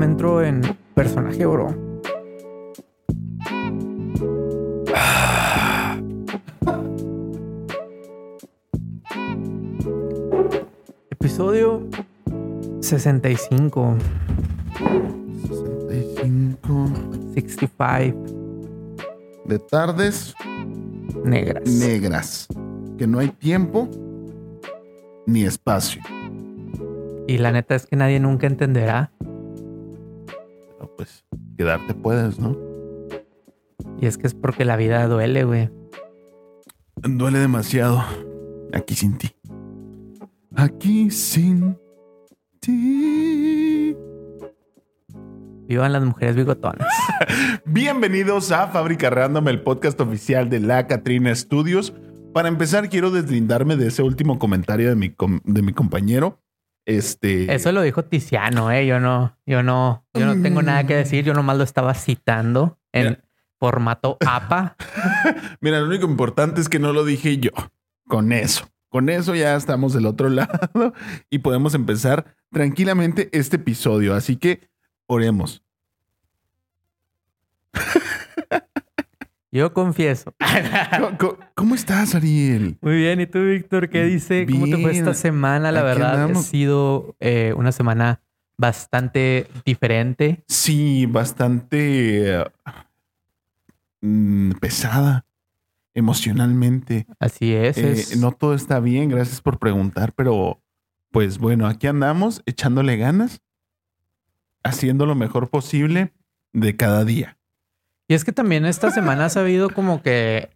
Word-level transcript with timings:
déjame 0.00 0.06
entro 0.06 0.42
en 0.42 0.62
personaje, 0.94 1.44
bro. 1.44 1.68
Episodio 11.10 11.86
65. 12.80 13.96
65 15.48 16.90
65 17.34 18.14
de 19.44 19.58
tardes 19.58 20.34
negras. 21.24 21.66
negras. 21.66 22.48
Que 22.96 23.06
no 23.06 23.18
hay 23.18 23.28
tiempo 23.28 23.86
ni 25.26 25.44
espacio. 25.44 26.00
y 27.26 27.36
la 27.38 27.52
neta 27.52 27.74
es 27.74 27.86
que 27.86 27.96
nadie 27.96 28.18
nunca 28.18 28.46
entenderá. 28.46 29.12
Pero 30.80 30.96
pues 30.96 31.26
quedarte 31.58 31.92
puedes, 31.92 32.38
¿no? 32.38 32.56
Y 34.00 34.06
es 34.06 34.16
que 34.16 34.26
es 34.26 34.32
porque 34.32 34.64
la 34.64 34.76
vida 34.76 35.06
duele, 35.08 35.44
güey. 35.44 35.68
Duele 37.02 37.38
demasiado. 37.38 38.02
Aquí 38.72 38.94
sin 38.94 39.18
ti. 39.18 39.28
Aquí 40.56 41.10
sin 41.10 41.76
ti. 42.60 43.94
Vivan 45.68 45.92
las 45.92 46.02
mujeres 46.02 46.34
bigotonas. 46.34 46.88
Bienvenidos 47.66 48.50
a 48.50 48.68
Fábrica 48.68 49.10
Random, 49.10 49.48
el 49.48 49.60
podcast 49.62 50.00
oficial 50.00 50.48
de 50.48 50.60
la 50.60 50.86
Catrina 50.86 51.34
Studios. 51.34 51.92
Para 52.32 52.48
empezar, 52.48 52.88
quiero 52.88 53.10
deslindarme 53.10 53.76
de 53.76 53.88
ese 53.88 54.02
último 54.02 54.38
comentario 54.38 54.88
de 54.88 54.96
mi, 54.96 55.10
com- 55.10 55.40
de 55.44 55.60
mi 55.60 55.74
compañero. 55.74 56.40
Este. 56.90 57.54
Eso 57.54 57.70
lo 57.70 57.82
dijo 57.82 58.04
Tiziano, 58.04 58.72
eh. 58.72 58.84
Yo 58.84 58.98
no, 58.98 59.36
yo 59.46 59.62
no, 59.62 60.04
yo 60.12 60.26
no 60.26 60.42
tengo 60.42 60.60
nada 60.60 60.84
que 60.86 60.96
decir. 60.96 61.24
Yo 61.24 61.34
nomás 61.34 61.56
lo 61.56 61.62
estaba 61.62 61.94
citando 61.94 62.78
en 62.92 63.04
Mira. 63.10 63.24
formato 63.58 64.16
APA. 64.26 64.76
Mira, 65.60 65.78
lo 65.78 65.86
único 65.86 66.06
importante 66.06 66.60
es 66.60 66.68
que 66.68 66.80
no 66.80 66.92
lo 66.92 67.04
dije 67.04 67.38
yo. 67.38 67.52
Con 68.08 68.32
eso. 68.32 68.68
Con 68.88 69.08
eso 69.08 69.36
ya 69.36 69.54
estamos 69.54 69.92
del 69.94 70.06
otro 70.06 70.28
lado 70.30 70.92
y 71.30 71.38
podemos 71.38 71.74
empezar 71.74 72.34
tranquilamente 72.50 73.28
este 73.32 73.54
episodio. 73.56 74.14
Así 74.16 74.34
que 74.36 74.68
oremos. 75.06 75.62
Yo 79.52 79.72
confieso. 79.74 80.34
¿Cómo, 81.54 81.74
estás, 81.74 82.14
Ariel? 82.14 82.78
Muy 82.80 82.96
bien. 82.96 83.20
¿Y 83.20 83.26
tú, 83.26 83.40
Víctor? 83.40 83.88
¿Qué 83.88 84.04
dice? 84.04 84.46
¿Cómo 84.48 84.66
te 84.66 84.78
fue 84.78 84.92
esta 84.92 85.14
semana? 85.14 85.72
La 85.72 85.80
Aquí 85.80 85.86
verdad, 85.88 86.30
ha 86.30 86.34
sido 86.36 87.16
eh, 87.18 87.52
una 87.56 87.72
semana 87.72 88.20
bastante 88.56 89.48
diferente. 89.64 90.44
Sí, 90.46 91.06
bastante 91.06 92.40
eh, 92.42 92.44
mm, 94.02 94.52
pesada 94.60 95.26
emocionalmente. 95.94 97.06
Así 97.18 97.52
es. 97.52 97.76
Eh, 97.78 97.92
es- 97.92 98.16
no 98.18 98.30
todo 98.32 98.54
está 98.54 98.78
bien, 98.78 99.08
gracias 99.08 99.40
por 99.40 99.58
preguntar, 99.58 100.12
pero 100.14 100.62
pues 101.10 101.38
bueno, 101.38 101.66
aquí 101.66 101.88
andamos 101.88 102.42
echándole 102.46 102.96
ganas, 102.96 103.40
haciendo 104.62 105.06
lo 105.06 105.16
mejor 105.16 105.50
posible 105.50 106.12
de 106.52 106.76
cada 106.76 107.04
día. 107.04 107.36
Y 108.10 108.14
es 108.14 108.24
que 108.24 108.32
también 108.32 108.66
esta 108.66 108.90
semana 108.90 109.26
ha 109.26 109.28
sabido 109.28 109.70
como 109.70 110.02
que, 110.02 110.50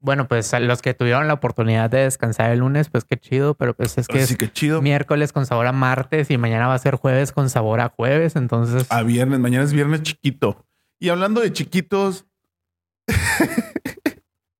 bueno, 0.00 0.26
pues 0.26 0.52
a 0.52 0.58
los 0.58 0.82
que 0.82 0.94
tuvieron 0.94 1.28
la 1.28 1.34
oportunidad 1.34 1.88
de 1.88 1.98
descansar 1.98 2.50
el 2.50 2.58
lunes, 2.58 2.88
pues 2.88 3.04
qué 3.04 3.16
chido, 3.16 3.54
pero 3.54 3.72
pues 3.72 3.96
es 3.98 4.08
que 4.08 4.18
Así 4.20 4.32
es 4.32 4.36
que 4.36 4.52
chido. 4.52 4.82
miércoles 4.82 5.32
con 5.32 5.46
sabor 5.46 5.68
a 5.68 5.72
martes 5.72 6.28
y 6.28 6.38
mañana 6.38 6.66
va 6.66 6.74
a 6.74 6.78
ser 6.80 6.96
jueves 6.96 7.30
con 7.30 7.50
sabor 7.50 7.78
a 7.80 7.90
jueves, 7.90 8.34
entonces 8.34 8.84
A 8.90 9.04
viernes, 9.04 9.38
mañana 9.38 9.62
es 9.62 9.72
viernes 9.72 10.02
chiquito. 10.02 10.66
Y 10.98 11.10
hablando 11.10 11.40
de 11.40 11.52
chiquitos, 11.52 12.26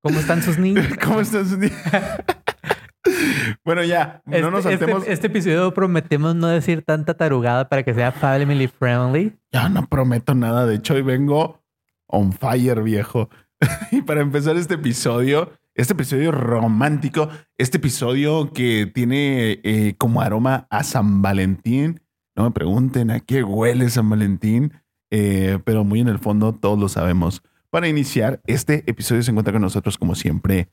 ¿cómo 0.01 0.21
están 0.21 0.43
sus 0.43 0.59
niños? 0.59 0.87
¿cómo 1.05 1.21
estás? 1.21 1.49
bueno, 3.65 3.83
ya, 3.83 4.23
Este, 4.27 4.43
no 4.43 4.53
nos 4.53 4.65
este- 4.65 4.79
saltemos. 4.79 5.05
este 5.09 5.27
episodio 5.27 5.75
prometemos 5.75 6.37
no 6.37 6.47
decir 6.47 6.83
tanta 6.83 7.15
tarugada 7.15 7.69
para 7.69 7.83
que 7.83 7.95
sea 7.95 8.13
family 8.13 8.69
friendly. 8.69 9.37
Ya 9.53 9.69
no 9.69 9.89
prometo 9.89 10.37
nada. 10.37 10.67
De 10.67 10.77
hecho, 10.77 10.95
hoy 10.95 11.03
vengo 11.03 11.66
on 12.07 12.33
fire, 12.33 12.83
viejo. 12.83 13.29
y 13.91 14.03
para 14.03 14.21
empezar 14.21 14.57
este 14.57 14.75
episodio, 14.75 15.53
este 15.75 15.93
episodio 15.95 16.33
romántico, 16.33 17.29
este 17.59 17.79
episodio 17.79 18.53
que 18.53 18.87
tiene 18.93 19.61
eh, 19.65 19.95
como 19.99 20.21
aroma 20.21 20.67
a 20.71 20.83
San 20.85 21.23
Valentín. 21.23 22.01
No 22.35 22.45
me 22.45 22.51
pregunten 22.51 23.11
a 23.11 23.21
qué 23.21 23.43
huele 23.43 23.89
San 23.89 24.11
Valentín, 24.11 24.73
eh, 25.11 25.59
pero 25.65 25.85
muy 25.85 26.01
en 26.01 26.09
el 26.09 26.19
fondo 26.19 26.53
todos 26.55 26.79
lo 26.79 26.89
sabemos. 26.89 27.43
Para 27.71 27.89
iniciar, 27.89 28.41
este 28.47 28.85
episodio 28.87 29.23
se 29.23 29.31
encuentra 29.31 29.53
con 29.53 29.63
nosotros, 29.63 29.97
como 29.99 30.15
siempre, 30.15 30.69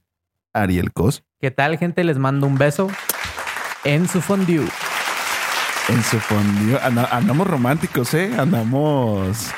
Ariel 0.53 0.91
Cos 0.93 1.23
¿Qué 1.39 1.51
tal, 1.51 1.77
gente? 1.77 2.03
Les 2.03 2.17
mando 2.17 2.45
un 2.47 2.57
beso 2.57 2.87
en 3.83 4.07
su 4.07 4.21
fondue. 4.21 4.65
en 5.89 6.03
su 6.03 6.19
fondue. 6.19 6.79
Anda- 6.81 7.09
andamos 7.11 7.47
románticos, 7.47 8.13
¿eh? 8.13 8.31
Andamos 8.37 9.51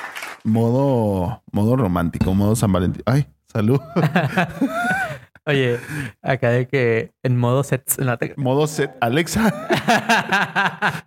modo, 0.46 1.44
modo 1.52 1.76
romántico, 1.76 2.34
modo 2.34 2.56
San 2.56 2.72
Valentín. 2.72 3.04
Ay, 3.06 3.28
salud. 3.52 3.80
Oye, 5.48 5.80
acá 6.24 6.50
de 6.50 6.68
que 6.68 7.12
en 7.22 7.38
modo 7.38 7.64
sets. 7.64 8.00
no 8.00 8.18
te- 8.18 8.34
modo 8.38 8.66
set. 8.66 8.96
Alexa, 9.02 9.54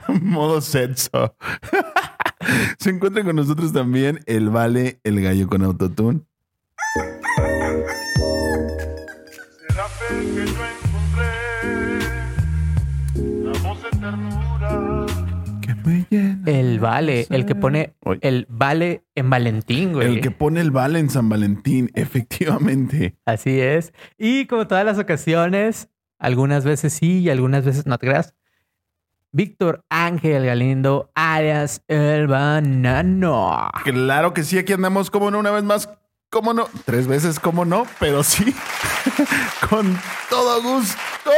modo 0.22 0.60
sexo. 0.60 1.34
Se 2.78 2.90
encuentra 2.90 3.24
con 3.24 3.34
nosotros 3.34 3.72
también 3.72 4.20
el 4.26 4.50
Vale, 4.50 5.00
el 5.02 5.20
gallo 5.22 5.48
con 5.48 5.62
autotune. 5.64 6.20
El 16.78 16.82
vale, 16.82 17.26
el 17.30 17.44
que 17.44 17.54
pone 17.54 17.94
Oye. 18.04 18.20
el 18.22 18.46
vale 18.48 19.04
en 19.14 19.30
Valentín, 19.30 19.92
güey. 19.92 20.06
El 20.06 20.20
que 20.20 20.30
pone 20.30 20.60
el 20.60 20.70
Vale 20.70 21.00
en 21.00 21.10
San 21.10 21.28
Valentín, 21.28 21.90
efectivamente. 21.94 23.16
Así 23.26 23.60
es. 23.60 23.92
Y 24.16 24.46
como 24.46 24.66
todas 24.68 24.84
las 24.84 24.98
ocasiones, 24.98 25.88
algunas 26.18 26.64
veces 26.64 26.92
sí 26.92 27.18
y 27.18 27.30
algunas 27.30 27.64
veces 27.64 27.86
no 27.86 27.98
te 27.98 28.06
creas. 28.06 28.34
Víctor 29.32 29.84
Ángel 29.90 30.46
Galindo, 30.46 31.10
alias 31.14 31.82
el 31.88 32.28
banano. 32.28 33.70
Claro 33.84 34.32
que 34.32 34.44
sí, 34.44 34.56
aquí 34.56 34.72
andamos 34.72 35.10
como 35.10 35.30
no, 35.30 35.38
una 35.38 35.50
vez 35.50 35.64
más, 35.64 35.90
como 36.30 36.54
no, 36.54 36.68
tres 36.84 37.06
veces 37.06 37.38
como 37.38 37.64
no, 37.64 37.86
pero 38.00 38.22
sí, 38.22 38.54
con 39.68 39.98
todo 40.30 40.62
gusto. 40.62 41.30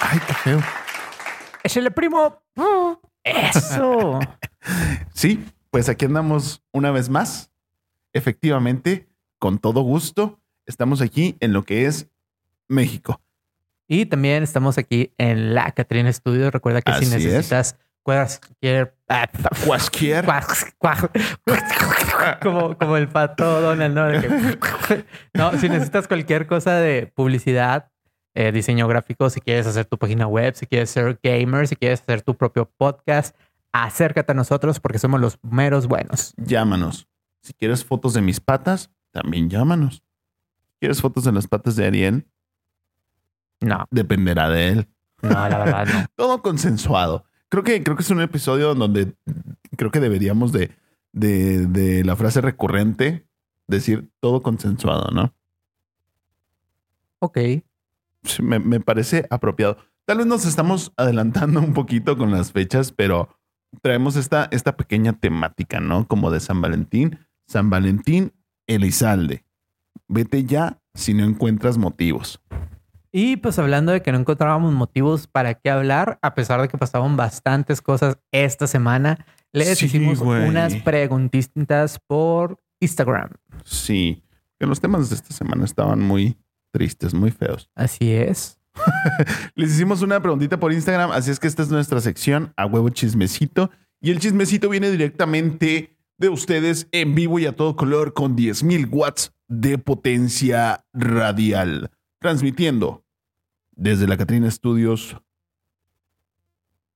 Ay, 0.00 0.20
qué 0.26 0.34
feo. 0.34 0.60
Es 1.62 1.76
el 1.78 1.90
primo. 1.92 2.42
Eso. 3.24 4.20
Sí, 5.12 5.44
pues 5.70 5.90
aquí 5.90 6.06
andamos 6.06 6.62
una 6.72 6.90
vez 6.90 7.10
más, 7.10 7.50
efectivamente, 8.14 9.06
con 9.38 9.58
todo 9.58 9.82
gusto. 9.82 10.40
Estamos 10.64 11.02
aquí 11.02 11.36
en 11.40 11.52
lo 11.52 11.64
que 11.64 11.84
es 11.84 12.08
México. 12.66 13.20
Y 13.86 14.06
también 14.06 14.42
estamos 14.42 14.78
aquí 14.78 15.12
en 15.18 15.54
la 15.54 15.70
Catrina 15.72 16.10
Studio. 16.10 16.50
Recuerda 16.50 16.80
que 16.80 16.94
si 16.94 17.04
es. 17.04 17.10
necesitas 17.10 17.76
cualquier 18.02 18.96
Cualquier. 19.64 20.24
como, 22.42 22.78
como 22.78 22.96
el 22.96 23.08
pato 23.08 23.60
Donald, 23.60 23.94
¿no? 23.94 24.08
No, 25.34 25.58
si 25.58 25.68
necesitas 25.68 26.08
cualquier 26.08 26.46
cosa 26.46 26.76
de 26.76 27.12
publicidad, 27.14 27.90
eh, 28.34 28.52
diseño 28.52 28.88
gráfico, 28.88 29.30
si 29.30 29.40
quieres 29.40 29.66
hacer 29.66 29.86
tu 29.86 29.96
página 29.96 30.26
web, 30.26 30.54
si 30.54 30.66
quieres 30.66 30.90
ser 30.90 31.18
gamer, 31.22 31.68
si 31.68 31.76
quieres 31.76 32.00
hacer 32.02 32.22
tu 32.22 32.36
propio 32.36 32.70
podcast, 32.76 33.36
acércate 33.72 34.32
a 34.32 34.34
nosotros 34.34 34.80
porque 34.80 34.98
somos 34.98 35.20
los 35.20 35.38
meros 35.42 35.86
buenos. 35.86 36.34
Llámanos. 36.36 37.06
Si 37.42 37.52
quieres 37.52 37.84
fotos 37.84 38.14
de 38.14 38.22
mis 38.22 38.40
patas, 38.40 38.90
también 39.12 39.48
llámanos. 39.48 40.02
¿Quieres 40.80 41.00
fotos 41.00 41.24
de 41.24 41.32
las 41.32 41.46
patas 41.46 41.76
de 41.76 41.86
Ariel? 41.86 42.26
No, 43.60 43.86
Dependerá 43.90 44.48
de 44.48 44.68
él. 44.68 44.88
no, 45.22 45.30
la 45.30 45.58
verdad 45.58 45.86
no. 45.86 46.06
todo 46.16 46.42
consensuado. 46.42 47.24
Creo 47.48 47.62
que, 47.62 47.82
creo 47.82 47.96
que 47.96 48.02
es 48.02 48.10
un 48.10 48.20
episodio 48.20 48.74
donde 48.74 49.14
creo 49.76 49.90
que 49.90 50.00
deberíamos 50.00 50.50
de, 50.52 50.70
de, 51.12 51.66
de 51.66 52.04
la 52.04 52.16
frase 52.16 52.40
recurrente 52.40 53.26
decir 53.68 54.10
todo 54.20 54.42
consensuado, 54.42 55.10
¿no? 55.12 55.32
Ok. 57.20 57.38
Me, 58.42 58.58
me 58.58 58.80
parece 58.80 59.26
apropiado. 59.30 59.78
Tal 60.06 60.18
vez 60.18 60.26
nos 60.26 60.44
estamos 60.44 60.92
adelantando 60.96 61.60
un 61.60 61.72
poquito 61.72 62.16
con 62.16 62.30
las 62.30 62.52
fechas, 62.52 62.92
pero 62.92 63.28
traemos 63.82 64.16
esta, 64.16 64.48
esta 64.50 64.76
pequeña 64.76 65.14
temática, 65.14 65.80
¿no? 65.80 66.06
Como 66.06 66.30
de 66.30 66.40
San 66.40 66.60
Valentín. 66.60 67.18
San 67.46 67.70
Valentín, 67.70 68.32
Elizalde. 68.66 69.44
Vete 70.08 70.44
ya 70.44 70.78
si 70.94 71.14
no 71.14 71.24
encuentras 71.24 71.78
motivos. 71.78 72.40
Y 73.16 73.36
pues 73.36 73.58
hablando 73.58 73.92
de 73.92 74.02
que 74.02 74.10
no 74.10 74.18
encontrábamos 74.18 74.72
motivos 74.72 75.28
para 75.28 75.54
qué 75.54 75.70
hablar, 75.70 76.18
a 76.20 76.34
pesar 76.34 76.60
de 76.60 76.68
que 76.68 76.78
pasaban 76.78 77.16
bastantes 77.16 77.80
cosas 77.80 78.18
esta 78.32 78.66
semana, 78.66 79.24
Les 79.52 79.78
Sí, 79.78 79.86
hicimos 79.86 80.20
unas 80.20 80.74
preguntitas 80.76 82.00
por 82.08 82.58
Instagram. 82.80 83.30
Sí, 83.62 84.24
que 84.58 84.66
los 84.66 84.80
temas 84.80 85.10
de 85.10 85.14
esta 85.14 85.32
semana 85.32 85.64
estaban 85.64 86.00
muy 86.00 86.36
tristes, 86.74 87.14
muy 87.14 87.30
feos. 87.30 87.70
Así 87.74 88.12
es. 88.12 88.58
Les 89.54 89.70
hicimos 89.70 90.02
una 90.02 90.20
preguntita 90.20 90.58
por 90.58 90.72
Instagram, 90.72 91.12
así 91.12 91.30
es 91.30 91.38
que 91.38 91.46
esta 91.46 91.62
es 91.62 91.68
nuestra 91.68 92.00
sección 92.00 92.52
a 92.56 92.66
huevo 92.66 92.88
chismecito. 92.88 93.70
Y 94.00 94.10
el 94.10 94.18
chismecito 94.18 94.68
viene 94.68 94.90
directamente 94.90 95.96
de 96.18 96.28
ustedes 96.28 96.88
en 96.90 97.14
vivo 97.14 97.38
y 97.38 97.46
a 97.46 97.54
todo 97.54 97.76
color 97.76 98.14
con 98.14 98.36
10.000 98.36 98.88
watts 98.90 99.32
de 99.46 99.78
potencia 99.78 100.84
radial. 100.92 101.92
Transmitiendo 102.18 103.04
desde 103.76 104.08
la 104.08 104.16
Catrina 104.16 104.50
Studios. 104.50 105.16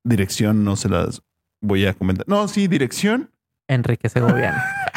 Dirección, 0.02 0.64
no 0.64 0.74
se 0.74 0.88
las 0.88 1.22
voy 1.60 1.86
a 1.86 1.94
comentar. 1.94 2.26
No, 2.28 2.48
sí, 2.48 2.66
dirección. 2.66 3.30
Enrique 3.68 4.08
Segoviano. 4.08 4.58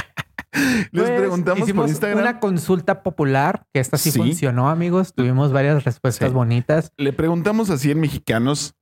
Les 0.92 1.03
Pues, 1.06 1.09
preguntamos 1.19 1.71
por 1.71 1.88
Instagram. 1.88 2.19
Una 2.19 2.39
consulta 2.39 3.03
popular, 3.03 3.65
que 3.74 3.80
esta 3.80 3.98
sí, 3.98 4.12
Sí. 4.12 4.19
funcionó, 4.19 4.69
amigos. 4.69 5.13
Tuvimos 5.13 5.51
varias 5.53 5.83
respuestas 5.86 6.30
Sí. 6.30 6.33
bonitas 6.36 6.92
Le 6.98 7.13
preguntamos 7.13 7.69
a 7.69 7.77
100 7.77 8.00
mexicanos. 8.00 8.75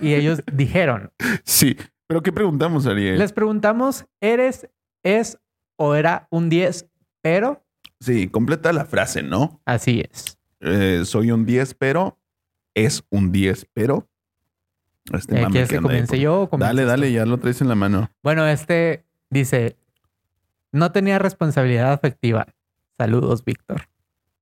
y 0.00 0.14
ellos 0.14 0.42
dijeron: 0.52 1.10
Sí, 1.44 1.76
pero 2.06 2.22
¿qué 2.22 2.32
preguntamos, 2.32 2.86
Ariel? 2.86 3.18
Les 3.18 3.32
preguntamos, 3.32 4.06
¿eres, 4.20 4.68
es 5.02 5.38
o 5.76 5.94
era 5.94 6.28
un 6.30 6.48
10? 6.48 6.86
Pero 7.22 7.62
Sí, 8.00 8.28
completa 8.28 8.72
la 8.72 8.84
frase, 8.84 9.22
¿no? 9.22 9.60
así 9.64 10.04
es. 10.10 10.38
Eh, 10.60 11.02
soy 11.04 11.30
un 11.30 11.46
10, 11.46 11.74
pero 11.74 12.18
es 12.74 13.02
un 13.10 13.32
10, 13.32 13.66
pero. 13.72 14.06
Este 15.12 15.40
Eh, 15.40 15.46
¿Quieres 15.50 15.70
que 15.70 15.80
comience 15.80 16.08
por- 16.08 16.18
yo 16.18 16.48
o 16.50 16.58
Dale, 16.58 16.82
tú? 16.82 16.88
dale, 16.88 17.12
ya 17.12 17.24
lo 17.24 17.38
traes 17.38 17.60
en 17.60 17.68
la 17.68 17.74
mano. 17.76 18.10
Bueno, 18.22 18.46
este 18.46 19.05
dice: 19.30 19.76
No 20.72 20.92
tenía 20.92 21.18
responsabilidad 21.18 21.92
afectiva. 21.92 22.46
Saludos, 22.98 23.44
Víctor. 23.44 23.88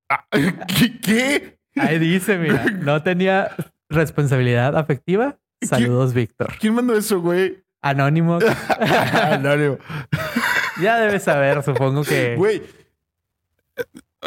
Ah, 0.08 0.26
¿Qué? 0.30 1.00
qué? 1.00 1.58
Ahí 1.76 1.98
dice, 1.98 2.38
mira, 2.38 2.64
no 2.82 3.02
tenía 3.02 3.50
responsabilidad 3.88 4.76
afectiva. 4.76 5.38
Saludos, 5.62 6.14
Víctor. 6.14 6.54
¿Quién 6.60 6.74
mandó 6.74 6.96
eso, 6.96 7.20
güey? 7.20 7.64
Anónimo. 7.80 8.38
Anónimo. 9.22 9.78
ya 10.80 10.98
debes 10.98 11.22
saber, 11.24 11.62
supongo 11.62 12.02
que. 12.04 12.36
Güey. 12.36 12.62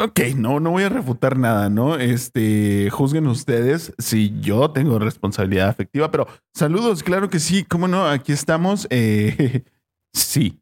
Ok, 0.00 0.20
no, 0.36 0.60
no 0.60 0.70
voy 0.70 0.84
a 0.84 0.88
refutar 0.88 1.36
nada, 1.36 1.68
¿no? 1.70 1.96
Este, 1.96 2.88
juzguen 2.90 3.26
ustedes 3.26 3.92
si 3.98 4.38
yo 4.40 4.70
tengo 4.70 4.98
responsabilidad 5.00 5.68
afectiva, 5.68 6.10
pero 6.12 6.28
saludos, 6.54 7.02
claro 7.02 7.30
que 7.30 7.40
sí, 7.40 7.64
cómo 7.64 7.88
no, 7.88 8.06
aquí 8.06 8.30
estamos. 8.30 8.86
Eh, 8.90 9.64
sí, 10.12 10.60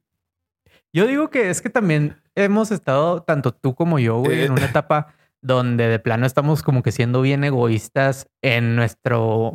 Yo 0.93 1.06
digo 1.06 1.28
que 1.31 1.50
es 1.50 1.60
que 1.60 1.69
también 1.69 2.16
hemos 2.34 2.70
estado, 2.70 3.22
tanto 3.22 3.52
tú 3.52 3.75
como 3.75 3.98
yo, 3.98 4.19
güey, 4.20 4.40
Eh. 4.40 4.44
en 4.46 4.52
una 4.52 4.64
etapa 4.64 5.14
donde 5.43 5.88
de 5.88 5.98
plano 5.98 6.25
estamos 6.25 6.62
como 6.62 6.82
que 6.82 6.90
siendo 6.90 7.20
bien 7.20 7.44
egoístas 7.44 8.28
en 8.43 8.76
nuestro 8.76 9.52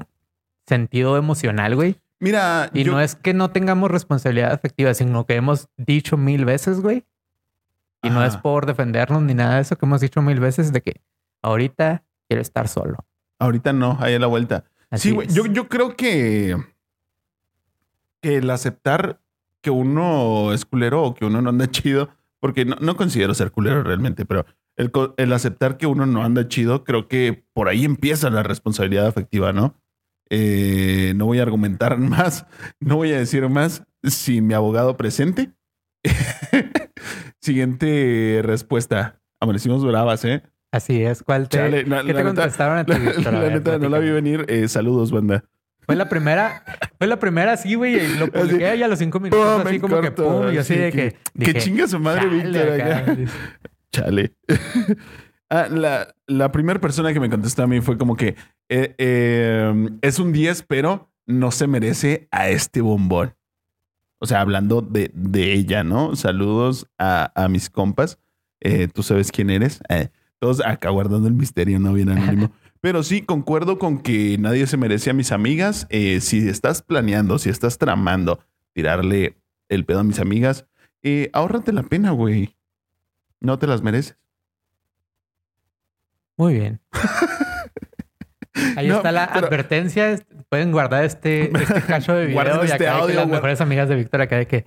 sentido 0.68 1.18
emocional, 1.18 1.76
güey. 1.76 2.00
mira, 2.20 2.70
Y 2.74 2.84
yo- 2.84 2.92
no 2.92 3.02
es 3.02 3.16
que 3.16 3.34
no 3.34 3.50
tengamos 3.50 3.90
responsabilidad 3.90 4.52
afectiva, 4.52 4.94
sino 4.94 5.26
que 5.26 5.34
hemos 5.36 5.68
dicho 5.78 6.18
mil 6.18 6.46
veces, 6.46 6.80
güey. 6.80 7.06
Y 8.04 8.10
no 8.12 8.24
es 8.24 8.38
por 8.38 8.68
defendernos 8.68 9.22
ni 9.24 9.34
nada 9.34 9.56
de 9.56 9.62
eso 9.62 9.76
que 9.76 9.86
hemos 9.88 10.02
dicho 10.02 10.22
mil 10.22 10.40
veces 10.40 10.72
de 10.72 10.82
que 10.82 11.02
ahorita 11.42 12.04
quiero 12.28 12.42
estar 12.42 12.68
solo. 12.68 12.98
ahorita 13.40 13.74
no, 13.74 13.98
ahí 14.00 14.14
a 14.14 14.20
la 14.20 14.28
vuelta. 14.28 14.66
Así 14.92 15.10
sí, 15.10 15.16
güey, 15.16 15.28
yo, 15.30 15.48
yo 15.48 15.68
creo 15.68 15.96
que, 15.96 16.56
que 18.22 18.38
el 18.38 18.50
aceptar 18.52 19.20
que 19.62 19.70
uno 19.70 20.54
es 20.54 20.66
culero 20.66 21.04
o 21.04 21.14
que 21.14 21.26
uno 21.26 21.42
no 21.42 21.50
anda 21.50 21.68
chido, 21.72 22.10
porque 22.40 22.66
no, 22.66 22.76
no 22.82 22.96
considero 22.96 23.34
ser 23.34 23.52
culero 23.52 23.84
realmente, 23.84 24.26
pero 24.26 24.46
el, 24.78 24.92
el 25.18 25.34
aceptar 25.34 25.78
que 25.78 25.86
uno 25.88 26.06
no 26.06 26.24
anda 26.24 26.48
chido, 26.48 26.84
creo 26.84 27.08
que 27.08 27.44
por 27.54 27.68
ahí 27.68 27.86
empieza 27.86 28.30
la 28.30 28.42
responsabilidad 28.44 29.06
afectiva, 29.08 29.54
¿no? 29.54 29.76
Eh, 30.30 31.14
no 31.18 31.26
voy 31.26 31.40
a 31.40 31.44
argumentar 31.44 31.98
más, 32.00 32.46
no 32.80 32.96
voy 32.96 33.12
a 33.14 33.18
decir 33.20 33.48
más 33.50 33.84
sin 34.04 34.48
mi 34.48 34.54
abogado 34.54 34.98
presente. 34.98 35.52
Siguiente 37.42 38.42
respuesta. 38.44 39.20
Amanecimos 39.40 39.86
bravas, 39.86 40.24
¿eh? 40.26 40.44
Así 40.72 41.04
es. 41.04 41.24
¿Cuál 41.24 41.50
te, 41.50 41.58
Chale, 41.58 41.84
na- 41.84 42.04
¿qué 42.04 42.14
la 42.14 42.20
te 42.20 42.24
neta- 42.24 42.36
contestaron 42.42 42.78
a 42.78 42.86
ti, 42.86 42.94
La, 43.24 43.32
la 43.32 43.50
neta, 43.50 43.78
no 43.78 43.90
la 43.90 44.00
vi 44.00 44.10
venir. 44.12 44.46
Eh, 44.48 44.68
saludos, 44.68 45.12
banda. 45.12 45.44
Fue 45.86 45.96
la 45.96 46.08
primera, 46.10 46.64
fue 46.98 47.08
la 47.08 47.18
primera 47.20 47.54
así, 47.54 47.76
güey, 47.76 47.96
y 47.96 48.18
lo 48.18 48.28
publiqué 48.32 48.68
a 48.70 48.88
los 48.88 49.00
cinco 49.00 49.20
minutos, 49.20 49.58
Pum, 49.62 49.68
así 49.68 49.80
como 49.80 50.00
que 50.02 50.12
pum, 50.12 50.54
y 50.54 50.58
así 50.58 50.76
de 50.76 50.92
que- 50.92 51.12
que, 51.14 51.18
Que 51.46 51.54
dije, 51.54 51.60
chinga 51.60 51.88
su 51.88 52.00
madre, 52.00 52.22
"Chale, 52.22 52.44
Víctor. 52.44 52.82
acá". 52.82 52.98
acá. 53.00 53.18
Chale. 53.92 54.34
Ah, 55.54 55.68
la 55.70 56.16
la 56.28 56.50
primera 56.54 56.80
persona 56.80 57.12
que 57.12 57.20
me 57.20 57.30
contestó 57.30 57.64
a 57.64 57.68
mí 57.68 57.82
fue 57.82 57.98
como 57.98 58.16
que 58.16 58.36
eh, 58.70 58.96
eh, 58.98 59.90
es 60.02 60.18
un 60.18 60.32
10, 60.32 60.64
pero 60.64 61.12
no 61.26 61.52
se 61.52 61.68
merece 61.68 62.30
a 62.32 62.48
este 62.48 62.80
bombón. 62.80 63.36
O 64.20 64.28
sea, 64.28 64.40
hablando 64.40 64.82
de, 64.82 65.12
de 65.14 65.52
ella, 65.52 65.84
¿no? 65.84 66.16
Saludos 66.16 66.88
a, 66.98 67.34
a 67.36 67.50
mis 67.50 67.70
compas. 67.70 68.18
Eh, 68.62 68.88
Tú 68.94 69.04
sabes 69.04 69.30
quién 69.30 69.50
eres. 69.50 69.82
Eh, 69.90 70.08
todos 70.40 70.66
acá 70.66 70.90
guardando 70.90 71.28
el 71.28 71.34
misterio, 71.34 71.80
no 71.82 71.92
bien 71.92 72.08
anónimo. 72.12 72.50
Pero 72.82 73.04
sí, 73.04 73.22
concuerdo 73.22 73.78
con 73.78 74.00
que 74.00 74.38
nadie 74.40 74.66
se 74.68 74.76
merece 74.78 75.12
a 75.12 75.14
mis 75.14 75.32
amigas. 75.32 75.86
Eh, 75.90 76.20
si 76.20 76.48
estás 76.50 76.82
planeando, 76.82 77.38
si 77.38 77.50
estás 77.50 77.78
tramando 77.78 78.40
tirarle 78.74 79.38
el 79.70 79.86
pedo 79.86 80.00
a 80.00 80.04
mis 80.04 80.20
amigas, 80.20 80.66
eh, 81.04 81.30
ahórrate 81.34 81.72
la 81.74 81.84
pena, 81.84 82.12
güey. 82.12 82.56
No 83.40 83.60
te 83.60 83.68
las 83.68 83.82
mereces. 83.82 84.18
Muy 86.38 86.56
bien. 86.56 86.80
Ahí 88.76 88.88
No, 88.88 88.98
está 88.98 89.12
la 89.12 89.32
pero- 89.34 89.48
advertencia. 89.48 90.20
Pueden 90.50 90.72
guardar 90.72 91.06
este, 91.06 91.52
este 91.58 91.82
cacho 91.88 92.14
de 92.14 92.26
video 92.26 92.36
Guarden 92.44 92.62
y 92.62 92.66
este 92.66 92.78
que 92.80 92.88
audio, 92.90 93.16
las 93.16 93.28
mejores 93.28 93.62
amigas 93.62 93.88
de 93.90 93.96
Víctor 93.96 94.22
acá 94.22 94.38
de 94.38 94.48
que 94.48 94.66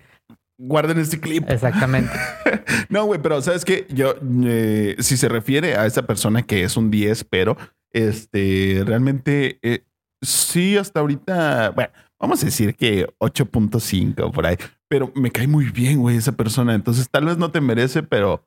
Guarden 0.57 0.99
este 0.99 1.21
clip. 1.21 1.51
exactamente. 1.51 2.13
No, 2.89 3.07
güey, 3.07 3.21
pero 3.21 3.43
sabes 3.43 3.65
que 3.65 3.87
yo, 3.91 4.15
eh, 4.45 4.95
si 5.01 5.17
se 5.17 5.29
refiere 5.29 5.75
a 5.77 5.85
esa 5.87 6.03
persona 6.07 6.43
que 6.43 6.63
es 6.63 6.77
un 6.77 6.91
10, 6.93 7.25
pero 7.25 7.57
este 7.95 8.83
realmente 8.85 9.59
eh, 9.63 9.85
sí, 10.21 10.77
hasta 10.77 11.01
ahorita, 11.01 11.71
bueno, 11.71 11.91
vamos 12.21 12.43
a 12.43 12.47
decir 12.47 12.75
que 12.77 13.07
8.5 13.19 14.31
por 14.33 14.47
ahí, 14.47 14.57
pero 14.89 15.11
me 15.15 15.31
cae 15.31 15.47
muy 15.47 15.71
bien, 15.71 16.01
güey, 16.01 16.17
esa 16.17 16.33
persona. 16.33 16.75
Entonces, 16.75 17.09
tal 17.11 17.25
vez 17.27 17.39
no 17.39 17.51
te 17.51 17.61
merece, 17.61 18.03
pero 18.03 18.45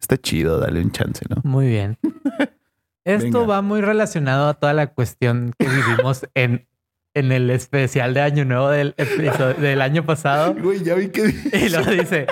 está 0.00 0.16
chido, 0.16 0.58
dale 0.60 0.80
un 0.80 0.90
chance, 0.92 1.24
¿no? 1.28 1.36
Muy 1.44 1.66
bien. 1.68 1.98
Esto 3.04 3.40
Venga. 3.40 3.46
va 3.46 3.62
muy 3.62 3.80
relacionado 3.82 4.48
a 4.48 4.54
toda 4.54 4.72
la 4.72 4.88
cuestión 4.88 5.54
que 5.58 5.68
vivimos 5.68 6.26
en, 6.34 6.66
en 7.14 7.30
el 7.32 7.50
especial 7.50 8.14
de 8.14 8.20
Año 8.20 8.44
Nuevo 8.44 8.68
del, 8.68 8.94
episodio- 8.96 9.54
del 9.54 9.80
año 9.80 10.04
pasado. 10.04 10.54
Güey, 10.54 10.82
ya 10.82 10.94
vi 10.96 11.08
que 11.08 11.22
Y 11.52 11.68
lo 11.68 11.84
dice. 11.84 12.26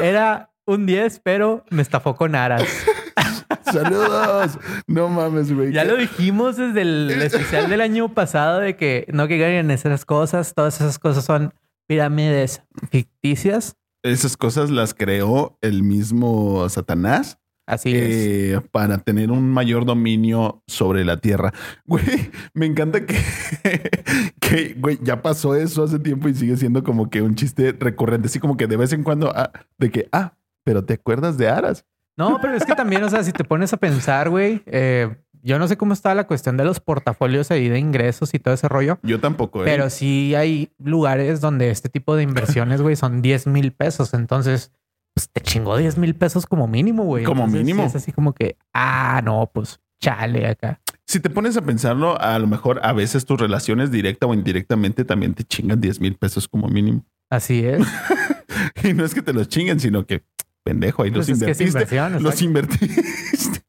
Era 0.00 0.50
un 0.66 0.84
10, 0.86 1.20
pero 1.20 1.64
me 1.70 1.82
estafó 1.82 2.16
con 2.16 2.34
aras. 2.34 2.64
saludos. 3.72 4.58
No 4.86 5.08
mames, 5.08 5.52
güey. 5.52 5.72
Ya 5.72 5.84
lo 5.84 5.96
dijimos 5.96 6.56
desde 6.56 6.82
el 6.82 7.10
especial 7.22 7.68
del 7.68 7.80
año 7.80 8.12
pasado 8.14 8.60
de 8.60 8.76
que 8.76 9.06
no 9.12 9.28
caigan 9.28 9.50
en 9.52 9.70
esas 9.70 10.04
cosas. 10.04 10.54
Todas 10.54 10.80
esas 10.80 10.98
cosas 10.98 11.24
son 11.24 11.54
pirámides 11.86 12.62
ficticias. 12.90 13.76
Esas 14.02 14.36
cosas 14.36 14.70
las 14.70 14.94
creó 14.94 15.58
el 15.62 15.82
mismo 15.82 16.68
Satanás. 16.68 17.38
Así 17.66 17.96
es. 17.96 18.04
eh, 18.04 18.60
para 18.70 18.98
tener 18.98 19.32
un 19.32 19.50
mayor 19.50 19.84
dominio 19.86 20.62
sobre 20.68 21.04
la 21.04 21.16
tierra. 21.16 21.52
Güey, 21.84 22.30
me 22.54 22.64
encanta 22.66 23.04
que, 23.04 23.16
que, 24.40 24.76
güey, 24.78 25.00
ya 25.02 25.20
pasó 25.20 25.56
eso 25.56 25.82
hace 25.82 25.98
tiempo 25.98 26.28
y 26.28 26.34
sigue 26.34 26.56
siendo 26.56 26.84
como 26.84 27.10
que 27.10 27.22
un 27.22 27.34
chiste 27.34 27.72
recurrente, 27.72 28.28
así 28.28 28.38
como 28.38 28.56
que 28.56 28.68
de 28.68 28.76
vez 28.76 28.92
en 28.92 29.02
cuando, 29.02 29.32
ah, 29.34 29.50
de 29.78 29.90
que, 29.90 30.08
ah, 30.12 30.36
pero 30.62 30.84
te 30.84 30.94
acuerdas 30.94 31.38
de 31.38 31.48
Aras. 31.48 31.84
No, 32.16 32.38
pero 32.40 32.54
es 32.54 32.64
que 32.64 32.74
también, 32.74 33.02
o 33.02 33.10
sea, 33.10 33.22
si 33.22 33.32
te 33.32 33.44
pones 33.44 33.72
a 33.72 33.76
pensar, 33.76 34.30
güey, 34.30 34.62
eh, 34.66 35.16
yo 35.42 35.58
no 35.58 35.68
sé 35.68 35.76
cómo 35.76 35.92
está 35.92 36.14
la 36.14 36.26
cuestión 36.26 36.56
de 36.56 36.64
los 36.64 36.80
portafolios 36.80 37.50
ahí 37.50 37.68
de 37.68 37.78
ingresos 37.78 38.34
y 38.34 38.38
todo 38.38 38.54
ese 38.54 38.68
rollo. 38.68 38.98
Yo 39.02 39.20
tampoco, 39.20 39.62
¿eh? 39.62 39.64
Pero 39.64 39.90
sí 39.90 40.34
hay 40.34 40.72
lugares 40.78 41.40
donde 41.40 41.70
este 41.70 41.88
tipo 41.88 42.16
de 42.16 42.22
inversiones, 42.22 42.82
güey, 42.82 42.96
son 42.96 43.22
10 43.22 43.46
mil 43.46 43.72
pesos. 43.72 44.14
Entonces, 44.14 44.72
pues 45.14 45.28
te 45.30 45.40
chingó 45.40 45.76
10 45.76 45.98
mil 45.98 46.14
pesos 46.14 46.46
como 46.46 46.66
mínimo, 46.66 47.04
güey. 47.04 47.24
Como 47.24 47.44
Entonces, 47.44 47.60
sí 47.60 47.64
mínimo. 47.64 47.86
es 47.86 47.94
así 47.94 48.12
como 48.12 48.32
que, 48.32 48.56
ah, 48.74 49.20
no, 49.24 49.50
pues 49.52 49.80
chale 50.00 50.46
acá. 50.46 50.80
Si 51.06 51.20
te 51.20 51.30
pones 51.30 51.56
a 51.56 51.62
pensarlo, 51.62 52.20
a 52.20 52.38
lo 52.38 52.46
mejor 52.48 52.80
a 52.82 52.92
veces 52.92 53.24
tus 53.24 53.38
relaciones 53.38 53.92
directa 53.92 54.26
o 54.26 54.34
indirectamente 54.34 55.04
también 55.04 55.34
te 55.34 55.44
chingan 55.44 55.80
10 55.80 56.00
mil 56.00 56.16
pesos 56.16 56.48
como 56.48 56.66
mínimo. 56.68 57.04
Así 57.30 57.64
es. 57.64 57.86
Y 58.82 58.94
no 58.94 59.04
es 59.04 59.14
que 59.14 59.22
te 59.22 59.32
los 59.32 59.48
chinguen, 59.48 59.80
sino 59.80 60.06
que, 60.06 60.22
pendejo, 60.66 61.04
ahí 61.04 61.10
Pues 61.10 61.28
los 61.28 61.38
es 61.38 61.44
que 61.44 61.50
es 61.52 61.60
invertiste. 61.60 62.20
los 62.20 62.42
invertiste. 62.42 63.62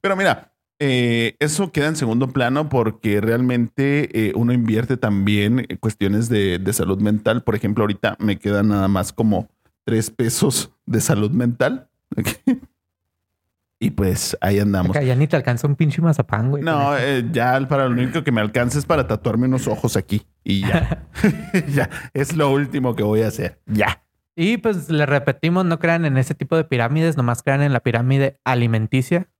Pero 0.00 0.16
mira, 0.16 0.52
eh, 0.80 1.36
eso 1.38 1.70
queda 1.70 1.86
en 1.86 1.96
segundo 1.96 2.28
plano 2.28 2.68
porque 2.68 3.20
realmente 3.20 4.26
eh, 4.28 4.32
uno 4.34 4.52
invierte 4.52 4.96
también 4.96 5.64
en 5.68 5.76
cuestiones 5.78 6.28
de, 6.28 6.58
de 6.58 6.72
salud 6.72 7.00
mental. 7.00 7.44
Por 7.44 7.54
ejemplo, 7.54 7.84
ahorita 7.84 8.16
me 8.18 8.38
quedan 8.38 8.68
nada 8.68 8.88
más 8.88 9.12
como 9.12 9.48
tres 9.84 10.10
pesos 10.10 10.72
de 10.84 11.00
salud 11.00 11.30
mental. 11.30 11.88
y 13.78 13.90
pues 13.90 14.36
ahí 14.40 14.58
andamos. 14.58 14.96
Ya 15.00 15.14
ni 15.14 15.26
te 15.28 15.36
alcanza 15.36 15.66
un 15.66 15.76
pinche 15.76 16.02
mazapán, 16.02 16.50
güey. 16.50 16.62
No, 16.62 16.96
eh, 16.98 17.24
ya 17.30 17.58
para 17.68 17.86
lo 17.88 17.92
único 17.92 18.24
que 18.24 18.32
me 18.32 18.40
alcanza 18.40 18.78
es 18.78 18.84
para 18.84 19.06
tatuarme 19.06 19.46
unos 19.46 19.68
ojos 19.68 19.96
aquí. 19.96 20.26
Y 20.42 20.60
ya. 20.62 21.06
ya. 21.68 21.88
Es 22.12 22.36
lo 22.36 22.50
último 22.50 22.94
que 22.96 23.02
voy 23.02 23.22
a 23.22 23.28
hacer. 23.28 23.60
Ya. 23.66 24.02
Y 24.36 24.58
pues 24.58 24.90
le 24.90 25.06
repetimos, 25.06 25.64
no 25.64 25.78
crean 25.78 26.04
en 26.04 26.18
ese 26.18 26.34
tipo 26.34 26.56
de 26.56 26.64
pirámides, 26.64 27.16
nomás 27.16 27.42
crean 27.42 27.62
en 27.62 27.72
la 27.72 27.80
pirámide 27.80 28.38
alimenticia. 28.44 29.30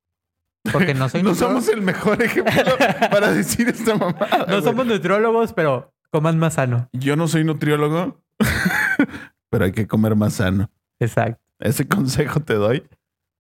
Porque 0.73 0.95
no 0.95 1.09
soy 1.09 1.23
no 1.23 1.35
somos 1.35 1.69
el 1.69 1.83
mejor 1.83 2.23
ejemplo 2.23 2.53
para 3.11 3.33
decir 3.33 3.69
esta 3.69 3.95
mamada. 3.95 4.39
No 4.39 4.47
güey. 4.47 4.63
somos 4.63 4.87
nutriólogos, 4.87 5.53
pero 5.53 5.95
coman 6.11 6.39
más 6.39 6.55
sano. 6.55 6.89
Yo 6.93 7.15
no 7.15 7.29
soy 7.29 7.45
nutriólogo, 7.45 8.23
pero 9.51 9.67
hay 9.67 9.73
que 9.73 9.87
comer 9.87 10.17
más 10.17 10.35
sano. 10.35 10.71
Exacto. 10.99 11.43
Ese 11.59 11.87
consejo 11.87 12.41
te 12.41 12.55
doy 12.55 12.89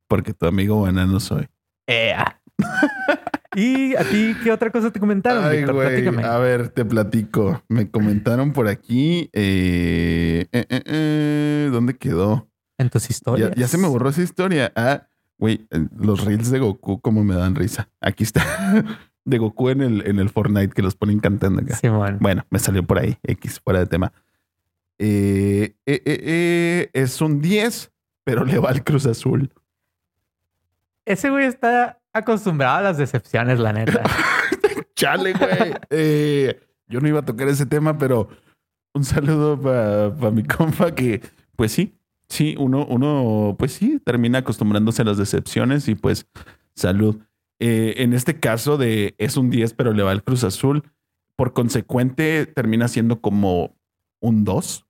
porque 0.08 0.34
tu 0.34 0.46
amigo 0.46 0.82
banano 0.82 1.20
soy. 1.20 1.48
Ea. 1.86 2.40
¿Y 3.56 3.96
a 3.96 4.04
ti 4.04 4.36
qué 4.44 4.52
otra 4.52 4.70
cosa 4.70 4.90
te 4.90 5.00
comentaron, 5.00 5.42
Ay, 5.44 5.58
Víctor? 5.58 5.76
Platícame. 5.76 6.22
A 6.24 6.36
ver, 6.38 6.68
te 6.68 6.84
platico. 6.84 7.62
Me 7.68 7.90
comentaron 7.90 8.52
por 8.52 8.68
aquí. 8.68 9.30
eh, 9.32 10.46
eh, 10.52 10.66
eh, 10.70 11.68
¿Dónde 11.72 11.96
quedó? 11.96 12.48
En 12.76 12.90
tus 12.90 13.08
historias. 13.08 13.50
Ya, 13.50 13.62
ya 13.62 13.66
se 13.68 13.78
me 13.78 13.88
borró 13.88 14.10
esa 14.10 14.22
historia. 14.22 14.70
Ah, 14.76 15.06
güey, 15.38 15.66
los 15.98 16.24
reels 16.24 16.50
de 16.50 16.58
Goku, 16.58 17.00
cómo 17.00 17.24
me 17.24 17.34
dan 17.34 17.54
risa. 17.54 17.88
Aquí 18.00 18.24
está. 18.24 18.44
De 19.24 19.38
Goku 19.38 19.70
en 19.70 19.80
el, 19.80 20.06
en 20.06 20.20
el 20.20 20.28
Fortnite 20.28 20.72
que 20.72 20.82
los 20.82 20.94
ponen 20.94 21.18
cantando 21.18 21.60
acá. 21.60 21.74
Simón. 21.74 22.18
Bueno, 22.20 22.44
me 22.50 22.60
salió 22.60 22.84
por 22.84 23.00
ahí, 23.00 23.18
X, 23.24 23.58
fuera 23.58 23.80
de 23.80 23.86
tema. 23.86 24.12
Eh, 24.98 25.74
eh, 25.84 26.02
eh, 26.06 26.90
es 26.92 27.20
un 27.20 27.40
10, 27.40 27.90
pero 28.22 28.44
le 28.44 28.58
va 28.58 28.68
al 28.70 28.84
Cruz 28.84 29.04
Azul. 29.04 29.52
Ese 31.04 31.30
güey 31.30 31.46
está 31.46 32.00
acostumbrado 32.18 32.78
a 32.78 32.82
las 32.82 32.98
decepciones, 32.98 33.58
la 33.58 33.72
neta. 33.72 34.02
Chale, 34.94 35.32
güey. 35.32 35.74
Eh, 35.90 36.60
yo 36.88 37.00
no 37.00 37.08
iba 37.08 37.20
a 37.20 37.24
tocar 37.24 37.48
ese 37.48 37.66
tema, 37.66 37.98
pero 37.98 38.28
un 38.94 39.04
saludo 39.04 39.60
para 39.60 40.30
mi 40.30 40.42
compa 40.44 40.94
que, 40.94 41.20
pues 41.54 41.72
sí, 41.72 41.94
sí, 42.28 42.54
uno, 42.58 42.86
uno, 42.86 43.56
pues 43.58 43.72
sí, 43.72 44.00
termina 44.04 44.38
acostumbrándose 44.38 45.02
a 45.02 45.04
las 45.04 45.18
decepciones 45.18 45.88
y 45.88 45.94
pues 45.94 46.26
salud. 46.74 47.18
Eh, 47.58 47.94
en 47.98 48.12
este 48.12 48.38
caso 48.38 48.76
de 48.76 49.14
es 49.18 49.36
un 49.36 49.50
10, 49.50 49.74
pero 49.74 49.92
le 49.92 50.02
va 50.02 50.10
al 50.12 50.22
Cruz 50.22 50.44
Azul, 50.44 50.82
por 51.36 51.52
consecuente 51.52 52.46
termina 52.46 52.88
siendo 52.88 53.20
como 53.20 53.76
un 54.20 54.44
2. 54.44 54.86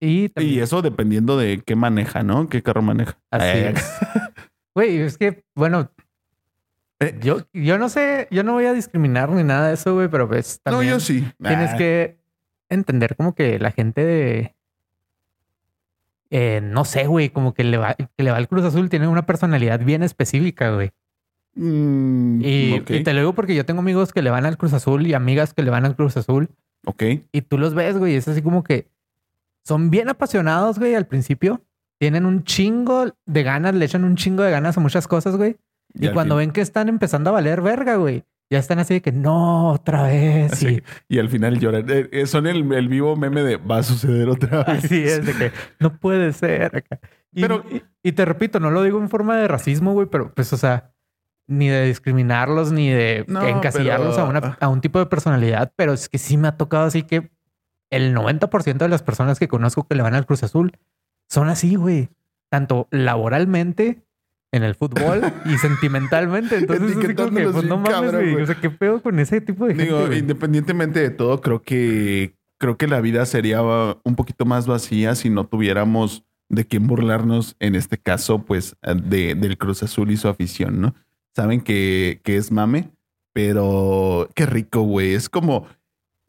Y 0.00 0.30
Y 0.40 0.58
eso 0.58 0.82
dependiendo 0.82 1.38
de 1.38 1.62
qué 1.64 1.76
maneja, 1.76 2.22
¿no? 2.22 2.48
¿Qué 2.48 2.62
carro 2.62 2.82
maneja? 2.82 3.18
así 3.30 3.46
Eh, 3.46 3.72
es. 3.74 3.84
Güey, 4.74 4.98
es 4.98 5.16
que, 5.18 5.44
bueno, 5.54 5.90
Eh. 7.00 7.18
yo, 7.22 7.38
yo 7.52 7.78
no 7.78 7.88
sé, 7.88 8.28
yo 8.30 8.42
no 8.44 8.52
voy 8.54 8.66
a 8.66 8.72
discriminar 8.72 9.28
ni 9.30 9.42
nada 9.42 9.68
de 9.68 9.74
eso, 9.74 9.94
güey, 9.94 10.08
pero 10.08 10.28
pues 10.28 10.60
No, 10.64 10.72
también 10.72 10.92
yo 10.94 11.00
sí. 11.00 11.24
tienes 11.42 11.70
Ah, 11.72 11.76
que 11.76 12.16
entender 12.68 13.16
como 13.16 13.34
que 13.34 13.58
la 13.58 13.70
gente 13.72 14.04
de... 14.04 14.54
eh, 16.30 16.60
no 16.62 16.84
sé, 16.84 17.06
güey, 17.06 17.30
como 17.30 17.54
que 17.54 17.64
le, 17.64 17.76
va, 17.76 17.94
que 17.94 18.22
le 18.22 18.30
va 18.30 18.36
al 18.38 18.48
Cruz 18.48 18.64
Azul 18.64 18.88
tiene 18.88 19.06
una 19.08 19.26
personalidad 19.26 19.80
bien 19.80 20.02
específica, 20.02 20.70
güey. 20.74 20.90
mm, 21.54 22.40
Y, 22.42 22.78
ok, 22.80 22.90
y 22.90 23.02
te 23.04 23.12
lo 23.12 23.20
digo 23.20 23.34
porque 23.34 23.54
yo 23.54 23.64
tengo 23.64 23.80
amigos 23.80 24.12
que 24.12 24.22
le 24.22 24.30
van 24.30 24.44
al 24.46 24.56
Cruz 24.56 24.72
Azul 24.72 25.06
y 25.06 25.14
amigas 25.14 25.54
que 25.54 25.62
le 25.62 25.70
van 25.70 25.84
al 25.84 25.94
Cruz 25.96 26.16
Azul. 26.16 26.48
ok. 26.86 27.02
Y 27.32 27.42
tú 27.42 27.58
los 27.58 27.74
ves, 27.74 27.96
güey, 27.98 28.14
es 28.16 28.26
así 28.28 28.42
como 28.42 28.64
que 28.64 28.88
son 29.62 29.90
bien 29.90 30.08
apasionados, 30.08 30.78
güey, 30.78 30.94
al 30.94 31.06
principio. 31.06 31.62
Tienen 32.04 32.26
un 32.26 32.44
chingo 32.44 33.06
de 33.24 33.42
ganas, 33.42 33.74
le 33.74 33.86
echan 33.86 34.04
un 34.04 34.14
chingo 34.14 34.42
de 34.42 34.50
ganas 34.50 34.76
a 34.76 34.80
muchas 34.80 35.08
cosas, 35.08 35.36
güey. 35.36 35.56
Y, 35.94 36.08
cuando 36.10 36.34
fin- 36.34 36.48
ven 36.48 36.50
que 36.52 36.60
están 36.60 36.90
empezando 36.90 37.30
a 37.30 37.32
valer 37.32 37.62
verga, 37.62 37.94
güey, 37.96 38.24
ya 38.50 38.58
están 38.58 38.78
así 38.78 38.92
de 38.92 39.00
que 39.00 39.10
no, 39.10 39.70
otra 39.70 40.02
vez. 40.02 40.52
Así, 40.52 40.82
y 41.08 41.18
al 41.18 41.30
final 41.30 41.58
lloran. 41.58 41.88
Eh, 41.88 42.10
eh, 42.12 42.26
son 42.26 42.46
el, 42.46 42.70
el 42.74 42.88
vivo 42.88 43.16
meme 43.16 43.42
de 43.42 43.56
va 43.56 43.78
a 43.78 43.82
suceder 43.82 44.28
otra 44.28 44.64
vez. 44.64 44.84
así 44.84 45.02
es, 45.02 45.24
de 45.24 45.32
que 45.32 45.52
no 45.80 45.96
puede 45.98 46.34
ser. 46.34 46.76
acá. 46.76 47.00
Y, 47.32 47.40
Pero- 47.40 47.64
y, 47.70 47.82
y 48.02 48.12
te 48.12 48.26
repito, 48.26 48.60
no 48.60 48.70
lo 48.70 48.82
digo 48.82 48.98
en 49.00 49.08
forma 49.08 49.38
de 49.38 49.48
racismo, 49.48 49.94
güey, 49.94 50.06
pero 50.06 50.30
pues, 50.34 50.52
o 50.52 50.58
sea, 50.58 50.92
ni 51.46 51.68
de 51.68 51.86
discriminarlos, 51.86 52.70
ni 52.70 52.90
de 52.90 53.24
No, 53.28 53.42
encasillarlos 53.48 54.16
pero- 54.16 54.26
a, 54.26 54.28
una, 54.28 54.58
a 54.60 54.68
un 54.68 54.82
tipo 54.82 54.98
de 54.98 55.06
personalidad, 55.06 55.72
pero 55.74 55.94
es 55.94 56.10
que 56.10 56.18
sí 56.18 56.36
me 56.36 56.48
ha 56.48 56.58
tocado 56.58 56.84
así 56.84 57.02
que 57.04 57.30
el 57.88 58.14
90% 58.14 58.76
de 58.76 58.88
las 58.90 59.02
personas 59.02 59.38
que 59.38 59.48
conozco 59.48 59.86
que 59.88 59.94
le 59.94 60.02
van 60.02 60.14
al 60.14 60.26
Cruz 60.26 60.42
Azul 60.42 60.72
son 61.28 61.48
así, 61.48 61.74
güey. 61.74 62.08
Tanto 62.50 62.86
laboralmente, 62.90 64.04
en 64.54 64.62
el 64.62 64.76
fútbol 64.76 65.20
y 65.46 65.58
sentimentalmente. 65.58 66.56
Entonces, 66.58 66.96
así 66.96 67.14
como 67.14 67.36
que, 67.36 67.48
pues 67.48 67.64
no 67.64 67.76
mames, 67.76 67.90
cabrón, 67.90 68.30
güey. 68.30 68.42
O 68.42 68.46
sea, 68.46 68.54
¿qué 68.54 68.70
pedo 68.70 69.02
con 69.02 69.18
ese 69.18 69.40
tipo 69.40 69.66
de 69.66 69.74
gente? 69.74 69.92
Güey? 69.92 70.18
independientemente 70.20 71.00
de 71.00 71.10
todo, 71.10 71.40
creo 71.40 71.62
que 71.62 72.36
creo 72.58 72.76
que 72.76 72.86
la 72.86 73.00
vida 73.00 73.26
sería 73.26 73.60
un 73.62 74.14
poquito 74.14 74.44
más 74.44 74.66
vacía 74.66 75.16
si 75.16 75.28
no 75.28 75.46
tuviéramos 75.46 76.24
de 76.48 76.64
quién 76.64 76.86
burlarnos, 76.86 77.56
en 77.58 77.74
este 77.74 77.98
caso, 77.98 78.44
pues, 78.44 78.76
de, 78.82 79.34
del 79.34 79.58
Cruz 79.58 79.82
Azul 79.82 80.10
y 80.12 80.16
su 80.16 80.28
afición, 80.28 80.80
¿no? 80.80 80.94
Saben 81.34 81.60
que, 81.60 82.20
que 82.22 82.36
es 82.36 82.52
mame, 82.52 82.90
pero 83.32 84.28
qué 84.34 84.46
rico, 84.46 84.82
güey. 84.82 85.14
Es 85.14 85.28
como, 85.28 85.66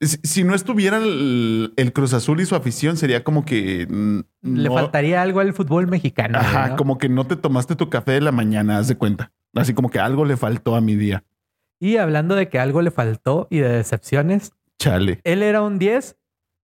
si, 0.08 0.44
no 0.44 0.56
estuviera 0.56 0.98
el, 0.98 1.74
el 1.76 1.94
Cruz 1.94 2.14
Azul 2.14 2.40
y 2.42 2.46
su 2.46 2.56
afición, 2.56 2.98
sería 2.98 3.24
como 3.24 3.46
que... 3.46 3.88
Le 4.42 4.70
faltaría 4.70 5.22
algo 5.22 5.40
al 5.40 5.54
fútbol 5.54 5.88
mexicano. 5.88 6.40
Ajá, 6.40 6.70
¿no? 6.70 6.76
como 6.76 6.98
que 6.98 7.10
no 7.10 7.26
te 7.26 7.36
tomaste 7.36 7.76
tu 7.76 7.90
café 7.90 8.14
de 8.14 8.22
la 8.22 8.32
mañana, 8.32 8.78
haz 8.78 8.88
de 8.88 8.96
cuenta. 8.96 9.32
Así 9.54 9.74
como 9.74 9.90
que 9.90 10.00
algo 10.00 10.26
le 10.26 10.38
faltó 10.38 10.76
a 10.76 10.82
mi 10.82 10.96
día. 10.96 11.24
Y 11.80 11.98
hablando 11.98 12.36
de 12.36 12.50
que 12.50 12.60
algo 12.60 12.82
le 12.82 12.92
faltó 12.92 13.48
y 13.50 13.60
de 13.60 13.70
decepciones, 13.70 14.54
Chale. 14.80 15.22
él 15.24 15.44
era 15.44 15.62
un 15.62 15.80
10, 15.80 16.18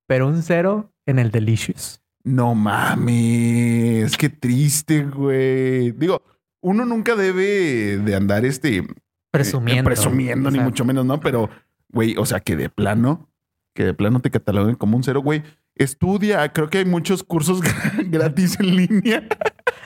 pero 0.07 0.27
un 0.27 0.41
0 0.41 0.91
en 1.05 1.19
el 1.19 1.31
Delicious. 1.31 2.01
No 2.23 2.53
mames, 2.53 4.15
qué 4.17 4.29
triste, 4.29 5.03
güey. 5.05 5.91
Digo, 5.91 6.21
uno 6.61 6.85
nunca 6.85 7.15
debe 7.15 7.97
de 7.97 8.15
andar 8.15 8.45
este 8.45 8.85
Presumiendo. 9.31 9.81
eh, 9.81 9.83
presumiendo, 9.95 10.49
O 10.49 10.51
ni 10.51 10.59
mucho 10.59 10.85
menos, 10.85 11.05
¿no? 11.05 11.19
Pero, 11.19 11.49
güey, 11.89 12.15
o 12.17 12.25
sea, 12.25 12.41
que 12.41 12.55
de 12.55 12.69
plano, 12.69 13.29
que 13.73 13.85
de 13.85 13.93
plano 13.93 14.19
te 14.19 14.29
cataloguen 14.31 14.75
como 14.75 14.97
un 14.97 15.03
cero, 15.03 15.21
güey. 15.21 15.43
Estudia, 15.75 16.51
creo 16.51 16.69
que 16.69 16.79
hay 16.79 16.85
muchos 16.85 17.23
cursos 17.23 17.61
gratis 18.09 18.59
en 18.59 18.75
línea. 18.75 19.23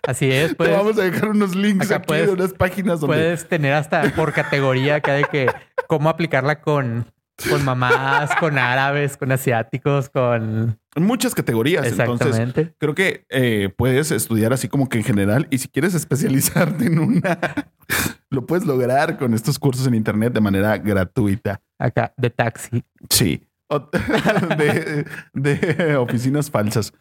Así 0.07 0.29
es, 0.31 0.55
Te 0.57 0.71
vamos 0.71 0.97
a 0.99 1.03
dejar 1.03 1.29
unos 1.29 1.55
links 1.55 1.87
acá 1.87 1.97
aquí 1.97 2.07
puedes- 2.07 2.27
de 2.27 2.33
unas 2.33 2.53
páginas 2.53 2.99
donde 2.99 3.15
puedes 3.15 3.47
tener 3.47 3.73
hasta 3.73 4.03
por 4.15 4.33
categoría 4.33 4.95
acá 4.95 5.13
de 5.13 5.23
que 5.25 5.47
cómo 5.87 6.09
aplicarla 6.09 6.61
con, 6.61 7.05
con 7.49 7.63
mamás, 7.65 8.35
con 8.39 8.57
árabes, 8.57 9.17
con 9.17 9.31
asiáticos, 9.31 10.09
con... 10.09 10.77
muchas 10.95 11.33
categorías. 11.33 11.85
Entonces, 11.87 12.27
Exactamente. 12.27 12.75
creo 12.77 12.93
que 12.95 13.25
eh, 13.29 13.69
puedes 13.75 14.11
estudiar 14.11 14.53
así 14.53 14.67
como 14.67 14.89
que 14.89 14.97
en 14.99 15.03
general 15.03 15.47
y 15.49 15.57
si 15.59 15.67
quieres 15.69 15.93
especializarte 15.95 16.85
en 16.85 16.99
una, 16.99 17.39
lo 18.29 18.45
puedes 18.45 18.65
lograr 18.65 19.17
con 19.17 19.33
estos 19.33 19.57
cursos 19.59 19.87
en 19.87 19.95
internet 19.95 20.33
de 20.33 20.41
manera 20.41 20.77
gratuita. 20.77 21.61
Acá, 21.79 22.13
de 22.17 22.29
taxi. 22.31 22.83
Sí. 23.09 23.47
De, 24.57 25.05
de 25.33 25.95
oficinas 25.97 26.49
falsas. 26.51 26.93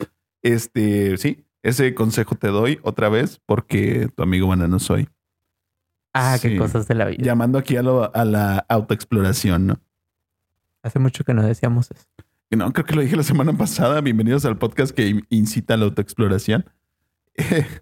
Este, 0.42 1.16
sí, 1.16 1.44
ese 1.62 1.94
consejo 1.94 2.34
te 2.34 2.48
doy 2.48 2.78
otra 2.82 3.08
vez 3.08 3.40
porque 3.46 4.08
tu 4.14 4.22
amigo 4.22 4.48
banano 4.48 4.78
soy. 4.78 5.08
Ah, 6.12 6.38
Sí. 6.38 6.50
qué 6.50 6.58
cosas 6.58 6.86
de 6.86 6.94
la 6.94 7.06
vida. 7.06 7.22
Llamando 7.24 7.58
aquí 7.58 7.76
a, 7.76 7.82
lo- 7.82 8.14
a 8.14 8.24
la 8.24 8.64
autoexploración, 8.68 9.66
¿no? 9.66 9.80
Hace 10.82 10.98
mucho 10.98 11.24
que 11.24 11.34
no 11.34 11.42
decíamos 11.42 11.90
eso. 11.90 12.04
No, 12.50 12.72
creo 12.72 12.84
que 12.86 12.94
lo 12.94 13.00
dije 13.02 13.16
la 13.16 13.22
semana 13.24 13.52
pasada. 13.56 14.00
Bienvenidos 14.00 14.44
al 14.44 14.58
podcast 14.58 14.94
que 14.94 15.22
incita 15.30 15.74
a 15.74 15.76
la 15.76 15.86
autoexploración. 15.86 16.64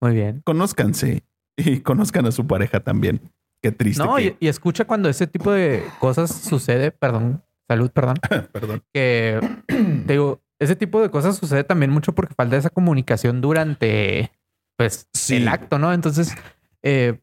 Muy 0.00 0.14
bien. 0.14 0.42
conózcanse 0.44 1.22
y 1.56 1.80
conozcan 1.80 2.26
a 2.26 2.32
su 2.32 2.46
pareja 2.46 2.80
también. 2.80 3.20
Qué 3.62 3.70
triste. 3.70 4.02
No, 4.02 4.16
que- 4.16 4.36
y, 4.40 4.46
y 4.46 4.48
escucha 4.48 4.84
cuando 4.86 5.08
ese 5.08 5.26
tipo 5.28 5.52
de 5.52 5.84
cosas 6.00 6.32
sucede, 6.34 6.90
perdón, 6.90 7.44
salud, 7.72 7.90
perdón, 7.90 8.16
Perdón. 8.52 8.82
que 8.92 9.40
te 10.06 10.12
digo, 10.12 10.40
ese 10.58 10.76
tipo 10.76 11.00
de 11.00 11.10
cosas 11.10 11.36
sucede 11.36 11.64
también 11.64 11.90
mucho 11.90 12.14
porque 12.14 12.34
falta 12.34 12.56
esa 12.56 12.70
comunicación 12.70 13.40
durante 13.40 14.30
pues 14.76 15.08
Sí. 15.12 15.36
el 15.36 15.48
acto, 15.48 15.78
¿no? 15.78 15.92
Entonces, 15.92 16.34
eh, 16.82 17.18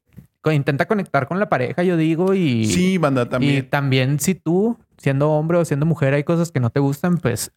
intenta 0.52 0.88
conectar 0.88 1.28
con 1.28 1.38
la 1.40 1.48
pareja, 1.50 1.84
yo 1.84 1.96
digo, 1.96 2.34
y, 2.34 2.66
Sí, 2.66 2.98
banda, 2.98 3.24
y 3.24 3.26
también. 3.30 3.70
también 3.70 4.20
si 4.20 4.34
tú, 4.34 4.78
siendo 4.98 5.30
hombre 5.32 5.58
o 5.60 5.66
siendo 5.66 5.86
mujer, 5.86 6.14
hay 6.16 6.24
cosas 6.24 6.52
que 6.52 6.60
no 6.60 6.70
te 6.72 6.80
gustan, 6.80 7.18
pues 7.18 7.52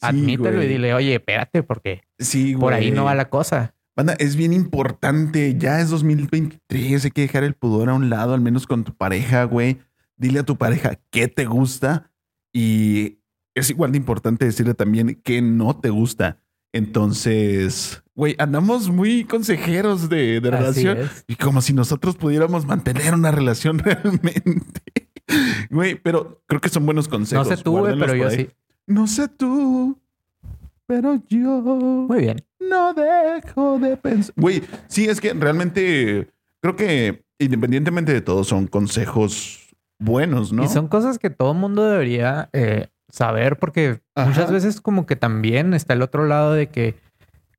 Sí, 0.00 0.06
admítelo 0.06 0.62
y 0.62 0.66
dile, 0.68 0.94
oye, 0.94 1.14
espérate, 1.16 1.62
porque 1.62 2.02
Sí, 2.18 2.54
por 2.56 2.72
ahí 2.72 2.90
no 2.90 3.04
va 3.04 3.14
la 3.14 3.28
cosa. 3.28 3.74
Banda, 3.96 4.14
es 4.20 4.36
bien 4.36 4.52
importante. 4.52 5.56
Ya 5.58 5.80
es 5.80 5.90
2023. 5.90 7.04
Hay 7.04 7.10
que 7.10 7.22
dejar 7.22 7.42
el 7.42 7.54
pudor 7.54 7.88
a 7.90 7.94
un 7.94 8.08
lado, 8.08 8.32
al 8.32 8.40
menos 8.40 8.66
con 8.68 8.84
tu 8.84 8.94
pareja, 8.94 9.42
güey. 9.44 9.78
Dile 10.16 10.38
a 10.38 10.42
tu 10.44 10.56
pareja 10.56 11.00
qué 11.10 11.26
te 11.26 11.46
gusta 11.46 12.07
y 12.52 13.18
es 13.54 13.70
igual 13.70 13.92
de 13.92 13.98
importante 13.98 14.44
decirle 14.44 14.74
también 14.74 15.20
qué 15.24 15.42
no 15.42 15.76
te 15.78 15.90
gusta. 15.90 16.38
Entonces, 16.72 18.02
güey, 18.14 18.34
andamos 18.38 18.90
muy 18.90 19.24
consejeros 19.24 20.08
de, 20.08 20.40
relación 20.42 20.98
es. 20.98 21.24
y 21.26 21.34
como 21.36 21.62
si 21.62 21.72
nosotros 21.72 22.16
pudiéramos 22.16 22.66
mantener 22.66 23.14
una 23.14 23.30
relación 23.30 23.78
realmente. 23.80 24.82
Güey, 25.70 25.94
pero 25.96 26.42
creo 26.46 26.60
que 26.60 26.68
son 26.68 26.84
buenos 26.84 27.06
No 27.06 27.10
consejos. 27.10 27.48
sé 27.48 27.56
tú, 27.56 27.70
güey, 27.72 27.94
Guárdenlos 27.96 28.06
pero 28.08 28.18
yo 28.22 28.28
ahí. 28.28 28.36
sí. 28.46 28.50
No 28.86 29.06
sé 29.06 29.28
tú, 29.28 29.98
pero 30.86 31.22
yo 31.28 31.60
Muy 32.08 32.20
bien. 32.20 32.44
no 32.60 32.94
dejo 32.94 33.78
de 33.78 33.96
pensar. 33.96 34.34
Güey, 34.36 34.62
sí, 34.88 35.06
es 35.06 35.20
que 35.20 35.32
realmente 35.34 36.28
creo 36.60 36.76
que 36.76 37.24
independientemente 37.38 38.12
de 38.12 38.20
todo 38.20 38.44
son 38.44 38.66
consejos 38.66 39.67
buenos, 39.98 40.52
¿no? 40.52 40.64
Y 40.64 40.68
son 40.68 40.88
cosas 40.88 41.18
que 41.18 41.30
todo 41.30 41.52
el 41.52 41.58
mundo 41.58 41.84
debería 41.84 42.48
eh, 42.52 42.88
saber 43.08 43.58
porque 43.58 44.00
Ajá. 44.14 44.28
muchas 44.28 44.50
veces 44.52 44.80
como 44.80 45.06
que 45.06 45.16
también 45.16 45.74
está 45.74 45.94
el 45.94 46.02
otro 46.02 46.26
lado 46.26 46.52
de 46.52 46.68
que 46.68 46.94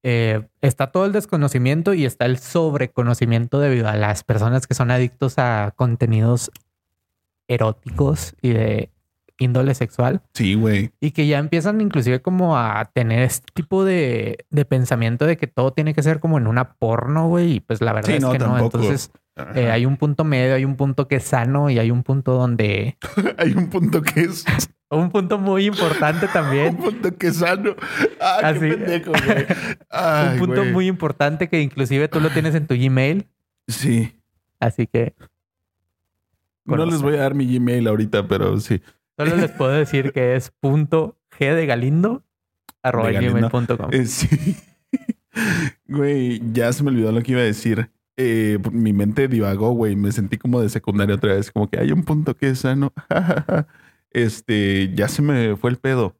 eh, 0.03 0.48
está 0.62 0.91
todo 0.91 1.05
el 1.05 1.12
desconocimiento 1.12 1.93
y 1.93 2.05
está 2.05 2.25
el 2.25 2.38
sobreconocimiento 2.38 3.60
debido 3.60 3.89
a 3.89 3.96
las 3.96 4.24
personas 4.24 4.65
que 4.67 4.74
son 4.74 4.91
adictos 4.91 5.34
a 5.38 5.74
contenidos 5.75 6.51
eróticos 7.48 8.36
y 8.41 8.50
de 8.53 8.91
índole 9.41 9.74
sexual 9.74 10.22
Sí, 10.34 10.53
güey. 10.53 10.91
y 11.00 11.12
que 11.12 11.25
ya 11.27 11.39
empiezan 11.39 11.79
inclusive 11.81 12.22
como 12.22 12.58
a 12.58 12.86
tener 12.93 13.24
este 13.24 13.48
tipo 13.53 13.86
de, 13.86 14.46
de 14.50 14.65
pensamiento 14.65 15.25
de 15.25 15.38
que 15.38 15.48
todo 15.48 15.72
tiene 15.72 15.93
que 15.93 16.03
ser 16.03 16.19
como 16.19 16.38
en 16.38 16.46
una 16.48 16.74
porno, 16.74 17.27
güey, 17.29 17.53
y 17.53 17.60
pues 17.62 17.81
la 17.81 17.93
verdad 17.93 18.10
Sí, 18.10 18.15
es 18.17 18.22
no, 18.22 18.31
que 18.34 18.39
no. 18.39 18.58
Entonces. 18.60 19.12
Eh, 19.55 19.72
hay 19.72 19.86
un 19.86 19.98
punto 19.98 20.24
medio, 20.24 20.55
hay 20.55 20.65
un 20.65 20.75
punto 20.75 21.08
que 21.08 21.17
es 21.17 21.24
sano 21.24 21.69
y 21.69 21.79
hay 21.79 21.91
un 21.91 22.03
punto 22.03 22.34
donde... 22.34 22.98
Hay 23.38 23.53
un 23.53 23.69
punto 23.69 24.01
que 24.01 24.22
es 24.22 24.46
Un 24.91 25.12
punto 25.12 25.38
muy 25.38 25.65
importante 25.65 26.25
un 26.27 26.31
también. 26.34 26.75
punto 26.75 27.15
que 27.15 27.27
es 27.27 27.38
sano. 27.38 27.75
Ah, 28.19 28.39
Así. 28.43 28.62
qué 28.62 28.75
pendejo, 28.75 29.12
güey. 29.12 29.46
Ay, 29.89 30.34
un 30.34 30.39
punto 30.39 30.62
güey. 30.62 30.74
muy 30.74 30.88
importante 30.88 31.48
que 31.48 31.62
inclusive 31.62 32.08
tú 32.08 32.19
lo 32.19 32.29
tienes 32.29 32.55
en 32.55 32.65
tu 32.65 32.75
Gmail. 32.75 33.27
Sí. 33.67 34.15
Así 34.60 34.88
que 34.88 35.13
No 36.65 36.86
les 36.86 37.01
voy 37.01 37.15
a 37.15 37.19
dar 37.22 37.36
mi 37.36 37.46
Gmail 37.46 37.88
ahorita, 37.88 38.27
pero 38.27 38.60
sí. 38.60 38.81
solo 39.15 39.36
les 39.36 39.51
puedo 39.51 39.72
decir 39.72 40.12
que 40.12 40.36
es 40.36 40.51
punto 40.60 41.17
G 41.38 41.53
de 41.53 41.65
Galindo 41.67 42.24
arroba 42.81 43.12
gmail.com. 43.12 43.89
Eh, 43.91 44.05
sí. 44.05 44.55
Güey, 45.88 46.41
ya 46.51 46.74
se 46.74 46.84
me 46.84 46.89
olvidó 46.89 47.12
lo 47.12 47.22
que 47.22 47.34
iba 47.34 47.41
a 47.41 47.46
decir. 47.46 47.91
Eh, 48.21 48.59
mi 48.73 48.91
mente 48.91 49.29
divagó, 49.29 49.71
güey. 49.71 49.95
Me 49.95 50.11
sentí 50.11 50.38
como 50.38 50.59
de 50.61 50.67
secundaria 50.67 51.15
otra 51.15 51.33
vez. 51.35 51.51
Como 51.51 51.69
que 51.69 51.79
hay 51.79 51.93
un 51.93 52.03
punto 52.03 52.35
que 52.35 52.49
es 52.49 52.59
sano. 52.59 52.91
este, 54.11 54.91
ya 54.93 55.07
se 55.07 55.21
me 55.21 55.55
fue 55.55 55.69
el 55.69 55.77
pedo. 55.77 56.15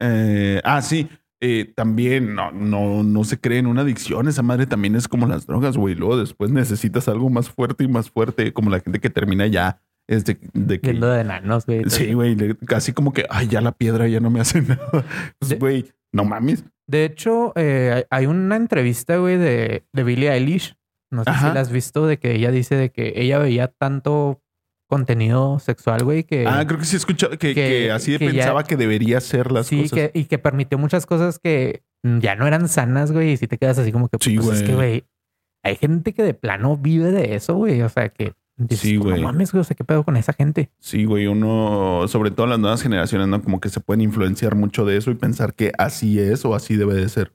Eh, 0.00 0.60
ah, 0.64 0.80
sí. 0.82 1.08
Eh, 1.40 1.70
también 1.76 2.34
no, 2.34 2.50
no, 2.50 3.02
no 3.02 3.24
se 3.24 3.38
cree 3.38 3.58
en 3.58 3.66
una 3.66 3.82
adicción. 3.82 4.26
Esa 4.26 4.42
madre 4.42 4.66
también 4.66 4.96
es 4.96 5.06
como 5.06 5.26
las 5.26 5.46
drogas, 5.46 5.76
güey. 5.76 5.94
Luego 5.94 6.16
después 6.16 6.50
necesitas 6.50 7.08
algo 7.08 7.28
más 7.28 7.50
fuerte 7.50 7.84
y 7.84 7.88
más 7.88 8.10
fuerte. 8.10 8.52
Como 8.54 8.70
la 8.70 8.80
gente 8.80 8.98
que 8.98 9.10
termina 9.10 9.46
ya. 9.46 9.80
Es 10.08 10.24
de, 10.24 10.38
de 10.54 10.80
que 10.80 10.90
Viendo 10.92 11.08
de 11.10 11.20
enanos, 11.20 11.66
güey. 11.66 11.82
Sí, 11.90 12.12
güey, 12.14 12.36
casi 12.66 12.92
como 12.92 13.12
que, 13.12 13.26
ay, 13.28 13.48
ya 13.48 13.60
la 13.60 13.72
piedra 13.72 14.06
ya 14.06 14.20
no 14.20 14.30
me 14.30 14.40
hace 14.40 14.62
nada. 14.62 15.04
Pues, 15.40 15.58
güey, 15.58 15.92
no 16.12 16.24
mames. 16.24 16.64
De 16.86 17.04
hecho, 17.04 17.52
eh, 17.56 17.92
hay- 17.92 18.04
hay 18.20 18.26
una 18.26 18.54
entrevista, 18.54 19.16
güey, 19.16 19.36
de, 19.36 19.84
de 19.92 20.04
Billie 20.04 20.30
Eilish. 20.32 20.76
No 21.10 21.24
sé 21.24 21.30
Ajá. 21.30 21.48
si 21.48 21.54
la 21.54 21.60
has 21.60 21.70
visto, 21.70 22.06
de 22.06 22.18
que 22.18 22.34
ella 22.34 22.50
dice 22.50 22.74
de 22.74 22.90
que 22.90 23.12
ella 23.16 23.38
veía 23.38 23.68
tanto 23.68 24.42
contenido 24.88 25.58
sexual, 25.58 26.04
güey, 26.04 26.24
que... 26.24 26.46
Ah, 26.46 26.64
creo 26.66 26.78
que 26.78 26.84
sí 26.84 26.94
he 26.96 26.98
escuchado 26.98 27.32
que, 27.32 27.38
que- 27.38 27.54
que 27.54 27.90
así 27.90 28.16
que 28.18 28.26
ya- 28.26 28.32
pensaba 28.32 28.64
que 28.64 28.76
debería 28.76 29.20
ser 29.20 29.50
las 29.50 29.66
sí, 29.66 29.82
cosas. 29.82 29.92
que, 29.98 30.10
y 30.14 30.24
que 30.26 30.38
permitió 30.38 30.78
muchas 30.78 31.06
cosas 31.06 31.38
que 31.40 31.82
ya 32.04 32.36
no 32.36 32.46
eran 32.46 32.68
sanas, 32.68 33.10
güey. 33.10 33.32
Y 33.32 33.36
si 33.36 33.48
te 33.48 33.58
quedas 33.58 33.78
así 33.78 33.90
como 33.90 34.08
que, 34.08 34.16
Sí, 34.20 34.36
pues 34.36 34.58
es 34.60 34.62
que, 34.62 34.74
güey. 34.74 34.88
güey, 35.00 35.04
hay 35.64 35.76
gente 35.76 36.12
que 36.14 36.22
de 36.22 36.34
plano 36.34 36.76
vive 36.76 37.10
de 37.10 37.34
eso, 37.34 37.54
güey. 37.56 37.82
O 37.82 37.88
sea, 37.88 38.10
que 38.10 38.34
dices, 38.56 38.78
Sí, 38.78 38.96
"Tú, 38.96 39.04
güey. 39.04 39.20
No 39.20 39.26
mames, 39.26 39.50
güey, 39.50 39.60
o 39.62 39.64
sea, 39.64 39.74
¿qué 39.76 39.82
pedo 39.82 40.04
con 40.04 40.16
esa 40.16 40.32
gente? 40.32 40.70
Sí, 40.78 41.04
güey, 41.04 41.26
uno, 41.26 42.06
sobre 42.06 42.30
todo 42.30 42.46
las 42.46 42.60
nuevas 42.60 42.80
generaciones, 42.82 43.26
¿no? 43.26 43.42
Como 43.42 43.58
que 43.60 43.68
se 43.70 43.80
pueden 43.80 44.02
influenciar 44.02 44.54
mucho 44.54 44.84
de 44.84 44.96
eso 44.98 45.10
y 45.10 45.14
pensar 45.16 45.54
que 45.54 45.72
así 45.78 46.20
es 46.20 46.44
o 46.44 46.54
así 46.54 46.76
debe 46.76 46.94
de 46.94 47.08
ser. 47.08 47.32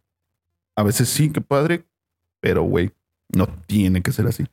A 0.78 0.84
veces 0.84 1.10
sí, 1.10 1.32
qué 1.34 1.42
padre, 1.42 1.84
pero 2.40 2.64
güey, 2.64 2.92
no 3.36 3.48
tiene 3.68 4.02
que 4.02 4.12
ser 4.12 4.28
así. 4.28 4.46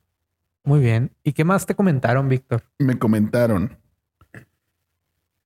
Muy 0.64 0.80
bien. 0.80 1.12
¿Y 1.24 1.32
qué 1.32 1.44
más 1.44 1.66
te 1.66 1.74
comentaron, 1.74 2.28
Víctor? 2.28 2.62
Me 2.78 2.98
comentaron. 2.98 3.76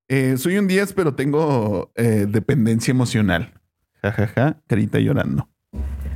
eh, 0.09 0.37
soy 0.37 0.59
un 0.59 0.67
10, 0.67 0.93
pero 0.93 1.15
tengo 1.15 1.91
eh, 1.95 2.27
dependencia 2.29 2.91
emocional. 2.91 3.55
Ja, 4.03 4.13
ja, 4.13 4.27
ja, 4.27 4.57
carita 4.67 4.99
llorando. 4.99 5.49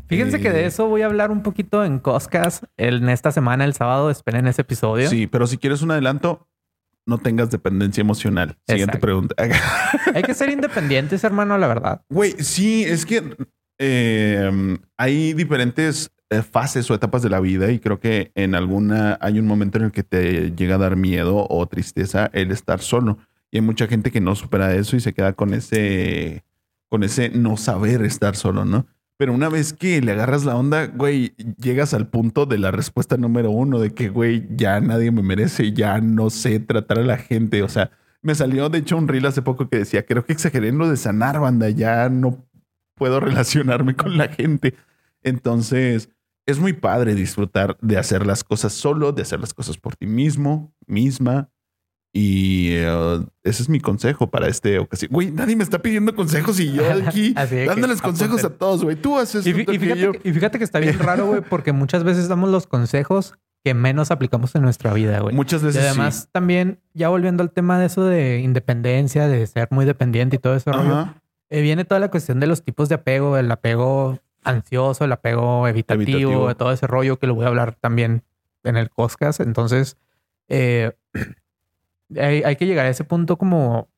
Fíjense 0.08 0.40
que 0.40 0.48
Eh. 0.48 0.52
de 0.52 0.66
eso 0.66 0.86
voy 0.88 1.02
a 1.02 1.06
hablar 1.06 1.30
un 1.30 1.42
poquito 1.42 1.84
en 1.84 1.98
Coscas 1.98 2.62
en 2.76 3.08
esta 3.08 3.32
semana, 3.32 3.64
el 3.64 3.74
sábado. 3.74 4.10
Esperen 4.10 4.46
ese 4.46 4.62
episodio. 4.62 5.08
Sí, 5.08 5.26
pero 5.26 5.46
si 5.46 5.56
quieres 5.56 5.82
un 5.82 5.90
adelanto, 5.92 6.48
no 7.06 7.18
tengas 7.18 7.50
dependencia 7.50 8.00
emocional. 8.02 8.58
Siguiente 8.66 8.96
Exacto. 8.96 9.00
pregunta. 9.00 9.34
Hay 10.14 10.22
que 10.24 10.34
ser 10.34 10.50
independientes, 10.50 11.22
hermano, 11.24 11.56
la 11.58 11.66
verdad. 11.68 12.02
Güey, 12.10 12.32
sí, 12.42 12.84
es 12.84 13.06
que 13.06 13.36
eh, 13.78 14.78
hay 14.96 15.32
diferentes 15.34 16.10
eh, 16.10 16.15
fases 16.50 16.90
o 16.90 16.94
etapas 16.94 17.22
de 17.22 17.30
la 17.30 17.40
vida 17.40 17.70
y 17.70 17.78
creo 17.78 18.00
que 18.00 18.32
en 18.34 18.54
alguna 18.54 19.16
hay 19.20 19.38
un 19.38 19.46
momento 19.46 19.78
en 19.78 19.84
el 19.84 19.92
que 19.92 20.02
te 20.02 20.52
llega 20.52 20.74
a 20.74 20.78
dar 20.78 20.96
miedo 20.96 21.46
o 21.48 21.66
tristeza 21.66 22.30
el 22.32 22.50
estar 22.50 22.80
solo. 22.80 23.18
Y 23.50 23.58
hay 23.58 23.62
mucha 23.62 23.86
gente 23.86 24.10
que 24.10 24.20
no 24.20 24.34
supera 24.34 24.74
eso 24.74 24.96
y 24.96 25.00
se 25.00 25.14
queda 25.14 25.34
con 25.34 25.54
ese, 25.54 26.44
con 26.88 27.04
ese 27.04 27.30
no 27.30 27.56
saber 27.56 28.02
estar 28.02 28.34
solo, 28.36 28.64
¿no? 28.64 28.86
Pero 29.18 29.32
una 29.32 29.48
vez 29.48 29.72
que 29.72 30.02
le 30.02 30.12
agarras 30.12 30.44
la 30.44 30.56
onda, 30.56 30.88
güey, 30.88 31.34
llegas 31.58 31.94
al 31.94 32.08
punto 32.08 32.44
de 32.44 32.58
la 32.58 32.70
respuesta 32.70 33.16
número 33.16 33.50
uno 33.50 33.78
de 33.78 33.94
que, 33.94 34.10
güey, 34.10 34.46
ya 34.50 34.80
nadie 34.80 35.10
me 35.10 35.22
merece, 35.22 35.72
ya 35.72 36.00
no 36.00 36.28
sé 36.28 36.60
tratar 36.60 36.98
a 36.98 37.04
la 37.04 37.16
gente. 37.16 37.62
O 37.62 37.68
sea, 37.68 37.92
me 38.20 38.34
salió 38.34 38.68
de 38.68 38.78
hecho 38.78 38.98
un 38.98 39.08
reel 39.08 39.24
hace 39.24 39.40
poco 39.40 39.68
que 39.70 39.78
decía, 39.78 40.04
creo 40.04 40.26
que 40.26 40.34
exageré 40.34 40.68
en 40.68 40.78
lo 40.78 40.90
de 40.90 40.98
sanar, 40.98 41.40
banda, 41.40 41.70
ya 41.70 42.10
no 42.10 42.46
puedo 42.94 43.20
relacionarme 43.20 43.96
con 43.96 44.18
la 44.18 44.28
gente. 44.28 44.74
Entonces, 45.22 46.10
es 46.46 46.58
muy 46.58 46.72
padre 46.72 47.14
disfrutar 47.14 47.76
de 47.80 47.98
hacer 47.98 48.26
las 48.26 48.44
cosas 48.44 48.72
solo, 48.72 49.12
de 49.12 49.22
hacer 49.22 49.40
las 49.40 49.52
cosas 49.52 49.76
por 49.78 49.96
ti 49.96 50.06
mismo, 50.06 50.72
misma. 50.86 51.50
Y 52.12 52.68
eh, 52.72 53.26
ese 53.44 53.62
es 53.62 53.68
mi 53.68 53.78
consejo 53.80 54.30
para 54.30 54.48
este 54.48 54.78
ocasión. 54.78 55.10
Güey, 55.12 55.30
nadie 55.32 55.54
me 55.54 55.62
está 55.64 55.80
pidiendo 55.80 56.14
consejos 56.14 56.58
y 56.60 56.72
yo 56.72 56.82
aquí 57.06 57.34
que 57.34 57.66
dándoles 57.66 58.00
consejos 58.00 58.42
a 58.44 58.50
todos, 58.50 58.84
güey. 58.84 58.96
Tú 58.96 59.18
haces 59.18 59.46
Y, 59.46 59.52
fí- 59.52 59.70
y 59.74 59.78
fíjate, 59.78 60.20
y 60.24 60.32
fíjate 60.32 60.58
que 60.58 60.64
está 60.64 60.78
bien 60.78 60.98
raro, 60.98 61.26
güey, 61.26 61.42
porque 61.42 61.72
muchas 61.72 62.04
veces 62.04 62.28
damos 62.28 62.48
los 62.48 62.66
consejos 62.66 63.34
que 63.62 63.74
menos 63.74 64.10
aplicamos 64.12 64.54
en 64.54 64.62
nuestra 64.62 64.94
vida, 64.94 65.18
güey. 65.20 65.34
Muchas 65.34 65.60
Y 65.62 65.66
veces 65.66 65.82
además 65.84 66.22
sí. 66.22 66.28
también, 66.32 66.80
ya 66.94 67.08
volviendo 67.10 67.42
al 67.42 67.50
tema 67.50 67.78
de 67.78 67.86
eso 67.86 68.04
de 68.04 68.38
independencia, 68.38 69.26
de 69.28 69.46
ser 69.46 69.68
muy 69.72 69.84
dependiente 69.84 70.36
y 70.36 70.38
todo 70.38 70.56
rollo, 70.64 70.78
Ajá. 70.94 71.20
eh, 71.50 71.60
viene 71.60 71.84
toda 71.84 71.98
la 72.00 72.10
cuestión 72.10 72.40
de 72.40 72.46
los 72.46 72.62
tipos 72.62 72.88
de 72.88 72.94
apego, 72.94 73.36
el 73.36 73.50
apego 73.50 74.20
ansioso, 74.46 75.04
el 75.04 75.12
apego 75.12 75.66
evitativo, 75.68 76.02
Evitativo. 76.18 76.48
de 76.48 76.54
todo 76.54 76.72
ese 76.72 76.86
rollo 76.86 77.18
que 77.18 77.26
lo 77.26 77.34
voy 77.34 77.44
a 77.44 77.48
hablar 77.48 77.74
también 77.74 78.22
en 78.64 78.76
el 78.76 78.88
Coscas. 78.90 79.40
Entonces, 79.40 79.96
eh, 80.48 80.92
hay, 82.18 82.42
hay 82.42 82.56
que 82.56 82.66
llegar 82.66 82.86
a 82.86 82.88
ese 82.90 83.04
punto 83.04 83.36
como 83.36 83.88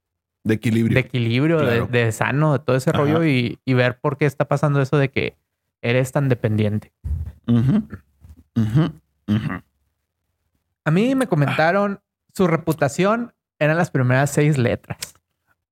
De 0.44 0.54
equilibrio. 0.54 0.94
de 0.94 1.00
equilibrio, 1.00 1.58
de- 1.58 1.64
Claro. 1.66 1.86
de, 1.86 2.12
sano, 2.12 2.52
de 2.54 2.58
todo 2.60 2.76
ese 2.76 2.90
Ajá. 2.90 2.98
rollo 2.98 3.24
y, 3.24 3.58
y 3.64 3.74
ver 3.74 3.98
por 4.00 4.16
qué 4.18 4.26
está 4.26 4.46
pasando 4.46 4.80
eso 4.80 4.96
de 4.98 5.10
que 5.10 5.36
eres 5.82 6.10
tan 6.12 6.28
dependiente. 6.28 6.92
A 10.84 10.90
mí 10.90 11.14
me 11.14 11.26
comentaron 11.26 12.00
su 12.34 12.46
reputación 12.46 13.32
eran 13.58 13.76
las 13.76 13.90
primeras 13.90 14.30
seis 14.30 14.56
letras. 14.58 15.14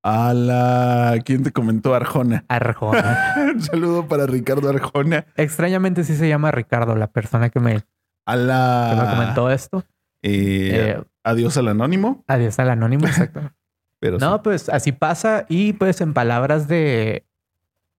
A 0.09 0.33
la... 0.33 1.19
¿Quién 1.25 1.43
te 1.43 1.51
comentó? 1.51 1.93
Arjona. 1.93 2.45
Arjona. 2.47 3.35
Un 3.55 3.61
saludo 3.61 4.07
para 4.07 4.25
Ricardo 4.25 4.69
Arjona. 4.69 5.25
Extrañamente 5.35 6.05
sí 6.05 6.15
se 6.15 6.29
llama 6.29 6.49
Ricardo, 6.51 6.95
la 6.95 7.07
persona 7.07 7.49
que 7.49 7.59
me, 7.59 7.83
A 8.25 8.33
que 8.35 8.37
la... 8.43 8.97
me 9.03 9.09
comentó 9.17 9.51
esto. 9.51 9.83
eh, 10.21 10.95
Eh, 10.97 11.03
adiós 11.23 11.57
al 11.57 11.67
anónimo. 11.67 12.23
adiós 12.27 12.57
al 12.59 12.69
anónimo, 12.69 13.05
exacto. 13.07 13.51
Pero 13.99 14.17
No, 14.17 14.35
sí. 14.35 14.41
pues 14.45 14.69
así 14.69 14.91
pasa. 14.93 15.45
Y 15.49 15.73
pues 15.73 15.99
en 15.99 16.13
palabras 16.13 16.69
de, 16.69 17.25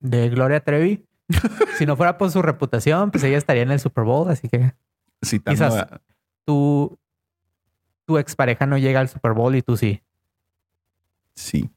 de 0.01 0.31
Gloria 0.31 0.61
Trevi, 0.61 1.05
si 1.77 1.85
no 1.85 1.95
fuera 1.97 2.17
por 2.17 2.31
su 2.31 2.41
reputación, 2.41 3.11
pues 3.11 3.23
ella 3.25 3.37
estaría 3.37 3.65
en 3.65 3.71
el 3.71 3.81
Super 3.81 4.05
Bowl. 4.05 4.31
Así 4.31 4.49
que 4.49 4.73
Citando 5.23 5.51
quizás- 5.53 5.77
a- 5.77 6.01
tu, 6.47 6.99
tu 8.07 8.17
expareja 8.17 8.65
no 8.65 8.79
llega 8.79 9.01
al 9.01 9.11
Super 9.11 9.33
Bowl 9.35 9.55
y 9.57 9.61
tú 9.61 9.77
sí. 9.77 10.01
Sí, 11.35 11.69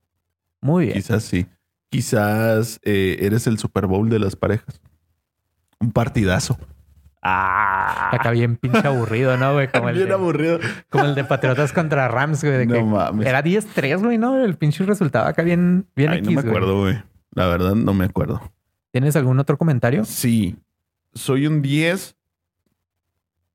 Muy 0.61 0.85
bien. 0.85 0.97
quizás 0.97 1.23
sí. 1.23 1.45
Quizás 1.89 2.79
eh, 2.83 3.17
eres 3.19 3.47
el 3.47 3.57
Super 3.57 3.85
Bowl 3.87 4.09
de 4.09 4.19
las 4.19 4.35
parejas. 4.35 4.79
Un 5.79 5.91
partidazo. 5.91 6.57
Ah, 7.23 8.09
Acá 8.15 8.31
bien 8.31 8.55
pinche 8.55 8.87
aburrido, 8.87 9.37
¿no, 9.37 9.53
güey? 9.53 9.69
Como 9.71 9.89
el, 9.89 9.95
bien 9.95 10.07
de, 10.07 10.13
aburrido. 10.13 10.59
como 10.89 11.05
el 11.05 11.13
de 11.15 11.23
Patriotas 11.23 11.71
contra 11.73 12.07
Rams, 12.07 12.43
güey. 12.43 12.57
de 12.57 12.65
No 12.65 12.73
que 12.73 12.83
mames. 12.83 13.27
Era 13.27 13.43
10-3, 13.43 14.01
güey, 14.03 14.17
¿no? 14.17 14.43
El 14.43 14.55
pinche 14.55 14.83
resultado 14.85 15.27
acá 15.27 15.43
bien, 15.43 15.85
bien 15.95 16.11
Ay, 16.11 16.21
no 16.21 16.25
X, 16.31 16.35
me 16.37 16.41
güey. 16.41 16.47
acuerdo, 16.55 16.79
güey. 16.79 17.03
La 17.33 17.47
verdad, 17.47 17.75
no 17.75 17.93
me 17.93 18.05
acuerdo. 18.05 18.41
¿Tienes 18.91 19.15
algún 19.15 19.39
otro 19.39 19.57
comentario? 19.57 20.03
Sí. 20.05 20.55
Soy 21.13 21.45
un 21.45 21.61
10. 21.61 22.15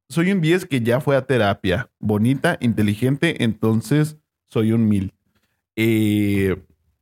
Soy 0.08 0.30
un 0.30 0.40
10 0.40 0.66
que 0.66 0.80
ya 0.82 1.00
fue 1.00 1.16
a 1.16 1.22
terapia. 1.26 1.90
Bonita, 1.98 2.58
inteligente, 2.60 3.42
entonces 3.42 4.16
soy 4.46 4.72
un 4.72 4.88
1000. 4.88 5.12
Eh, 5.74 6.56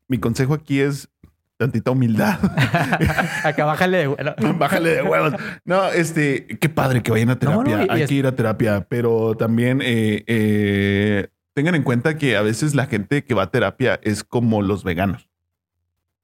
mi 0.09 0.19
consejo 0.19 0.55
aquí 0.55 0.81
es 0.81 1.09
tantita 1.57 1.91
humildad. 1.93 2.39
acá 3.45 3.65
bájale 3.65 3.97
de... 3.99 4.07
bueno, 4.09 4.35
Bájale 4.59 4.91
de 4.97 5.03
huevos. 5.03 5.35
No, 5.65 5.89
este, 5.89 6.47
qué 6.47 6.69
padre 6.69 7.03
que 7.03 7.11
vayan 7.11 7.31
a 7.31 7.39
No, 7.41 7.57
no, 7.57 7.65
terapia. 7.65 7.93
Hay 7.95 8.03
es- 8.03 8.09
que 8.09 8.15
ir 8.15 8.27
a 8.27 8.35
terapia, 8.35 8.87
pero 8.89 9.35
también 9.37 9.81
eh, 9.83 10.25
eh, 10.27 11.29
tengan 11.55 11.75
en 11.77 11.83
cuenta 11.85 12.19
que 12.19 12.37
a 12.37 12.43
veces 12.43 12.75
la 12.75 12.87
gente 12.87 13.25
que 13.25 13.35
va 13.35 13.45
a 13.45 13.51
terapia 13.51 14.01
es 14.03 14.25
como 14.25 14.63
los 14.63 14.85
veganos. 14.85 15.29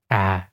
Ah, 0.09 0.51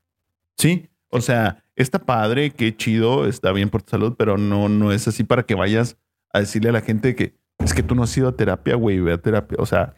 Sí, 0.59 0.89
o 1.09 1.21
sea, 1.21 1.63
está 1.75 1.99
padre, 1.99 2.49
qué 2.51 2.75
chido, 2.75 3.27
está 3.27 3.51
bien 3.51 3.69
por 3.69 3.83
tu 3.83 3.91
salud, 3.91 4.15
pero 4.17 4.37
no, 4.37 4.69
no 4.69 4.91
es 4.91 5.07
así 5.07 5.23
para 5.23 5.43
que 5.43 5.53
vayas 5.53 5.97
a 6.33 6.39
decirle 6.39 6.69
a 6.69 6.71
la 6.73 6.81
gente 6.81 7.15
que 7.15 7.35
es 7.59 7.73
que 7.75 7.83
tú 7.83 7.93
no 7.95 8.03
has 8.03 8.17
ido 8.17 8.27
a 8.27 8.35
terapia, 8.35 8.75
güey, 8.75 8.99
ve 8.99 9.13
a 9.13 9.17
terapia. 9.19 9.55
O 9.59 9.65
sea, 9.67 9.93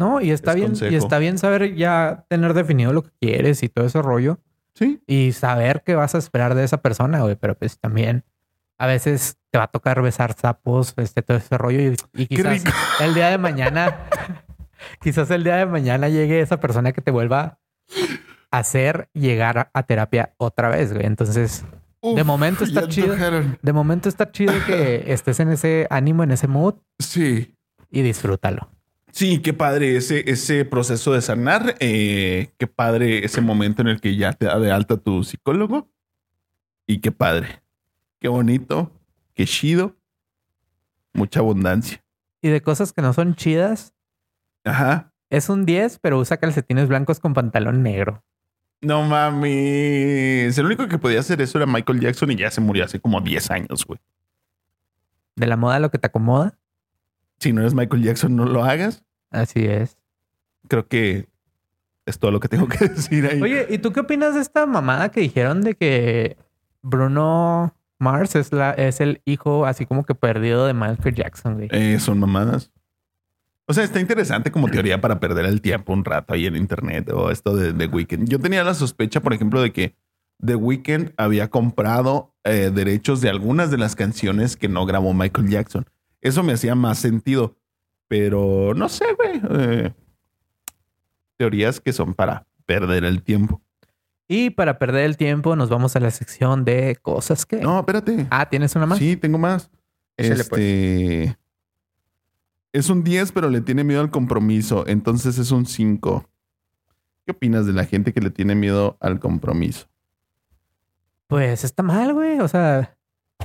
no, 0.00 0.22
y 0.22 0.30
está 0.30 0.52
Es 0.52 0.56
bien, 0.56 0.68
consejo. 0.68 0.92
y 0.92 0.96
está 0.96 1.18
bien 1.18 1.36
saber 1.36 1.74
ya 1.74 2.24
tener 2.28 2.54
definido 2.54 2.94
lo 2.94 3.02
que 3.02 3.10
quieres 3.20 3.62
y 3.62 3.68
todo 3.68 3.84
ese 3.84 4.00
rollo. 4.00 4.40
sí, 4.72 5.02
y 5.06 5.32
saber 5.32 5.82
qué 5.84 5.94
vas 5.94 6.14
a 6.14 6.18
esperar 6.18 6.54
de 6.54 6.64
esa 6.64 6.78
persona, 6.78 7.20
güey. 7.20 7.36
Pero 7.36 7.54
pues 7.54 7.78
también 7.78 8.24
a 8.78 8.86
veces 8.86 9.36
te 9.50 9.58
va 9.58 9.64
a 9.64 9.66
tocar 9.68 10.00
besar 10.00 10.32
sapos, 10.32 10.94
este, 10.96 11.20
todo 11.20 11.36
ese 11.36 11.58
rollo. 11.58 11.94
Y, 12.14 12.26
quizás 12.26 12.64
el 13.00 13.12
día 13.12 13.28
de 13.28 13.36
mañana, 13.36 14.06
quizás 15.02 15.30
el 15.30 15.44
día 15.44 15.56
de 15.56 15.66
mañana 15.66 16.08
llegue 16.08 16.40
esa 16.40 16.60
persona 16.60 16.92
que 16.92 17.02
te 17.02 17.10
vuelva 17.10 17.58
a 18.50 18.58
hacer 18.58 19.10
llegar 19.12 19.70
a, 19.74 19.82
terapia 19.82 20.32
otra 20.38 20.70
vez, 20.70 20.94
güey. 20.94 21.04
Entonces, 21.04 21.62
de 22.00 22.24
momento 22.24 22.64
está 22.64 22.88
chido. 22.88 23.12
antojaron. 23.12 23.58
de 23.60 23.72
momento 23.74 24.08
está 24.08 24.32
chido 24.32 24.54
que 24.66 25.12
estés 25.12 25.40
en 25.40 25.50
ese 25.50 25.86
ánimo, 25.90 26.22
en 26.22 26.30
ese 26.30 26.48
mood 26.48 26.76
Sí. 26.98 27.54
y 27.90 28.00
disfrútalo. 28.00 28.70
Sí, 29.12 29.40
qué 29.40 29.52
padre 29.52 29.96
ese, 29.96 30.30
ese 30.30 30.64
proceso 30.64 31.12
de 31.12 31.20
sanar. 31.22 31.74
eh, 31.80 32.52
qué 32.58 32.66
padre 32.66 33.24
ese 33.24 33.40
momento 33.40 33.82
en 33.82 33.88
el 33.88 34.00
que 34.00 34.16
ya 34.16 34.32
te 34.32 34.46
da 34.46 34.58
de 34.58 34.70
alta 34.70 34.96
tu 34.96 35.24
psicólogo. 35.24 35.90
Y 36.86 37.00
qué 37.00 37.12
padre. 37.12 37.62
Qué 38.20 38.28
bonito. 38.28 38.92
Qué 39.34 39.46
chido. 39.46 39.96
Mucha 41.12 41.40
abundancia. 41.40 42.02
Y 42.42 42.48
de 42.48 42.62
cosas 42.62 42.92
que 42.92 43.02
no 43.02 43.12
son 43.12 43.34
chidas, 43.34 43.94
Ajá. 44.64 45.12
es 45.28 45.48
un 45.48 45.66
10, 45.66 45.98
pero 45.98 46.18
usa 46.18 46.36
calcetines 46.38 46.88
blancos 46.88 47.18
con 47.20 47.34
pantalón 47.34 47.82
negro. 47.82 48.24
No 48.80 49.02
mames. 49.02 50.56
El 50.56 50.66
único 50.66 50.88
que 50.88 50.98
podía 50.98 51.20
hacer 51.20 51.40
eso 51.42 51.58
era 51.58 51.66
Michael 51.66 52.00
Jackson 52.00 52.30
y 52.30 52.36
ya 52.36 52.50
se 52.50 52.60
murió 52.60 52.84
hace 52.84 52.98
como 53.00 53.20
10 53.20 53.50
años, 53.50 53.84
güey. 53.84 54.00
De 55.36 55.46
la 55.46 55.56
moda 55.56 55.78
lo 55.80 55.90
que 55.90 55.98
te 55.98 56.06
acomoda. 56.06 56.58
Si 57.40 57.52
no 57.52 57.62
eres 57.62 57.74
Michael 57.74 58.02
Jackson, 58.02 58.36
no 58.36 58.44
lo 58.44 58.64
hagas. 58.64 59.02
Así 59.30 59.64
es. 59.64 59.96
Creo 60.68 60.86
que 60.86 61.26
es 62.06 62.18
todo 62.18 62.30
lo 62.30 62.40
que 62.40 62.48
tengo 62.48 62.68
que 62.68 62.88
decir 62.88 63.26
ahí. 63.26 63.40
Oye, 63.40 63.66
¿y 63.70 63.78
tú 63.78 63.92
qué 63.92 64.00
opinas 64.00 64.34
de 64.34 64.40
esta 64.40 64.66
mamada 64.66 65.10
que 65.10 65.20
dijeron 65.20 65.62
de 65.62 65.74
que 65.74 66.36
Bruno 66.82 67.74
Mars 67.98 68.36
es, 68.36 68.52
la, 68.52 68.72
es 68.72 69.00
el 69.00 69.22
hijo 69.24 69.66
así 69.66 69.86
como 69.86 70.04
que 70.04 70.14
perdido 70.14 70.66
de 70.66 70.74
Michael 70.74 71.14
Jackson, 71.14 71.54
güey? 71.54 71.68
Eh, 71.72 71.98
son 71.98 72.18
mamadas. 72.18 72.70
O 73.66 73.72
sea, 73.72 73.84
está 73.84 74.00
interesante 74.00 74.50
como 74.50 74.68
teoría 74.70 75.00
para 75.00 75.18
perder 75.18 75.46
el 75.46 75.62
tiempo 75.62 75.92
un 75.92 76.04
rato 76.04 76.34
ahí 76.34 76.46
en 76.46 76.56
internet 76.56 77.08
o 77.10 77.30
esto 77.30 77.56
de 77.56 77.72
The 77.72 77.86
Weeknd. 77.86 78.28
Yo 78.28 78.38
tenía 78.38 78.64
la 78.64 78.74
sospecha, 78.74 79.20
por 79.20 79.32
ejemplo, 79.32 79.62
de 79.62 79.72
que 79.72 79.94
The 80.44 80.56
Weeknd 80.56 81.12
había 81.16 81.48
comprado 81.48 82.34
eh, 82.44 82.70
derechos 82.74 83.20
de 83.20 83.30
algunas 83.30 83.70
de 83.70 83.78
las 83.78 83.96
canciones 83.96 84.56
que 84.56 84.68
no 84.68 84.84
grabó 84.84 85.14
Michael 85.14 85.48
Jackson. 85.48 85.86
Eso 86.20 86.42
me 86.42 86.52
hacía 86.52 86.74
más 86.74 86.98
sentido. 86.98 87.56
Pero 88.08 88.74
no 88.74 88.88
sé, 88.88 89.04
güey. 89.16 89.40
eh, 89.60 89.94
teorías 91.36 91.80
que 91.80 91.92
son 91.92 92.14
para 92.14 92.46
perder 92.66 93.04
el 93.04 93.22
tiempo. 93.22 93.62
Y 94.28 94.50
para 94.50 94.78
perder 94.78 95.06
el 95.06 95.16
tiempo 95.16 95.56
nos 95.56 95.70
vamos 95.70 95.96
a 95.96 96.00
la 96.00 96.10
sección 96.10 96.64
de 96.64 96.96
cosas 97.02 97.44
que... 97.46 97.56
No, 97.56 97.80
espérate. 97.80 98.26
Ah, 98.30 98.48
¿tienes 98.48 98.76
una 98.76 98.86
más? 98.86 98.98
Sí, 98.98 99.16
tengo 99.16 99.38
más. 99.38 99.70
Échale, 100.16 100.44
pues. 100.44 100.60
este. 100.60 101.36
Es 102.72 102.90
un 102.90 103.02
10, 103.02 103.32
pero 103.32 103.50
le 103.50 103.60
tiene 103.60 103.82
miedo 103.82 104.00
al 104.00 104.10
compromiso. 104.10 104.86
Entonces 104.86 105.38
es 105.38 105.50
un 105.50 105.66
5. 105.66 106.28
¿Qué 107.26 107.32
opinas 107.32 107.66
de 107.66 107.72
la 107.72 107.84
gente 107.86 108.12
que 108.12 108.20
le 108.20 108.30
tiene 108.30 108.54
miedo 108.54 108.96
al 109.00 109.18
compromiso? 109.18 109.88
Pues 111.26 111.64
está 111.64 111.82
mal, 111.82 112.12
güey. 112.12 112.38
O 112.40 112.48
sea... 112.48 112.96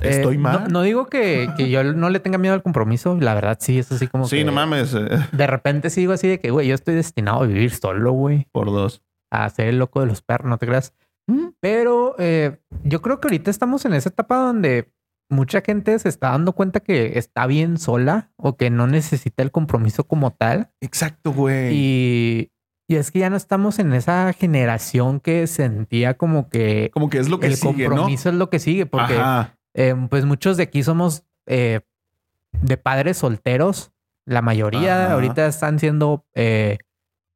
eh, 0.02 0.10
¿Estoy 0.10 0.38
mal? 0.38 0.70
No, 0.72 0.82
digo 0.82 1.06
que, 1.06 1.48
que 1.56 1.70
yo 1.70 1.82
no 1.84 2.10
le 2.10 2.20
tenga 2.20 2.38
miedo 2.38 2.54
al 2.54 2.62
compromiso. 2.62 3.16
La 3.20 3.34
verdad, 3.34 3.58
sí, 3.60 3.78
es 3.78 3.90
así 3.92 4.06
como 4.06 4.26
sí, 4.26 4.38
que... 4.38 4.44
no 4.44 4.52
mames. 4.52 4.94
eh, 4.94 5.08
De 5.32 5.46
repente 5.46 5.90
sí 5.90 6.00
digo 6.02 6.12
así 6.12 6.28
de 6.28 6.38
que, 6.40 6.50
güey, 6.50 6.68
yo 6.68 6.74
estoy 6.74 6.94
destinado 6.94 7.42
a 7.42 7.46
vivir 7.46 7.70
solo, 7.70 8.12
güey. 8.12 8.46
por 8.52 8.66
dos. 8.66 9.02
A 9.32 9.48
ser 9.50 9.68
el 9.68 9.78
loco 9.78 10.00
de 10.00 10.06
los 10.06 10.22
perros, 10.22 10.48
no 10.48 10.58
te 10.58 10.66
creas. 10.66 10.92
Pero 11.60 12.14
eh, 12.18 12.58
yo 12.84 13.02
creo 13.02 13.20
que 13.20 13.26
ahorita 13.28 13.50
estamos 13.50 13.84
en 13.84 13.94
esa 13.94 14.10
etapa 14.10 14.36
donde 14.36 14.92
mucha 15.28 15.60
gente 15.60 15.98
se 15.98 16.08
está 16.08 16.30
dando 16.30 16.52
cuenta 16.52 16.78
que 16.80 17.18
está 17.18 17.46
bien 17.46 17.78
sola 17.78 18.30
o 18.36 18.56
que 18.56 18.70
no 18.70 18.86
necesita 18.86 19.42
el 19.42 19.50
compromiso 19.50 20.04
como 20.04 20.30
tal. 20.32 20.70
Exacto, 20.80 21.32
güey. 21.32 21.74
Y, 21.74 22.52
y 22.88 22.94
es 22.94 23.10
que 23.10 23.18
ya 23.18 23.30
no 23.30 23.36
estamos 23.36 23.80
en 23.80 23.92
esa 23.92 24.32
generación 24.34 25.18
que 25.18 25.48
sentía 25.48 26.14
como 26.16 26.48
que 26.48 26.90
Como 26.94 27.10
que 27.10 27.18
es 27.18 27.28
lo 27.28 27.40
que 27.40 27.48
el 27.48 27.56
sigue, 27.56 27.86
compromiso 27.86 28.28
es 28.28 28.34
lo 28.36 28.48
que 28.48 28.60
sigue, 28.60 28.86
porque 28.86 29.14
Ajá. 29.14 29.55
Eh, 29.76 29.94
pues 30.10 30.24
muchos 30.24 30.56
de 30.56 30.64
aquí 30.64 30.82
somos 30.82 31.22
eh, 31.46 31.80
de 32.62 32.76
padres 32.76 33.18
solteros. 33.18 33.92
La 34.24 34.42
mayoría 34.42 35.04
Ajá. 35.04 35.12
ahorita 35.12 35.46
están 35.46 35.78
siendo 35.78 36.24
eh, 36.34 36.78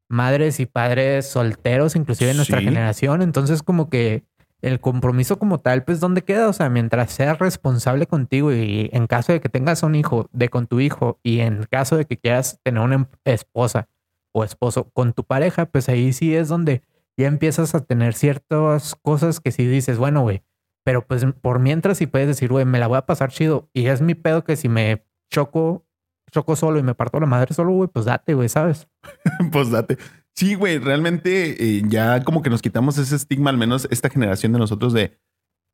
madres 0.09 0.59
y 0.59 0.67
padres 0.67 1.27
solteros, 1.29 1.95
inclusive 1.95 2.31
en 2.33 2.37
nuestra 2.39 2.59
Sí. 2.59 2.65
generación. 2.65 3.23
Entonces, 3.23 3.63
como 3.63 3.89
que 3.89 4.25
el 4.61 4.81
compromiso 4.81 5.39
como 5.39 5.61
tal, 5.61 5.85
pues, 5.85 6.01
¿dónde 6.01 6.23
queda? 6.23 6.49
O 6.49 6.53
sea, 6.53 6.69
mientras 6.69 7.13
seas 7.13 7.39
responsable 7.39 8.07
contigo 8.07 8.53
y 8.53 8.91
en 8.93 9.07
caso 9.07 9.33
de 9.33 9.41
que 9.41 9.49
tengas 9.49 9.83
un 9.83 9.95
hijo, 9.95 10.29
de 10.33 10.49
con 10.49 10.67
tu 10.67 10.81
hijo, 10.81 11.19
y 11.23 11.41
en 11.41 11.63
caso 11.65 11.97
de 11.97 12.05
que 12.07 12.19
quieras 12.19 12.59
tener 12.63 12.83
una 12.83 12.95
em- 12.97 13.07
esposa 13.25 13.89
o 14.33 14.45
esposo 14.45 14.91
con 14.91 15.13
tu 15.13 15.25
pareja, 15.25 15.67
pues 15.67 15.89
ahí 15.89 16.13
sí 16.13 16.35
es 16.35 16.49
donde 16.49 16.83
ya 17.17 17.27
empiezas 17.29 17.75
a 17.75 17.81
tener 17.85 18.15
ciertas 18.15 18.95
cosas 18.97 19.41
que 19.41 19.51
sí 19.53 19.67
dices, 19.67 19.97
bueno, 19.99 20.23
güey, 20.23 20.43
pero 20.91 21.07
pues 21.07 21.25
por 21.41 21.61
mientras 21.61 21.99
sí 21.99 22.09
puedes 22.09 22.27
decir, 22.27 22.51
güey, 22.51 22.65
me 22.65 22.81
la 22.81 22.89
voy 22.89 22.99
a 22.99 23.07
pasar 23.07 23.31
chido. 23.31 23.71
Y 23.73 23.87
es 23.87 24.03
mi 24.03 24.17
pedo 24.17 24.43
que 24.43 24.57
si 24.57 24.69
me 24.69 25.07
choco, 25.33 25.87
choco 26.33 26.57
solo 26.57 26.81
y 26.81 26.83
me 26.83 26.97
parto 26.97 27.21
la 27.21 27.27
madre 27.27 27.55
solo, 27.55 27.71
güey, 27.71 27.89
pues 27.89 28.07
date, 28.07 28.35
güey, 28.35 28.49
¿sabes? 28.49 28.89
pues 29.53 29.71
date. 29.71 29.99
Sí, 30.35 30.57
güey, 30.57 30.79
realmente 30.79 31.65
eh, 31.65 31.83
ya 31.87 32.25
como 32.25 32.43
que 32.43 32.51
nos 32.51 32.61
quitamos 32.61 32.99
ese 32.99 33.15
estigma, 33.15 33.51
al 33.51 33.57
menos 33.57 33.87
esta 33.93 34.11
generación 34.11 34.51
de 34.51 34.59
nosotros 34.59 34.93
de 34.93 35.17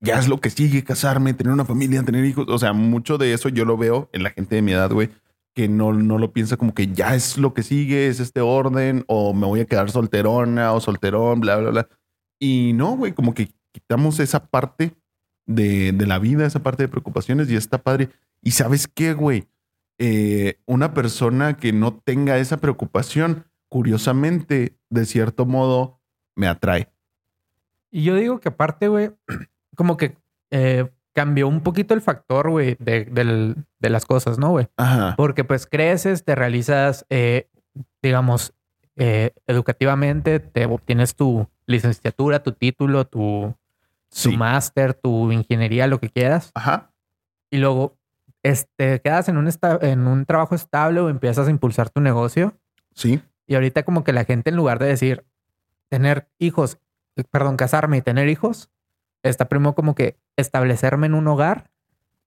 ya 0.04 0.18
es 0.18 0.28
lo 0.28 0.38
que 0.38 0.50
sigue, 0.50 0.84
casarme, 0.84 1.32
tener 1.32 1.54
una 1.54 1.64
familia, 1.64 2.02
tener 2.02 2.26
hijos. 2.26 2.44
O 2.50 2.58
sea, 2.58 2.74
mucho 2.74 3.16
de 3.16 3.32
eso 3.32 3.48
yo 3.48 3.64
lo 3.64 3.78
veo 3.78 4.10
en 4.12 4.22
la 4.22 4.28
gente 4.32 4.56
de 4.56 4.60
mi 4.60 4.72
edad, 4.72 4.92
güey, 4.92 5.08
que 5.54 5.66
no, 5.66 5.94
no 5.94 6.18
lo 6.18 6.34
piensa 6.34 6.58
como 6.58 6.74
que 6.74 6.88
ya 6.88 7.14
es 7.14 7.38
lo 7.38 7.54
que 7.54 7.62
sigue, 7.62 8.08
es 8.08 8.20
este 8.20 8.42
orden, 8.42 9.02
o 9.06 9.32
me 9.32 9.46
voy 9.46 9.60
a 9.60 9.64
quedar 9.64 9.90
solterona 9.90 10.74
o 10.74 10.80
solterón, 10.82 11.40
bla, 11.40 11.56
bla, 11.56 11.70
bla. 11.70 11.88
Y 12.38 12.74
no, 12.74 12.98
güey, 12.98 13.14
como 13.14 13.32
que 13.32 13.48
quitamos 13.72 14.20
esa 14.20 14.46
parte 14.46 14.94
de, 15.46 15.92
de 15.92 16.06
la 16.06 16.18
vida, 16.18 16.44
esa 16.46 16.62
parte 16.62 16.82
de 16.82 16.88
preocupaciones 16.88 17.48
y 17.50 17.56
está 17.56 17.78
padre. 17.78 18.10
Y 18.42 18.50
sabes 18.52 18.86
qué, 18.88 19.12
güey, 19.14 19.46
Eh, 19.98 20.58
una 20.66 20.92
persona 20.92 21.56
que 21.56 21.72
no 21.72 21.94
tenga 21.94 22.36
esa 22.36 22.58
preocupación, 22.58 23.46
curiosamente, 23.70 24.76
de 24.90 25.06
cierto 25.06 25.46
modo, 25.46 26.00
me 26.34 26.48
atrae. 26.48 26.88
Y 27.90 28.02
yo 28.04 28.14
digo 28.14 28.38
que 28.38 28.50
aparte, 28.50 28.88
güey, 28.88 29.12
como 29.74 29.96
que 29.96 30.18
eh, 30.50 30.90
cambió 31.14 31.48
un 31.48 31.62
poquito 31.62 31.94
el 31.94 32.02
factor, 32.02 32.50
güey, 32.50 32.76
de, 32.78 33.06
de 33.80 33.90
las 33.90 34.04
cosas, 34.04 34.38
¿no, 34.38 34.50
güey? 34.50 34.66
Ajá. 34.76 35.14
Porque 35.16 35.44
pues 35.44 35.66
creces, 35.66 36.24
te 36.24 36.34
realizas, 36.34 37.06
eh, 37.08 37.48
digamos, 38.02 38.52
educativamente, 39.46 40.40
te 40.40 40.66
obtienes 40.66 41.14
tu 41.14 41.48
licenciatura, 41.66 42.42
tu 42.42 42.52
título, 42.52 43.06
tu, 43.06 43.54
tu 44.22 44.30
Sí. 44.30 44.36
máster, 44.36 44.94
tu 44.94 45.30
ingeniería, 45.32 45.86
lo 45.86 46.00
que 46.00 46.08
quieras. 46.10 46.50
Ajá. 46.54 46.92
Y 47.50 47.58
luego 47.58 47.96
este, 48.42 49.00
quedas 49.00 49.28
en 49.28 49.36
un, 49.38 49.48
esta- 49.48 49.78
en 49.82 50.06
un 50.06 50.24
trabajo 50.24 50.54
estable 50.54 51.00
o 51.00 51.08
empiezas 51.08 51.48
a 51.48 51.50
impulsar 51.50 51.90
tu 51.90 52.00
negocio. 52.00 52.56
Sí. 52.94 53.20
Y 53.46 53.54
ahorita 53.56 53.82
como 53.82 54.04
que 54.04 54.12
la 54.12 54.24
gente 54.24 54.50
en 54.50 54.56
lugar 54.56 54.78
de 54.78 54.86
decir 54.86 55.24
tener 55.88 56.28
hijos, 56.38 56.78
eh, 57.16 57.24
perdón, 57.30 57.56
casarme 57.56 57.96
y 57.98 58.02
tener 58.02 58.28
hijos, 58.28 58.70
está 59.24 59.48
primero 59.48 59.74
como 59.74 59.94
que 59.96 60.16
establecerme 60.36 61.06
en 61.08 61.14
un 61.14 61.26
hogar 61.26 61.70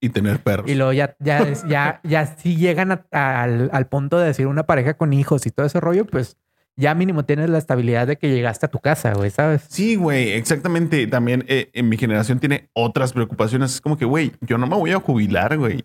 Y 0.01 0.09
tener 0.09 0.41
perros. 0.43 0.69
y 0.69 0.75
luego 0.75 0.91
ya, 0.93 1.15
ya, 1.19 1.53
ya, 1.67 2.01
ya 2.03 2.25
si 2.25 2.57
llegan 2.57 2.91
a- 2.91 3.05
al, 3.41 3.69
al 3.71 3.87
punto 3.87 4.17
de 4.19 4.27
decir 4.27 4.47
una 4.47 4.63
pareja 4.63 4.95
con 4.95 5.13
hijos 5.13 5.45
y 5.45 5.51
todo 5.51 5.65
ese 5.65 5.79
rollo, 5.79 6.05
pues 6.05 6.37
ya 6.79 6.95
mínimo 6.95 7.25
tienes 7.25 7.49
la 7.49 7.57
estabilidad 7.57 8.07
de 8.07 8.17
que 8.17 8.29
llegaste 8.29 8.65
a 8.65 8.69
tu 8.69 8.79
casa, 8.79 9.13
güey, 9.13 9.29
¿sabes? 9.29 9.65
Sí, 9.67 9.97
güey, 9.97 10.31
exactamente. 10.31 11.07
También 11.07 11.43
eh, 11.49 11.69
en 11.73 11.89
mi 11.89 11.97
generación 11.97 12.39
tiene 12.39 12.69
otras 12.71 13.11
preocupaciones. 13.11 13.75
Es 13.75 13.81
como 13.81 13.97
que, 13.97 14.05
güey, 14.05 14.31
yo 14.39 14.57
no 14.57 14.65
me 14.65 14.77
voy 14.77 14.91
a 14.91 14.99
jubilar, 14.99 15.57
güey. 15.57 15.83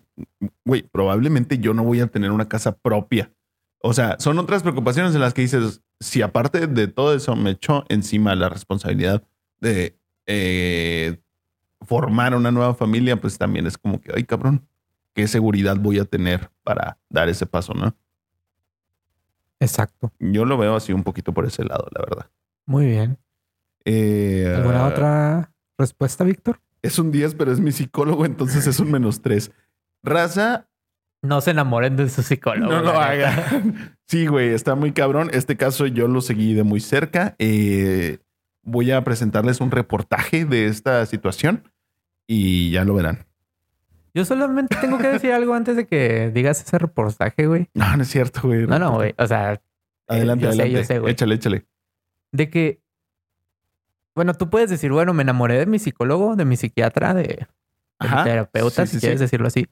Güey, 0.63 0.83
probablemente 0.83 1.57
yo 1.59 1.73
no 1.73 1.83
voy 1.83 1.99
a 1.99 2.07
tener 2.07 2.31
una 2.31 2.47
casa 2.47 2.77
propia. 2.77 3.29
O 3.79 3.91
sea, 3.91 4.15
son 4.19 4.39
otras 4.39 4.63
preocupaciones 4.63 5.13
en 5.13 5.19
las 5.19 5.33
que 5.33 5.41
dices, 5.41 5.81
si 5.99 6.21
aparte 6.21 6.65
de 6.65 6.87
todo 6.87 7.13
eso 7.13 7.35
me 7.35 7.51
echo 7.51 7.83
encima 7.89 8.33
la 8.33 8.47
responsabilidad 8.47 9.21
de 9.59 9.97
eh, 10.27 11.17
formar 11.81 12.35
una 12.35 12.51
nueva 12.51 12.73
familia, 12.73 13.19
pues 13.19 13.37
también 13.37 13.67
es 13.67 13.77
como 13.77 13.99
que, 13.99 14.13
ay, 14.15 14.23
cabrón, 14.23 14.65
¿qué 15.13 15.27
seguridad 15.27 15.75
voy 15.77 15.99
a 15.99 16.05
tener 16.05 16.49
para 16.63 16.97
dar 17.09 17.27
ese 17.27 17.45
paso, 17.45 17.73
no? 17.73 17.93
Exacto. 19.59 20.11
Yo 20.19 20.45
lo 20.45 20.57
veo 20.57 20.75
así 20.75 20.93
un 20.93 21.03
poquito 21.03 21.33
por 21.33 21.45
ese 21.45 21.63
lado, 21.63 21.87
la 21.91 22.01
verdad. 22.03 22.29
Muy 22.65 22.85
bien. 22.85 23.17
Eh, 23.85 24.53
¿Alguna 24.55 24.87
otra 24.87 25.51
respuesta, 25.77 26.23
Víctor? 26.23 26.59
Es 26.81 26.99
un 26.99 27.11
10, 27.11 27.35
pero 27.35 27.51
es 27.51 27.59
mi 27.59 27.71
psicólogo, 27.71 28.25
entonces 28.25 28.67
es 28.67 28.79
un 28.79 28.91
menos 28.91 29.21
3. 29.21 29.51
Raza, 30.03 30.67
No 31.23 31.41
se 31.41 31.51
enamoren 31.51 31.95
de 31.95 32.09
su 32.09 32.21
psicólogo. 32.21 32.71
no 32.71 32.81
lo 32.81 32.91
hagan. 32.91 33.97
Sí, 34.07 34.27
güey, 34.27 34.49
está 34.49 34.75
muy 34.75 34.91
cabrón. 34.91 35.31
Este 35.33 35.57
caso 35.57 35.87
yo 35.87 36.07
lo 36.07 36.21
seguí 36.21 36.53
de 36.53 36.61
muy 36.63 36.79
cerca. 36.79 37.35
Eh, 37.39 38.19
voy 38.61 38.91
a 38.91 39.03
presentarles 39.03 39.61
un 39.61 39.71
reportaje 39.71 40.45
de 40.45 40.67
esta 40.67 41.03
situación 41.07 41.63
y 42.27 42.69
ya 42.69 42.83
lo 42.83 42.93
verán. 42.93 43.25
Yo 44.15 44.25
solamente 44.25 44.75
tengo 44.81 44.97
que 44.97 45.07
decir 45.09 45.31
algo 45.33 45.53
antes 45.53 45.75
de 45.75 45.85
que 45.85 46.31
digas 46.31 46.61
ese 46.61 46.77
reportaje, 46.79 47.45
güey. 47.47 47.69
No, 47.75 47.95
no 47.97 48.03
es 48.03 48.09
cierto, 48.09 48.41
güey. 48.43 48.65
No, 48.65 48.79
no, 48.79 48.93
güey. 48.93 49.13
O 49.17 49.27
sea, 49.27 49.61
Adelante, 50.07 50.45
yo 50.45 50.51
sé, 50.53 50.61
adelante. 50.61 50.71
yo 50.79 50.83
sé, 50.85 50.99
güey. 50.99 51.11
échale, 51.13 51.35
échale. 51.35 51.65
de 52.31 52.49
que, 52.49 52.79
bueno, 54.15 54.33
tú 54.33 54.49
puedes 54.49 54.69
decir, 54.69 54.91
bueno, 54.91 55.13
me 55.13 55.23
enamoré 55.23 55.57
de 55.59 55.65
mi 55.65 55.77
psicólogo, 55.79 56.35
de 56.35 56.45
mi 56.45 56.55
psiquiatra, 56.55 57.13
de, 57.13 57.23
de 57.99 58.09
mi 58.09 58.23
terapeuta, 58.23 58.85
Sí, 58.85 58.91
si 58.93 58.95
sí, 58.97 58.99
quieres 59.01 59.19
sí. 59.19 59.25
decirlo 59.25 59.47
así. 59.47 59.67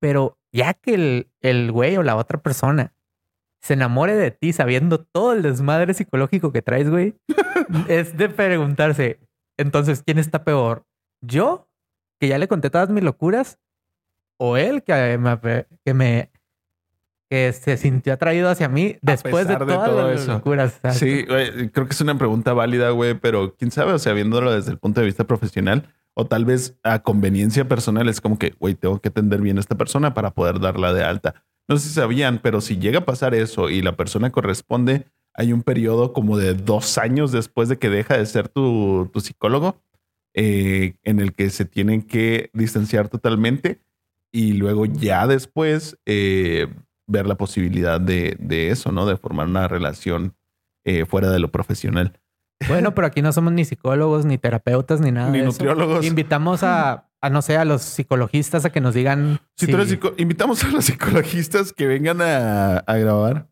Pero 0.00 0.38
ya 0.52 0.72
que 0.74 0.94
el, 0.94 1.28
el 1.42 1.70
güey 1.70 1.96
o 1.98 2.02
la 2.02 2.16
otra 2.16 2.40
persona 2.40 2.94
se 3.60 3.74
enamore 3.74 4.14
de 4.16 4.30
ti 4.30 4.52
sabiendo 4.54 5.00
todo 5.04 5.32
el 5.34 5.42
desmadre 5.42 5.92
psicológico 5.92 6.52
que 6.52 6.62
traes, 6.62 6.88
güey, 6.88 7.14
es 7.88 8.16
de 8.16 8.28
preguntarse, 8.30 9.18
entonces, 9.58 10.02
¿quién 10.06 10.18
está 10.18 10.44
peor? 10.44 10.86
¿Yo, 11.20 11.67
que 12.18 12.28
ya 12.28 12.38
le 12.38 12.48
conté 12.48 12.70
todas 12.70 12.90
mis 12.90 13.04
locuras? 13.04 13.58
¿O 14.36 14.56
él, 14.56 14.82
que 14.82 15.18
me, 15.18 15.66
que 15.84 15.94
me 15.94 16.30
que 17.28 17.52
se 17.52 17.76
sintió 17.76 18.14
atraído 18.14 18.48
hacia 18.48 18.68
mí 18.68 18.96
después 19.02 19.46
de 19.46 19.56
todas 19.56 19.90
todo 19.90 20.10
las 20.10 20.22
eso. 20.22 20.32
locuras? 20.32 20.80
Sí, 20.92 21.24
güey, 21.24 21.68
creo 21.70 21.86
que 21.86 21.92
es 21.92 22.00
una 22.00 22.16
pregunta 22.16 22.54
válida, 22.54 22.90
güey, 22.90 23.14
pero 23.14 23.54
quién 23.54 23.70
sabe, 23.70 23.92
o 23.92 23.98
sea, 23.98 24.14
viéndolo 24.14 24.52
desde 24.52 24.70
el 24.70 24.78
punto 24.78 25.00
de 25.00 25.06
vista 25.06 25.24
profesional 25.24 25.92
o 26.14 26.26
tal 26.26 26.44
vez 26.44 26.78
a 26.82 27.00
conveniencia 27.00 27.68
personal, 27.68 28.08
es 28.08 28.20
como 28.20 28.38
que, 28.38 28.54
güey, 28.58 28.74
tengo 28.74 29.00
que 29.00 29.10
atender 29.10 29.40
bien 29.40 29.58
a 29.58 29.60
esta 29.60 29.76
persona 29.76 30.14
para 30.14 30.30
poder 30.30 30.58
darla 30.58 30.92
de 30.92 31.04
alta. 31.04 31.34
No 31.68 31.76
sé 31.76 31.88
si 31.88 31.94
sabían, 31.94 32.40
pero 32.42 32.60
si 32.60 32.78
llega 32.78 33.00
a 33.00 33.04
pasar 33.04 33.34
eso 33.34 33.68
y 33.68 33.82
la 33.82 33.94
persona 33.94 34.30
corresponde, 34.30 35.06
hay 35.34 35.52
un 35.52 35.62
periodo 35.62 36.12
como 36.12 36.38
de 36.38 36.54
dos 36.54 36.98
años 36.98 37.30
después 37.30 37.68
de 37.68 37.78
que 37.78 37.90
deja 37.90 38.16
de 38.16 38.26
ser 38.26 38.48
tu, 38.48 39.08
tu 39.12 39.20
psicólogo, 39.20 39.80
eh, 40.34 40.94
en 41.04 41.20
el 41.20 41.34
que 41.34 41.50
se 41.50 41.64
tienen 41.64 42.02
que 42.02 42.50
distanciar 42.52 43.08
totalmente 43.08 43.80
y 44.30 44.52
luego 44.54 44.84
ya 44.86 45.26
después 45.26 45.98
eh, 46.06 46.66
ver 47.06 47.26
la 47.26 47.36
posibilidad 47.36 48.00
de, 48.00 48.36
de 48.38 48.70
eso, 48.70 48.92
¿no? 48.92 49.06
De 49.06 49.16
formar 49.16 49.46
una 49.46 49.66
relación 49.68 50.34
eh, 50.84 51.06
fuera 51.06 51.30
de 51.30 51.38
lo 51.38 51.50
profesional. 51.50 52.18
Bueno, 52.66 52.92
pero 52.92 53.06
aquí 53.06 53.22
no 53.22 53.32
somos 53.32 53.52
ni 53.52 53.64
psicólogos, 53.64 54.24
ni 54.24 54.36
terapeutas, 54.36 55.00
ni 55.00 55.12
nada. 55.12 55.30
Ni 55.30 55.38
de 55.38 55.44
eso. 55.44 55.52
nutriólogos. 55.52 56.04
Invitamos 56.04 56.64
a, 56.64 57.08
a, 57.20 57.30
no 57.30 57.40
sé, 57.40 57.56
a 57.56 57.64
los 57.64 57.82
psicologistas 57.82 58.64
a 58.64 58.70
que 58.70 58.80
nos 58.80 58.94
digan. 58.94 59.38
Si 59.54 59.68
tú 59.68 59.76
eres 59.76 59.88
psico- 59.88 60.12
invitamos 60.16 60.64
a 60.64 60.68
los 60.70 60.84
psicologistas 60.86 61.72
que 61.72 61.86
vengan 61.86 62.20
a, 62.20 62.78
a 62.78 62.96
grabar 62.96 63.48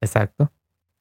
Exacto, 0.00 0.50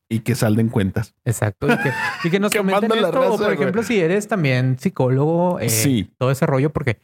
y 0.10 0.22
que 0.22 0.34
salden 0.36 0.70
cuentas. 0.70 1.14
exacto. 1.24 1.68
Y 1.72 1.78
que, 1.78 1.92
y 2.26 2.30
que 2.32 2.40
nos 2.40 2.52
Que 2.52 2.58
comenten 2.58 2.92
esto. 2.92 3.10
o, 3.10 3.38
por 3.38 3.38
güey. 3.46 3.54
ejemplo, 3.54 3.84
si 3.84 4.00
eres 4.00 4.28
también 4.28 4.78
psicólogo, 4.80 5.60
eh, 5.60 5.70
Sí. 5.70 6.12
todo 6.18 6.32
ese 6.32 6.46
rollo, 6.48 6.72
porque 6.74 7.00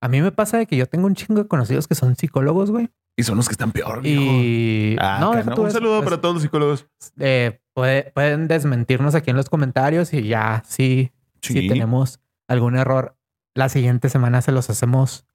a 0.00 0.08
mí 0.08 0.20
me 0.20 0.32
pasa 0.32 0.58
de 0.58 0.66
que 0.66 0.76
yo 0.76 0.86
tengo 0.86 1.06
un 1.06 1.14
chingo 1.14 1.42
de 1.42 1.48
conocidos 1.48 1.86
que 1.88 1.94
son 1.94 2.16
psicólogos, 2.16 2.70
güey. 2.70 2.90
Y 3.16 3.22
son 3.24 3.36
los 3.36 3.48
que 3.48 3.52
están 3.52 3.72
peor. 3.72 4.04
Y 4.06 4.96
Ah, 5.00 5.18
no, 5.20 5.34
no. 5.42 5.62
Un 5.62 5.70
saludo 5.70 5.98
pues, 5.98 6.08
para 6.10 6.20
todos 6.20 6.34
los 6.36 6.42
psicólogos. 6.42 6.86
eh, 7.18 7.60
puede- 7.74 8.10
pueden 8.12 8.46
desmentirnos 8.48 9.14
aquí 9.14 9.30
en 9.30 9.36
los 9.36 9.48
comentarios 9.48 10.12
y 10.12 10.22
ya 10.28 10.62
sí, 10.66 11.10
si 11.42 11.66
tenemos 11.68 12.20
algún 12.46 12.76
error, 12.76 13.16
la 13.54 13.68
siguiente 13.68 14.08
semana 14.08 14.40
se 14.42 14.52
los 14.52 14.70
hacemos 14.70 15.26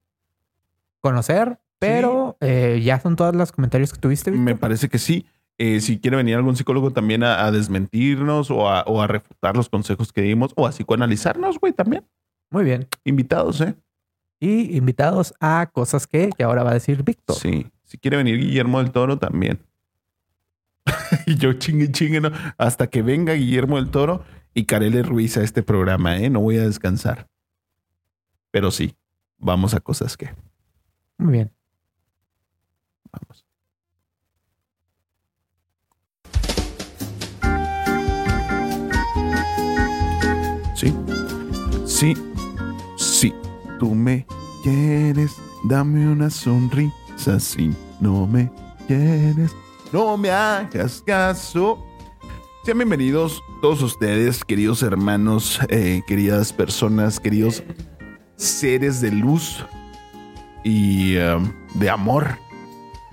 conocer. 1.02 1.60
Pero 1.80 2.38
eh, 2.40 2.80
ya 2.82 3.02
son 3.02 3.18
todos 3.18 3.36
los 3.36 3.52
comentarios 3.52 3.92
que 3.92 4.00
tuviste. 4.00 4.32
Me 4.32 4.56
parece 4.56 4.88
que 4.88 4.98
sí. 5.00 5.26
Eh, 5.58 5.82
si 5.82 6.00
quiere 6.00 6.18
venir 6.18 6.36
algún 6.36 6.56
psicólogo 6.56 6.92
también 6.92 7.24
a, 7.24 7.46
a 7.46 7.52
desmentirnos 7.52 8.50
o 8.50 8.70
a, 8.70 8.82
o 8.84 9.02
a 9.02 9.08
refutar 9.08 9.56
los 9.56 9.70
consejos 9.70 10.12
que 10.12 10.22
dimos 10.22 10.52
o 10.56 10.66
a 10.66 10.72
psicoanalizarnos, 10.72 11.60
güey, 11.60 11.74
también. 11.74 12.06
Muy 12.50 12.64
bien. 12.64 12.88
Invitados, 13.04 13.62
¿eh? 13.62 13.76
Y 14.40 14.76
invitados 14.78 15.34
a 15.40 15.70
cosas 15.72 16.06
que, 16.06 16.30
que 16.36 16.44
ahora 16.44 16.64
va 16.64 16.72
a 16.72 16.76
decir 16.76 17.04
Víctor. 17.04 17.36
Sí. 17.36 17.68
Si 17.84 17.98
quiere 17.98 18.18
venir 18.18 18.38
Guillermo 18.40 18.80
del 18.80 18.92
Toro, 18.92 19.18
también. 19.18 19.60
y 21.26 21.36
yo 21.38 21.54
chingue, 21.54 21.92
chingue, 21.92 22.20
¿no? 22.20 22.32
Hasta 22.58 22.88
que 22.88 23.02
venga 23.02 23.34
Guillermo 23.34 23.78
del 23.78 23.90
Toro 23.90 24.24
y 24.54 24.66
Carele 24.66 25.04
Ruiz 25.04 25.38
a 25.38 25.44
este 25.44 25.64
programa, 25.64 26.18
¿eh? 26.18 26.30
No 26.30 26.42
voy 26.42 26.58
a 26.58 26.66
descansar. 26.66 27.28
Pero 28.52 28.72
sí, 28.72 28.96
vamos 29.38 29.74
a 29.74 29.80
cosas 29.80 30.18
que. 30.18 30.34
Muy 31.18 31.34
bien. 31.34 31.52
Vamos. 33.12 33.43
Sí, 41.94 42.16
sí. 42.98 43.34
Tú 43.80 43.94
me 43.94 44.26
quieres, 44.64 45.38
dame 45.66 46.08
una 46.08 46.30
sonrisa. 46.30 47.40
Si 47.40 47.72
no 48.00 48.26
me 48.26 48.52
quieres, 48.88 49.56
no 49.92 50.18
me 50.18 50.32
hagas 50.32 51.04
caso. 51.06 51.86
Sean 52.66 52.78
bienvenidos 52.78 53.44
todos 53.62 53.82
ustedes, 53.82 54.44
queridos 54.44 54.82
hermanos, 54.84 55.60
eh, 55.70 56.02
queridas 56.08 56.54
personas, 56.54 57.20
queridos 57.20 57.64
seres 58.38 59.02
de 59.02 59.12
luz 59.12 59.66
y 60.64 61.18
um, 61.18 61.52
de 61.76 61.90
amor 61.90 62.38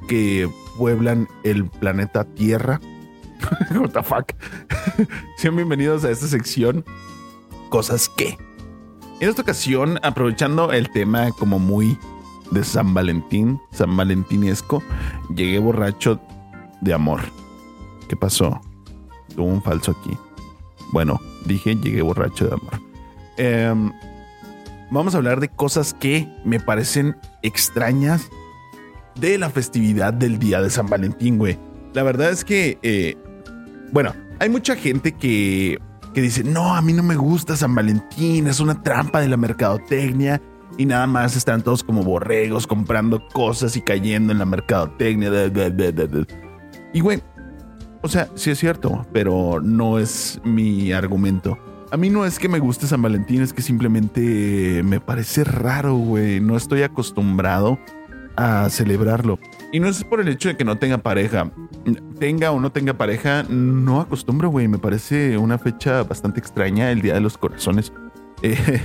que 0.08 0.48
pueblan 0.78 1.28
el 1.42 1.68
planeta 1.68 2.24
Tierra. 2.24 2.80
What 3.74 3.90
the 3.90 4.02
fuck? 4.02 4.32
Sean 5.36 5.56
bienvenidos 5.56 6.04
a 6.04 6.10
esta 6.10 6.26
sección 6.26 6.84
Cosas 7.70 8.08
que. 8.08 8.36
En 9.20 9.28
esta 9.28 9.42
ocasión, 9.42 9.98
aprovechando 10.02 10.72
el 10.72 10.90
tema 10.90 11.30
como 11.32 11.58
muy 11.58 11.98
de 12.52 12.64
San 12.64 12.94
Valentín, 12.94 13.60
San 13.70 13.94
Valentinesco, 13.94 14.82
llegué 15.36 15.58
borracho 15.58 16.18
de 16.80 16.94
amor. 16.94 17.20
¿Qué 18.08 18.16
pasó? 18.16 18.62
Tuvo 19.36 19.44
un 19.44 19.62
falso 19.62 19.90
aquí. 19.92 20.16
Bueno, 20.92 21.20
dije 21.44 21.76
llegué 21.76 22.00
borracho 22.00 22.46
de 22.46 22.54
amor. 22.54 22.80
Em, 23.36 23.92
vamos 24.90 25.14
a 25.14 25.18
hablar 25.18 25.38
de 25.38 25.50
cosas 25.50 25.92
que 25.92 26.26
me 26.46 26.58
parecen 26.58 27.14
extrañas 27.42 28.30
de 29.16 29.36
la 29.36 29.50
festividad 29.50 30.14
del 30.14 30.38
día 30.38 30.62
de 30.62 30.70
San 30.70 30.86
Valentín, 30.86 31.36
güey. 31.36 31.58
La 31.92 32.02
verdad 32.04 32.30
es 32.30 32.42
que, 32.42 32.78
eh, 32.82 33.18
bueno, 33.92 34.14
hay 34.38 34.48
mucha 34.48 34.76
gente 34.76 35.12
que, 35.12 35.78
que 36.14 36.20
dice, 36.22 36.42
no, 36.44 36.74
a 36.74 36.82
mí 36.82 36.92
no 36.92 37.02
me 37.02 37.16
gusta 37.16 37.56
San 37.56 37.74
Valentín, 37.74 38.46
es 38.46 38.60
una 38.60 38.82
trampa 38.82 39.20
de 39.20 39.28
la 39.28 39.36
mercadotecnia 39.36 40.40
y 40.78 40.86
nada 40.86 41.06
más 41.06 41.36
están 41.36 41.62
todos 41.62 41.82
como 41.84 42.02
borregos 42.02 42.66
comprando 42.66 43.26
cosas 43.28 43.76
y 43.76 43.80
cayendo 43.82 44.32
en 44.32 44.38
la 44.38 44.44
mercadotecnia. 44.46 45.30
de- 45.30 45.50
de- 45.50 45.70
de- 45.70 45.92
de- 45.92 46.06
de". 46.08 46.26
Y, 46.92 47.00
güey, 47.00 47.22
o 48.02 48.08
sea, 48.08 48.28
sí 48.34 48.50
es 48.50 48.58
cierto, 48.58 49.06
pero 49.12 49.60
no 49.62 49.98
es 49.98 50.40
mi 50.44 50.92
argumento. 50.92 51.58
A 51.92 51.96
mí 51.96 52.08
no 52.08 52.24
es 52.24 52.38
que 52.38 52.48
me 52.48 52.60
guste 52.60 52.86
San 52.86 53.02
Valentín, 53.02 53.42
es 53.42 53.52
que 53.52 53.62
simplemente 53.62 54.82
me 54.84 55.00
parece 55.00 55.42
raro, 55.44 55.96
güey. 55.96 56.40
No 56.40 56.56
estoy 56.56 56.82
acostumbrado 56.82 57.78
a 58.40 58.70
celebrarlo. 58.70 59.38
Y 59.70 59.80
no 59.80 59.88
es 59.88 60.02
por 60.02 60.20
el 60.20 60.28
hecho 60.28 60.48
de 60.48 60.56
que 60.56 60.64
no 60.64 60.78
tenga 60.78 60.98
pareja. 60.98 61.50
Tenga 62.18 62.50
o 62.52 62.60
no 62.60 62.72
tenga 62.72 62.94
pareja, 62.94 63.44
no 63.48 64.00
acostumbro, 64.00 64.48
güey. 64.48 64.66
Me 64.66 64.78
parece 64.78 65.36
una 65.36 65.58
fecha 65.58 66.02
bastante 66.04 66.40
extraña, 66.40 66.90
el 66.90 67.02
Día 67.02 67.14
de 67.14 67.20
los 67.20 67.36
Corazones. 67.36 67.92
Eh, 68.42 68.80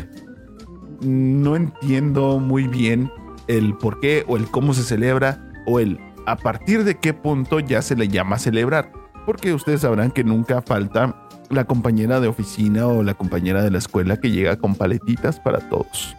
no 1.02 1.56
entiendo 1.56 2.40
muy 2.40 2.68
bien 2.68 3.10
el 3.48 3.76
por 3.76 4.02
qué 4.02 4.26
o 4.28 4.36
el 4.36 4.46
cómo 4.52 4.74
se 4.74 4.84
celebra 4.84 5.54
o 5.66 5.80
el 5.80 6.00
a 6.26 6.36
partir 6.36 6.84
de 6.84 6.96
qué 6.96 7.14
punto 7.14 7.60
ya 7.62 7.82
se 7.82 7.96
le 7.96 8.10
llama 8.10 8.40
celebrar. 8.40 8.92
Porque 9.26 9.54
ustedes 9.54 9.82
sabrán 9.82 10.12
que 10.12 10.26
nunca 10.26 10.62
falta 10.62 11.16
la 11.50 11.64
compañera 11.64 12.20
de 12.20 12.28
oficina 12.28 12.88
o 12.88 13.04
la 13.04 13.14
compañera 13.14 13.64
de 13.64 13.72
la 13.72 13.78
escuela 13.78 14.18
que 14.18 14.32
llega 14.32 14.58
con 14.58 14.76
paletitas 14.76 15.40
para 15.40 15.60
todos. 15.70 16.14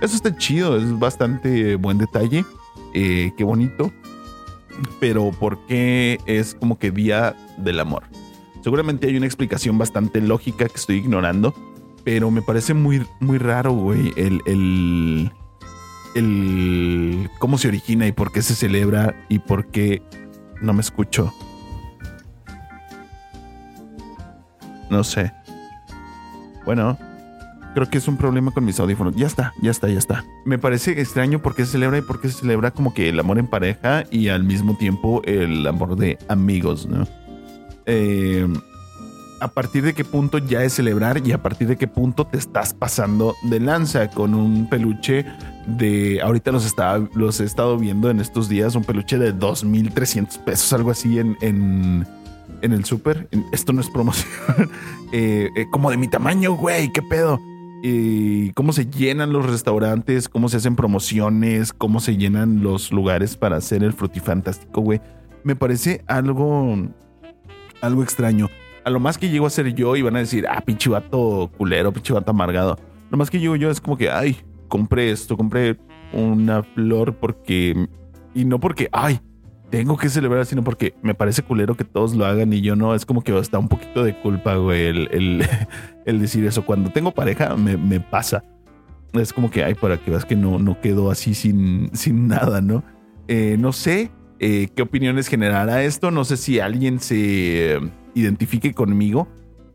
Eso 0.00 0.14
está 0.14 0.36
chido, 0.36 0.76
es 0.76 0.98
bastante 0.98 1.74
buen 1.74 1.98
detalle. 1.98 2.44
Eh, 2.94 3.32
qué 3.36 3.44
bonito. 3.44 3.92
Pero 5.00 5.30
¿por 5.30 5.64
qué 5.66 6.18
es 6.26 6.54
como 6.54 6.78
que 6.78 6.90
Día 6.90 7.34
del 7.56 7.80
Amor? 7.80 8.04
Seguramente 8.62 9.06
hay 9.06 9.16
una 9.16 9.26
explicación 9.26 9.78
bastante 9.78 10.20
lógica 10.20 10.66
que 10.66 10.76
estoy 10.76 10.96
ignorando. 10.96 11.54
Pero 12.04 12.30
me 12.30 12.42
parece 12.42 12.72
muy, 12.72 13.04
muy 13.18 13.38
raro, 13.38 13.72
güey, 13.72 14.12
el, 14.16 14.40
el, 14.46 15.32
el 16.14 17.30
cómo 17.40 17.58
se 17.58 17.66
origina 17.66 18.06
y 18.06 18.12
por 18.12 18.30
qué 18.30 18.42
se 18.42 18.54
celebra 18.54 19.26
y 19.28 19.40
por 19.40 19.66
qué 19.66 20.02
no 20.60 20.72
me 20.72 20.82
escucho. 20.82 21.34
No 24.88 25.02
sé. 25.02 25.32
Bueno, 26.64 26.96
creo 27.76 27.90
que 27.90 27.98
es 27.98 28.08
un 28.08 28.16
problema 28.16 28.52
con 28.52 28.64
mis 28.64 28.80
audífonos. 28.80 29.14
Ya 29.16 29.26
está, 29.26 29.52
ya 29.60 29.70
está, 29.70 29.86
ya 29.90 29.98
está. 29.98 30.24
Me 30.46 30.58
parece 30.58 30.98
extraño 30.98 31.42
por 31.42 31.54
qué 31.54 31.66
se 31.66 31.72
celebra 31.72 31.98
y 31.98 32.00
por 32.00 32.22
qué 32.22 32.30
se 32.30 32.38
celebra 32.38 32.70
como 32.70 32.94
que 32.94 33.10
el 33.10 33.20
amor 33.20 33.38
en 33.38 33.48
pareja 33.48 34.04
y 34.10 34.28
al 34.28 34.44
mismo 34.44 34.78
tiempo 34.78 35.20
el 35.26 35.66
amor 35.66 35.94
de 35.94 36.18
amigos, 36.28 36.86
¿no? 36.86 37.06
Eh, 37.84 38.48
a 39.42 39.48
partir 39.48 39.84
de 39.84 39.92
qué 39.92 40.06
punto 40.06 40.38
ya 40.38 40.62
es 40.62 40.72
celebrar 40.72 41.20
y 41.22 41.32
a 41.32 41.42
partir 41.42 41.68
de 41.68 41.76
qué 41.76 41.86
punto 41.86 42.26
te 42.26 42.38
estás 42.38 42.72
pasando 42.72 43.34
de 43.42 43.60
lanza 43.60 44.08
con 44.08 44.34
un 44.34 44.70
peluche 44.70 45.26
de 45.66 46.22
ahorita 46.22 46.52
los, 46.52 46.64
estaba, 46.64 47.06
los 47.12 47.40
he 47.40 47.44
estado 47.44 47.76
viendo 47.76 48.08
en 48.08 48.20
estos 48.20 48.48
días, 48.48 48.74
un 48.74 48.84
peluche 48.84 49.18
de 49.18 49.34
2.300 49.34 50.44
pesos, 50.44 50.72
algo 50.72 50.92
así 50.92 51.18
en, 51.18 51.36
en, 51.42 52.06
en 52.62 52.72
el 52.72 52.86
súper. 52.86 53.28
Esto 53.52 53.74
no 53.74 53.82
es 53.82 53.90
promoción. 53.90 54.30
Eh, 55.12 55.50
eh, 55.54 55.66
como 55.70 55.88
de 55.92 55.96
mi 55.96 56.08
tamaño, 56.08 56.56
güey, 56.56 56.92
qué 56.92 57.00
pedo. 57.00 57.40
Cómo 58.54 58.72
se 58.72 58.86
llenan 58.86 59.32
los 59.32 59.46
restaurantes, 59.46 60.28
cómo 60.28 60.48
se 60.48 60.56
hacen 60.58 60.76
promociones, 60.76 61.72
cómo 61.72 62.00
se 62.00 62.16
llenan 62.16 62.62
los 62.62 62.92
lugares 62.92 63.36
para 63.36 63.56
hacer 63.56 63.82
el 63.82 63.92
frutifantástico, 63.92 64.80
güey. 64.80 65.00
Me 65.44 65.56
parece 65.56 66.02
algo, 66.06 66.76
algo 67.80 68.02
extraño 68.02 68.48
a 68.86 68.90
lo 68.90 69.00
más 69.00 69.18
que 69.18 69.28
llego 69.28 69.46
a 69.46 69.50
ser 69.50 69.74
yo 69.74 69.96
y 69.96 70.02
van 70.02 70.14
a 70.14 70.20
decir, 70.20 70.46
ah, 70.48 70.60
pinche 70.64 70.88
vato 70.88 71.50
culero, 71.58 71.92
pinche 71.92 72.12
vato 72.12 72.30
amargado. 72.30 72.78
Lo 73.10 73.18
más 73.18 73.30
que 73.30 73.40
llego 73.40 73.56
yo 73.56 73.68
es 73.68 73.80
como 73.80 73.96
que, 73.96 74.08
ay, 74.08 74.36
compré 74.68 75.10
esto, 75.10 75.36
compré 75.36 75.76
una 76.12 76.62
flor 76.62 77.16
porque. 77.16 77.88
Y 78.32 78.44
no 78.44 78.60
porque, 78.60 78.88
ay, 78.92 79.18
tengo 79.70 79.96
que 79.96 80.08
celebrar, 80.08 80.46
sino 80.46 80.62
porque 80.62 80.94
me 81.02 81.14
parece 81.14 81.42
culero 81.42 81.76
que 81.76 81.84
todos 81.84 82.14
lo 82.14 82.26
hagan 82.26 82.52
y 82.52 82.60
yo 82.60 82.76
no. 82.76 82.94
Es 82.94 83.04
como 83.04 83.22
que 83.22 83.36
está 83.38 83.58
un 83.58 83.68
poquito 83.68 84.04
de 84.04 84.18
culpa, 84.20 84.56
güey, 84.56 84.86
el, 84.86 85.08
el, 85.12 85.46
el 86.06 86.20
decir 86.20 86.44
eso. 86.44 86.64
Cuando 86.64 86.90
tengo 86.90 87.12
pareja, 87.12 87.56
me, 87.56 87.76
me, 87.76 88.00
pasa. 88.00 88.44
Es 89.12 89.32
como 89.32 89.50
que, 89.50 89.64
ay, 89.64 89.74
para 89.74 89.98
que 89.98 90.10
veas 90.10 90.24
que 90.24 90.36
no, 90.36 90.58
no 90.58 90.80
quedo 90.80 91.10
así 91.10 91.34
sin, 91.34 91.90
sin 91.94 92.28
nada, 92.28 92.60
¿no? 92.60 92.84
Eh, 93.28 93.56
no 93.58 93.72
sé 93.72 94.10
eh, 94.38 94.68
qué 94.74 94.82
opiniones 94.82 95.28
generará 95.28 95.82
esto. 95.82 96.10
No 96.10 96.24
sé 96.24 96.36
si 96.36 96.60
alguien 96.60 97.00
se. 97.00 97.80
Identifique 98.14 98.72
conmigo, 98.72 99.28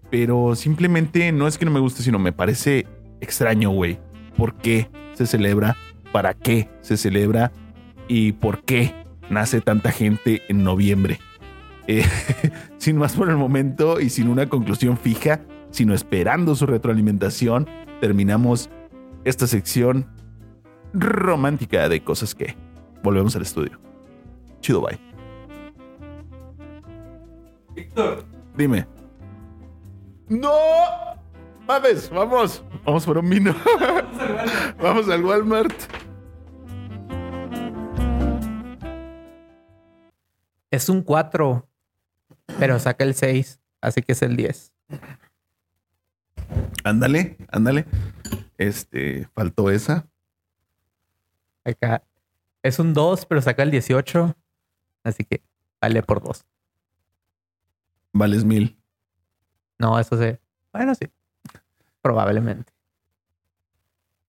pero 0.10 0.56
simplemente 0.56 1.32
no 1.32 1.48
es 1.48 1.60
que 1.60 1.66
no 1.66 1.70
me 1.70 1.80
guste, 1.80 2.02
sino 2.02 2.18
me 2.18 2.34
parece 2.34 2.88
extraño, 3.20 3.70
güey. 3.70 4.00
¿Por 4.36 4.56
qué 4.56 4.90
se 5.14 5.28
celebra? 5.28 5.78
¿Para 6.12 6.34
qué 6.34 6.68
se 6.82 6.98
celebra? 6.98 7.52
¿Y 8.08 8.32
por 8.32 8.64
qué 8.64 8.96
nace 9.32 9.62
tanta 9.62 9.92
gente 9.92 10.44
en 10.50 10.64
noviembre? 10.64 11.20
Eh, 11.88 12.06
sin 12.78 12.98
más 12.98 13.14
por 13.16 13.30
el 13.30 13.38
momento 13.38 14.00
y 14.00 14.10
sin 14.10 14.28
una 14.28 14.48
conclusión 14.48 14.98
fija, 14.98 15.42
sino 15.72 15.94
esperando 15.94 16.56
su 16.56 16.66
retroalimentación, 16.66 17.68
terminamos 18.00 18.70
esta 19.24 19.48
sección 19.48 20.08
romántica 20.94 21.90
de 21.90 22.04
cosas 22.04 22.36
que 22.36 22.56
volvemos 23.04 23.36
al 23.36 23.44
estudio. 23.44 23.80
Chido, 24.60 24.82
bye. 24.82 25.00
Víctor. 27.74 28.26
Dime. 28.56 28.86
¡No! 30.28 30.52
Mames, 31.68 32.10
vamos. 32.10 32.64
Vamos 32.86 33.06
por 33.06 33.18
un 33.18 33.30
vino. 33.30 33.56
vamos 34.82 35.08
al 35.10 35.24
Walmart. 35.24 35.74
Es 40.72 40.88
un 40.88 41.02
4, 41.02 41.68
pero 42.58 42.80
saca 42.80 43.04
el 43.04 43.14
6, 43.14 43.60
así 43.82 44.02
que 44.02 44.14
es 44.14 44.22
el 44.22 44.38
10. 44.38 44.74
Ándale, 46.84 47.38
ándale. 47.50 47.86
Este, 48.58 49.28
faltó 49.34 49.70
esa. 49.70 50.08
Acá 51.66 52.04
es 52.64 52.80
un 52.80 52.94
2, 52.94 53.26
pero 53.26 53.42
saca 53.42 53.64
el 53.64 53.72
18, 53.72 54.36
así 55.04 55.24
que 55.26 55.44
vale 55.82 56.02
por 56.04 56.24
2. 56.24 56.46
Vales 58.14 58.44
mil. 58.44 58.78
No, 59.78 60.00
eso 60.00 60.18
sí. 60.22 60.38
Bueno, 60.72 60.96
sí. 60.96 61.08
Probablemente. 62.02 62.72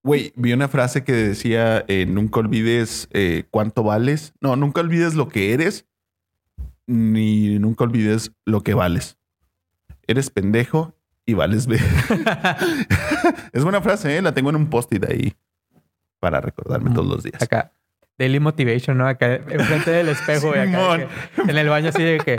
Güey, 0.03 0.33
vi 0.35 0.53
una 0.53 0.69
frase 0.69 1.05
que 1.05 1.13
decía, 1.13 1.85
eh, 1.87 2.07
nunca 2.07 2.41
olvides 2.41 3.09
eh, 3.13 3.45
cuánto 3.51 3.85
vales. 3.85 4.35
No, 4.41 4.57
nunca 4.57 4.81
olvides 4.81 5.15
lo 5.15 5.29
que 5.29 5.53
eres, 5.53 5.87
ni 6.87 7.59
nunca 7.59 7.85
olvides 7.85 8.33
lo 8.45 8.63
que 8.63 8.75
vales. 8.75 9.19
Eres 10.07 10.31
pendejo 10.31 10.95
y 11.25 11.35
vales 11.35 11.67
ver. 11.67 11.81
es 13.53 13.63
buena 13.63 13.81
frase, 13.81 14.17
¿eh? 14.17 14.23
La 14.23 14.33
tengo 14.33 14.51
en 14.51 14.57
un 14.57 14.71
post-it 14.71 15.05
ahí 15.09 15.35
para 16.21 16.41
recordarme 16.41 16.91
todos 16.91 17.07
los 17.07 17.23
días. 17.23 17.43
Acá, 17.43 17.73
Daily 18.19 18.41
Motivation, 18.41 18.99
¿no? 18.99 19.07
Acá, 19.07 19.35
enfrente 19.35 19.91
del 19.91 20.09
espejo, 20.09 20.49
güey, 20.49 20.61
acá, 20.61 21.09
que, 21.35 21.51
en 21.51 21.57
el 21.57 21.69
baño 21.69 21.89
así 21.89 22.03
de 22.03 22.19
que... 22.19 22.39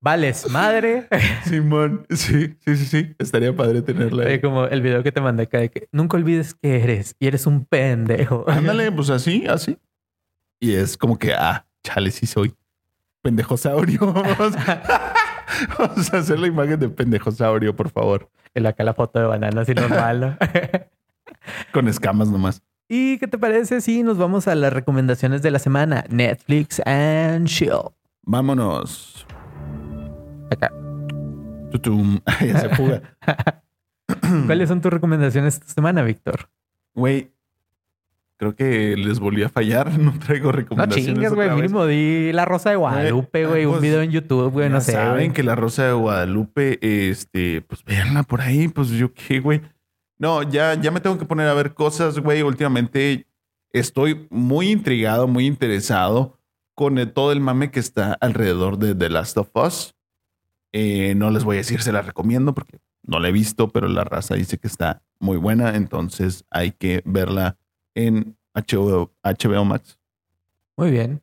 Vales, 0.00 0.50
madre. 0.50 1.08
Simón, 1.44 2.06
sí, 2.10 2.58
sí, 2.60 2.76
sí, 2.76 2.84
sí. 2.84 3.16
Estaría 3.18 3.56
padre 3.56 3.80
tenerla. 3.80 4.26
Ahí. 4.26 4.38
Como 4.38 4.66
el 4.66 4.82
video 4.82 5.02
que 5.02 5.12
te 5.12 5.22
mandé 5.22 5.44
acá 5.44 5.58
de 5.58 5.70
que 5.70 5.88
nunca 5.92 6.18
olvides 6.18 6.52
que 6.54 6.82
eres 6.82 7.16
y 7.18 7.26
eres 7.26 7.46
un 7.46 7.64
pendejo. 7.64 8.44
Ándale, 8.46 8.92
pues 8.92 9.08
así, 9.08 9.46
así. 9.48 9.78
Y 10.60 10.74
es 10.74 10.98
como 10.98 11.18
que, 11.18 11.32
ah, 11.32 11.66
chale, 11.82 12.10
sí 12.10 12.26
soy 12.26 12.54
pendejosaurio. 13.24 14.00
Vamos, 14.12 14.54
vamos 15.78 16.12
a 16.12 16.18
hacer 16.18 16.38
la 16.38 16.46
imagen 16.46 16.78
de 16.78 16.88
pendejosaurio, 16.88 17.74
por 17.74 17.88
favor. 17.90 18.28
El 18.54 18.66
acá 18.66 18.84
la 18.84 18.92
foto 18.92 19.18
de 19.18 19.26
banana 19.26 19.62
así 19.62 19.74
normal, 19.74 20.20
¿no? 20.20 20.36
Con 21.72 21.88
escamas 21.88 22.28
nomás. 22.28 22.62
¿Y 22.88 23.18
qué 23.18 23.26
te 23.26 23.38
parece 23.38 23.80
si 23.80 24.02
nos 24.02 24.18
vamos 24.18 24.46
a 24.46 24.54
las 24.54 24.72
recomendaciones 24.72 25.42
de 25.42 25.50
la 25.50 25.58
semana? 25.58 26.04
Netflix 26.08 26.80
and 26.84 27.46
chill. 27.46 27.92
Vámonos. 28.22 29.26
Acá. 30.50 30.70
Tutum. 31.70 32.20
ya 32.40 32.60
se 32.60 32.68
fuga. 32.70 33.02
¿Cuáles 34.46 34.68
son 34.68 34.80
tus 34.80 34.92
recomendaciones 34.92 35.54
esta 35.54 35.68
semana, 35.68 36.02
Víctor? 36.02 36.50
Güey, 36.94 37.32
creo 38.36 38.54
que 38.56 38.96
les 38.96 39.18
volví 39.20 39.42
a 39.42 39.48
fallar. 39.48 39.90
No 39.98 40.18
traigo 40.18 40.46
No 40.46 40.52
recomendaciones. 40.52 41.14
chingues, 41.14 41.32
güey. 41.34 41.50
Mínimo 41.50 41.86
di 41.86 42.32
La 42.32 42.44
Rosa 42.44 42.70
de 42.70 42.76
Guadalupe, 42.76 43.46
güey. 43.46 43.64
Un 43.64 43.72
pues, 43.72 43.82
video 43.82 44.02
en 44.02 44.10
YouTube, 44.10 44.50
güey. 44.50 44.68
No 44.68 44.80
sé. 44.80 44.92
Saben 44.92 45.32
que 45.32 45.42
la 45.42 45.54
Rosa 45.54 45.84
de 45.86 45.92
Guadalupe, 45.92 46.78
este, 47.10 47.62
pues 47.62 47.84
véanla 47.84 48.22
por 48.22 48.40
ahí, 48.40 48.68
pues 48.68 48.88
yo 48.90 49.12
qué, 49.12 49.40
güey. 49.40 49.60
No, 50.18 50.42
ya, 50.42 50.74
ya 50.74 50.90
me 50.90 51.00
tengo 51.00 51.18
que 51.18 51.24
poner 51.24 51.48
a 51.48 51.54
ver 51.54 51.74
cosas, 51.74 52.18
güey. 52.18 52.42
Últimamente 52.42 53.26
estoy 53.72 54.26
muy 54.30 54.70
intrigado, 54.70 55.26
muy 55.26 55.46
interesado 55.46 56.38
con 56.74 56.98
el- 56.98 57.12
todo 57.12 57.32
el 57.32 57.40
mame 57.40 57.70
que 57.70 57.80
está 57.80 58.14
alrededor 58.20 58.78
de 58.78 58.94
The 58.94 59.10
Last 59.10 59.36
of 59.36 59.50
Us. 59.54 59.94
Eh, 60.72 61.14
no 61.16 61.30
les 61.30 61.44
voy 61.44 61.56
a 61.56 61.58
decir, 61.58 61.80
se 61.82 61.92
la 61.92 62.02
recomiendo 62.02 62.52
porque 62.54 62.78
no 63.02 63.20
la 63.20 63.28
he 63.28 63.32
visto, 63.32 63.68
pero 63.68 63.86
la 63.86 64.02
raza 64.04 64.34
dice 64.34 64.58
que 64.58 64.66
está 64.66 65.02
muy 65.20 65.36
buena, 65.36 65.76
entonces 65.76 66.44
hay 66.50 66.72
que 66.72 67.02
verla 67.04 67.56
en 67.94 68.36
HBO, 68.54 69.12
HBO 69.22 69.64
Max. 69.64 69.98
Muy 70.76 70.90
bien. 70.90 71.22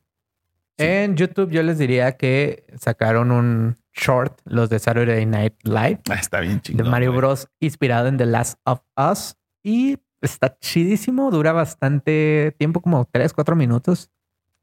Sí. 0.78 0.84
En 0.86 1.16
YouTube 1.16 1.50
yo 1.50 1.62
les 1.62 1.78
diría 1.78 2.16
que 2.16 2.64
sacaron 2.78 3.30
un 3.30 3.76
short, 3.94 4.40
los 4.44 4.70
de 4.70 4.78
Saturday 4.78 5.26
Night 5.26 5.54
Live, 5.64 6.00
Ah, 6.10 6.14
está 6.14 6.40
bien 6.40 6.56
de 6.56 6.62
chingón. 6.62 6.90
Mario 6.90 7.10
güey. 7.10 7.18
Bros. 7.18 7.48
inspirado 7.60 8.08
en 8.08 8.16
The 8.16 8.26
Last 8.26 8.58
of 8.64 8.80
Us. 8.96 9.36
Y 9.62 9.98
está 10.22 10.58
chidísimo, 10.58 11.30
dura 11.30 11.52
bastante 11.52 12.54
tiempo, 12.58 12.80
como 12.80 13.04
3, 13.10 13.32
4 13.32 13.54
minutos. 13.54 14.10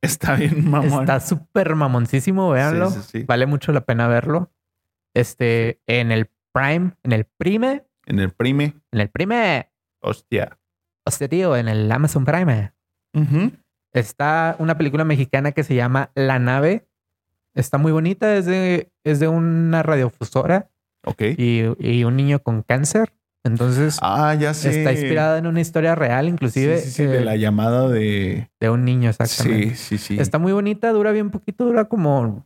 Está 0.02 0.36
bien, 0.36 0.70
mamón. 0.70 1.02
Está 1.02 1.20
súper 1.20 1.76
mamoncísimo, 1.76 2.50
véanlo. 2.50 2.90
Sí, 2.90 3.00
sí, 3.02 3.08
sí. 3.20 3.24
Vale 3.28 3.46
mucho 3.46 3.72
la 3.72 3.82
pena 3.82 4.08
verlo. 4.08 4.52
Este, 5.14 5.80
en 5.88 6.12
el 6.12 6.30
Prime, 6.54 6.92
en 7.04 7.12
el 7.12 7.26
Prime, 7.26 7.86
En 8.06 8.20
el 8.20 8.32
prime, 8.32 8.74
en 8.92 9.00
el 9.00 9.10
Prime. 9.10 9.70
hostia. 10.02 10.58
Hostia, 11.10 11.28
tío, 11.28 11.58
en 11.58 11.68
el 11.68 11.92
Amazon 11.92 12.24
Prime 12.24 12.72
está 13.94 14.56
una 14.60 14.78
película 14.78 15.04
mexicana 15.04 15.52
que 15.54 15.64
se 15.64 15.74
llama 15.74 16.12
La 16.14 16.38
Nave. 16.38 16.88
Está 17.56 17.80
muy 17.80 17.92
bonita, 17.92 18.36
es 18.36 18.46
de, 18.46 18.92
es 19.04 19.20
de 19.20 19.28
una 19.28 19.82
radiofusora 19.82 20.70
Ok. 21.04 21.22
y, 21.36 21.64
y 21.80 22.04
un 22.04 22.16
niño 22.16 22.40
con 22.44 22.62
cáncer. 22.62 23.12
Entonces, 23.44 23.98
Ah, 24.04 24.36
ya 24.36 24.54
sé. 24.54 24.70
está 24.70 24.92
inspirada 24.92 25.40
en 25.40 25.48
una 25.48 25.62
historia 25.62 25.96
real, 25.96 26.28
inclusive 26.28 26.78
Sí, 26.78 26.86
sí, 26.86 26.92
sí, 26.92 27.06
de 27.06 27.18
eh, 27.18 27.26
la 27.26 27.36
llamada 27.38 27.88
de. 27.90 28.52
de 28.60 28.70
un 28.70 28.86
niño, 28.86 29.10
exactamente. 29.10 29.76
Sí, 29.76 29.98
sí, 29.98 29.98
sí. 29.98 30.20
Está 30.20 30.38
muy 30.38 30.52
bonita, 30.54 30.92
dura 30.92 31.12
bien 31.12 31.32
poquito, 31.32 31.66
dura 31.66 31.86
como 31.86 32.46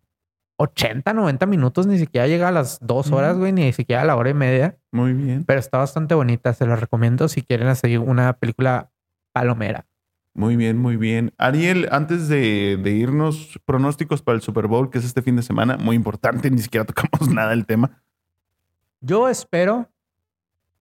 80, 0.57 1.11
90 1.13 1.45
minutos, 1.47 1.85
ni 1.87 1.97
siquiera 1.97 2.27
llega 2.27 2.47
a 2.47 2.51
las 2.53 2.79
dos 2.79 3.11
horas, 3.11 3.37
güey, 3.37 3.51
ni 3.51 3.73
siquiera 3.73 4.03
a 4.03 4.05
la 4.05 4.15
hora 4.15 4.29
y 4.29 4.33
media, 4.35 4.77
Muy 4.93 5.11
bien. 5.13 5.43
pero 5.43 5.59
está 5.59 5.79
bastante 5.79 6.13
bonita, 6.15 6.53
se 6.53 6.65
la 6.65 6.75
recomiendo 6.77 7.27
si 7.27 7.41
quieren 7.41 7.67
hacer 7.67 7.99
una 7.99 8.33
película 8.33 8.91
palomera. 9.33 9.85
Muy 10.35 10.55
bien, 10.55 10.77
muy 10.77 10.97
bien. 10.97 11.33
Ariel, 11.37 11.87
antes 11.91 12.27
de, 12.27 12.77
de 12.81 12.91
irnos, 12.91 13.59
pronósticos 13.65 14.21
para 14.21 14.35
el 14.35 14.41
Super 14.41 14.67
Bowl, 14.67 14.89
que 14.89 14.99
es 14.99 15.05
este 15.05 15.21
fin 15.21 15.35
de 15.35 15.41
semana, 15.41 15.77
muy 15.77 15.95
importante, 15.95 16.49
ni 16.51 16.59
siquiera 16.59 16.85
tocamos 16.85 17.27
nada 17.29 17.49
del 17.49 17.65
tema. 17.65 18.03
Yo 19.01 19.27
espero 19.29 19.89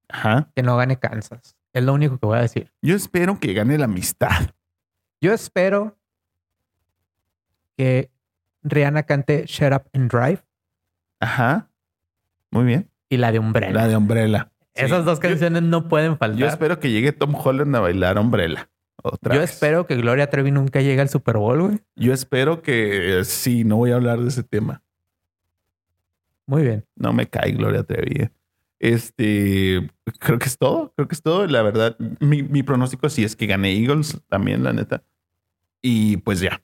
Ajá. 0.08 0.50
que 0.54 0.62
no 0.62 0.76
gane 0.76 0.98
Kansas, 0.98 1.56
es 1.72 1.82
lo 1.82 1.92
único 1.94 2.18
que 2.18 2.26
voy 2.26 2.38
a 2.38 2.42
decir. 2.42 2.70
Yo 2.82 2.94
espero 2.94 3.40
que 3.40 3.52
gane 3.54 3.76
la 3.78 3.86
amistad. 3.86 4.50
Yo 5.20 5.32
espero 5.32 5.96
que 7.78 8.10
Rihanna 8.62 9.04
cante 9.04 9.44
Shut 9.46 9.72
Up 9.72 9.88
and 9.94 10.10
Drive 10.10 10.42
Ajá. 11.18 11.70
Muy 12.50 12.64
bien. 12.64 12.91
Y 13.12 13.18
la 13.18 13.30
de 13.32 13.38
Umbrella. 13.38 13.72
La 13.72 13.88
de 13.88 13.96
Umbrella. 13.96 14.50
Sí. 14.74 14.84
Esas 14.86 15.04
dos 15.04 15.18
Yo- 15.18 15.28
canciones 15.28 15.62
no 15.62 15.88
pueden 15.88 16.16
faltar. 16.16 16.38
Yo, 16.38 16.46
espero 16.46 16.80
que 16.80 16.90
llegue 16.90 17.12
Tom 17.12 17.34
Holland 17.34 17.74
a 17.76 17.80
bailar 17.80 18.18
Umbrella. 18.18 18.70
Otra 19.02 19.34
Yo 19.34 19.40
vez. 19.40 19.50
espero 19.52 19.86
que 19.86 19.96
Gloria 19.96 20.30
Trevi 20.30 20.50
nunca 20.50 20.80
llegue 20.80 21.00
al 21.00 21.08
Super 21.08 21.36
Bowl, 21.36 21.60
güey. 21.62 21.80
Yo 21.96 22.12
espero 22.12 22.62
que 22.62 23.18
eh, 23.20 23.24
sí, 23.24 23.64
no 23.64 23.76
voy 23.76 23.90
a 23.90 23.96
hablar 23.96 24.20
de 24.20 24.28
ese 24.28 24.42
tema. 24.44 24.82
Muy 26.46 26.62
bien. 26.62 26.84
No 26.96 27.12
me 27.12 27.26
cae 27.28 27.52
Gloria 27.52 27.82
Trevi. 27.82 28.22
eh. 28.22 28.30
Este, 28.78 29.90
creo 30.18 30.38
que 30.38 30.46
es 30.46 30.58
todo. 30.58 30.92
Creo 30.96 31.06
que 31.08 31.14
es 31.14 31.22
todo. 31.22 31.46
La 31.46 31.62
verdad, 31.62 31.96
mi, 32.20 32.42
mi 32.42 32.62
pronóstico 32.62 33.08
sí 33.08 33.24
es 33.24 33.36
que 33.36 33.46
gane 33.46 33.72
Eagles 33.72 34.20
también, 34.28 34.64
la 34.64 34.72
neta. 34.72 35.02
Y 35.80 36.16
pues 36.18 36.40
ya. 36.40 36.62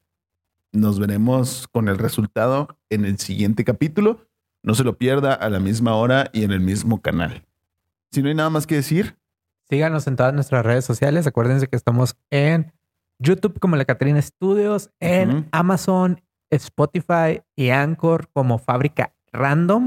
Nos 0.72 0.98
veremos 1.00 1.66
con 1.68 1.88
el 1.88 1.96
resultado 1.98 2.76
en 2.90 3.04
el 3.04 3.18
siguiente 3.18 3.64
capítulo. 3.64 4.27
No 4.62 4.74
se 4.74 4.84
lo 4.84 4.98
pierda 4.98 5.34
a 5.34 5.48
la 5.50 5.60
misma 5.60 5.94
hora 5.94 6.30
y 6.32 6.44
en 6.44 6.52
el 6.52 6.60
mismo 6.60 7.00
canal. 7.00 7.46
Si 8.10 8.22
no 8.22 8.28
hay 8.28 8.34
nada 8.34 8.50
más 8.50 8.66
que 8.66 8.76
decir, 8.76 9.18
Síganos 9.68 10.06
en 10.06 10.16
todas 10.16 10.32
nuestras 10.32 10.64
redes 10.64 10.84
sociales. 10.84 11.26
Acuérdense 11.26 11.66
que 11.66 11.76
estamos 11.76 12.16
en 12.30 12.72
YouTube 13.18 13.58
como 13.60 13.76
La 13.76 13.84
Catrina 13.84 14.20
Studios, 14.22 14.90
en. 14.98 15.46
Amazon, 15.52 16.22
Spotify 16.50 17.42
y 17.54 17.68
Anchor 17.68 18.28
como 18.32 18.58
Fábrica 18.58 19.12
Random. 19.30 19.84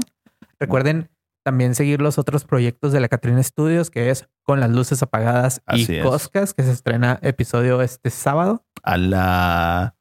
Recuerden 0.60 1.10
también 1.42 1.74
seguir 1.74 2.00
los 2.00 2.18
otros 2.18 2.44
proyectos 2.44 2.92
de 2.92 3.00
La 3.00 3.08
Catrina 3.08 3.42
Studios, 3.42 3.90
que 3.90 4.10
es 4.10 4.28
Con 4.44 4.60
las 4.60 4.70
luces 4.70 5.02
apagadas 5.02 5.62
Así 5.66 5.96
y. 5.96 6.00
Coscas, 6.00 6.54
que 6.54 6.62
se 6.62 6.70
estrena 6.70 7.18
episodio 7.22 7.82
este 7.82 8.10
sábado. 8.10 8.64
a 8.84 8.96
la... 8.96 9.96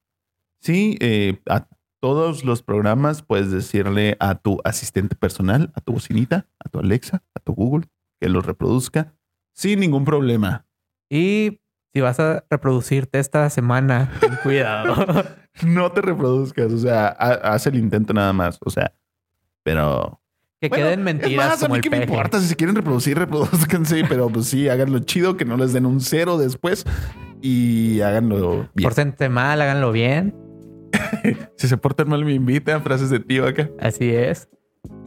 Sí, 0.60 0.96
eh, 1.00 1.42
a 1.50 1.68
todos 2.02 2.44
los 2.44 2.64
programas 2.64 3.22
puedes 3.22 3.52
decirle 3.52 4.18
a 4.20 4.36
tu 4.36 4.60
asistente 4.66 5.16
personal, 5.16 5.72
a 5.76 5.82
tu 5.82 5.94
bocinita, 5.94 6.48
a 6.60 6.68
tu 6.70 6.80
Alexa, 6.80 7.24
a 7.36 7.40
tu 7.40 7.54
Google, 7.54 7.88
que 8.20 8.28
lo 8.28 8.42
reproduzca 8.42 9.14
sin 9.54 9.80
ningún 9.80 10.04
problema. 10.04 10.66
Y 11.10 11.62
si 11.94 12.02
vas 12.02 12.20
a 12.20 12.44
reproducirte 12.50 13.20
esta 13.20 13.50
semana, 13.50 14.12
ten 14.20 14.36
cuidado. 14.44 14.96
No 15.66 15.92
te 15.92 16.02
reproduzcas, 16.02 16.72
o 16.72 16.78
sea, 16.78 17.08
ha- 17.08 17.54
haz 17.54 17.68
el 17.68 17.76
intento 17.76 18.14
nada 18.14 18.32
más, 18.32 18.58
o 18.64 18.70
sea, 18.70 18.94
pero... 19.64 20.22
que 20.62 20.70
Bueno, 20.70 20.86
queden 20.86 21.04
mentiras 21.04 21.32
es 21.32 21.36
más, 21.52 21.58
a 21.64 21.66
como 21.66 21.74
mí 21.74 21.78
el 21.80 21.82
qué 21.84 21.90
me 21.90 21.98
importa, 21.98 22.40
si 22.40 22.48
se 22.48 22.56
quieren 22.56 22.74
reproducir, 22.74 23.18
reproduzcanse, 23.20 24.04
pero 24.08 24.30
pues 24.30 24.46
sí, 24.46 24.70
háganlo 24.70 25.00
chido, 25.00 25.36
que 25.36 25.44
no 25.44 25.58
les 25.58 25.74
den 25.74 25.86
un 25.86 26.00
cero 26.00 26.38
después 26.38 26.86
y 27.42 28.00
háganlo 28.00 28.70
bien. 28.74 28.88
Pórtense 28.88 29.28
mal, 29.28 29.62
háganlo 29.62 29.92
bien. 29.92 30.34
Si 31.58 31.68
se 31.68 31.78
portan 31.78 32.10
mal, 32.10 32.24
me 32.26 32.34
invitan, 32.34 32.82
frases 32.84 33.10
de 33.10 33.20
tío 33.20 33.46
acá. 33.48 33.70
Así 33.80 34.10
es. 34.10 34.50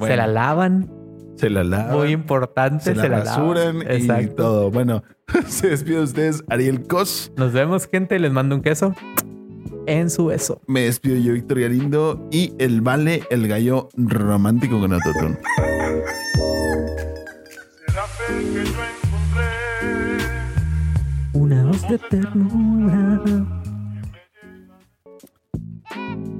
Se 0.01 0.17
la 0.17 0.27
lavan. 0.27 0.91
Se 1.37 1.51
la 1.51 1.65
lavan. 1.65 1.97
Muy 1.97 2.11
importante. 2.13 2.85
se 2.85 2.95
Se, 2.95 3.09
la 3.09 3.09
la, 3.09 3.25
rasuran 3.25 3.79
lavan. 3.81 3.93
y 3.93 3.97
Exacto. 4.03 4.35
todo. 4.37 4.71
Bueno, 4.71 5.03
se 5.49 5.69
despide 5.71 5.97
de 5.97 6.03
ustedes, 6.05 6.45
Ariel 6.49 6.87
Cos. 6.87 7.33
Nos 7.37 7.53
vemos, 7.53 7.89
gente. 7.89 8.19
Les 8.19 8.33
mando 8.33 8.55
un 8.57 8.63
queso 8.63 8.95
en 9.87 10.11
su 10.11 10.27
beso. 10.27 10.61
Me 10.67 10.83
despido 10.83 11.17
yo, 11.17 11.33
Víctor 11.35 11.61
Galindo, 11.61 12.29
y 12.31 12.55
el 12.59 12.81
Vale, 12.81 13.23
el 13.31 13.49
gallo 13.49 13.89
romántico 13.97 14.79
con 14.81 14.93
autotune. 14.93 15.37
Será 17.87 18.03
fe 18.07 18.35
que 18.39 18.65
yo 18.65 18.81
encontré. 18.95 20.25
Una 21.35 21.65
voz 21.65 21.83
de 21.89 21.99
ternura. 21.99 23.64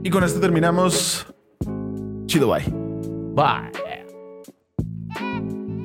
Y 0.05 0.11
con 0.11 0.23
esto 0.23 0.39
terminamos. 0.39 1.27
Chido, 2.27 2.51
bye. 2.51 2.63
Bye. 3.35 3.73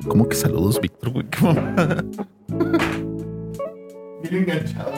¿Cómo 0.06 0.28
que 0.28 0.36
saludos, 0.36 0.78
Víctor? 0.78 1.10
Bien 4.22 4.42
enganchado. 4.42 4.92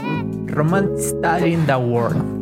style 0.98 1.46
in 1.46 1.64
the 1.66 1.76
world. 1.76 2.41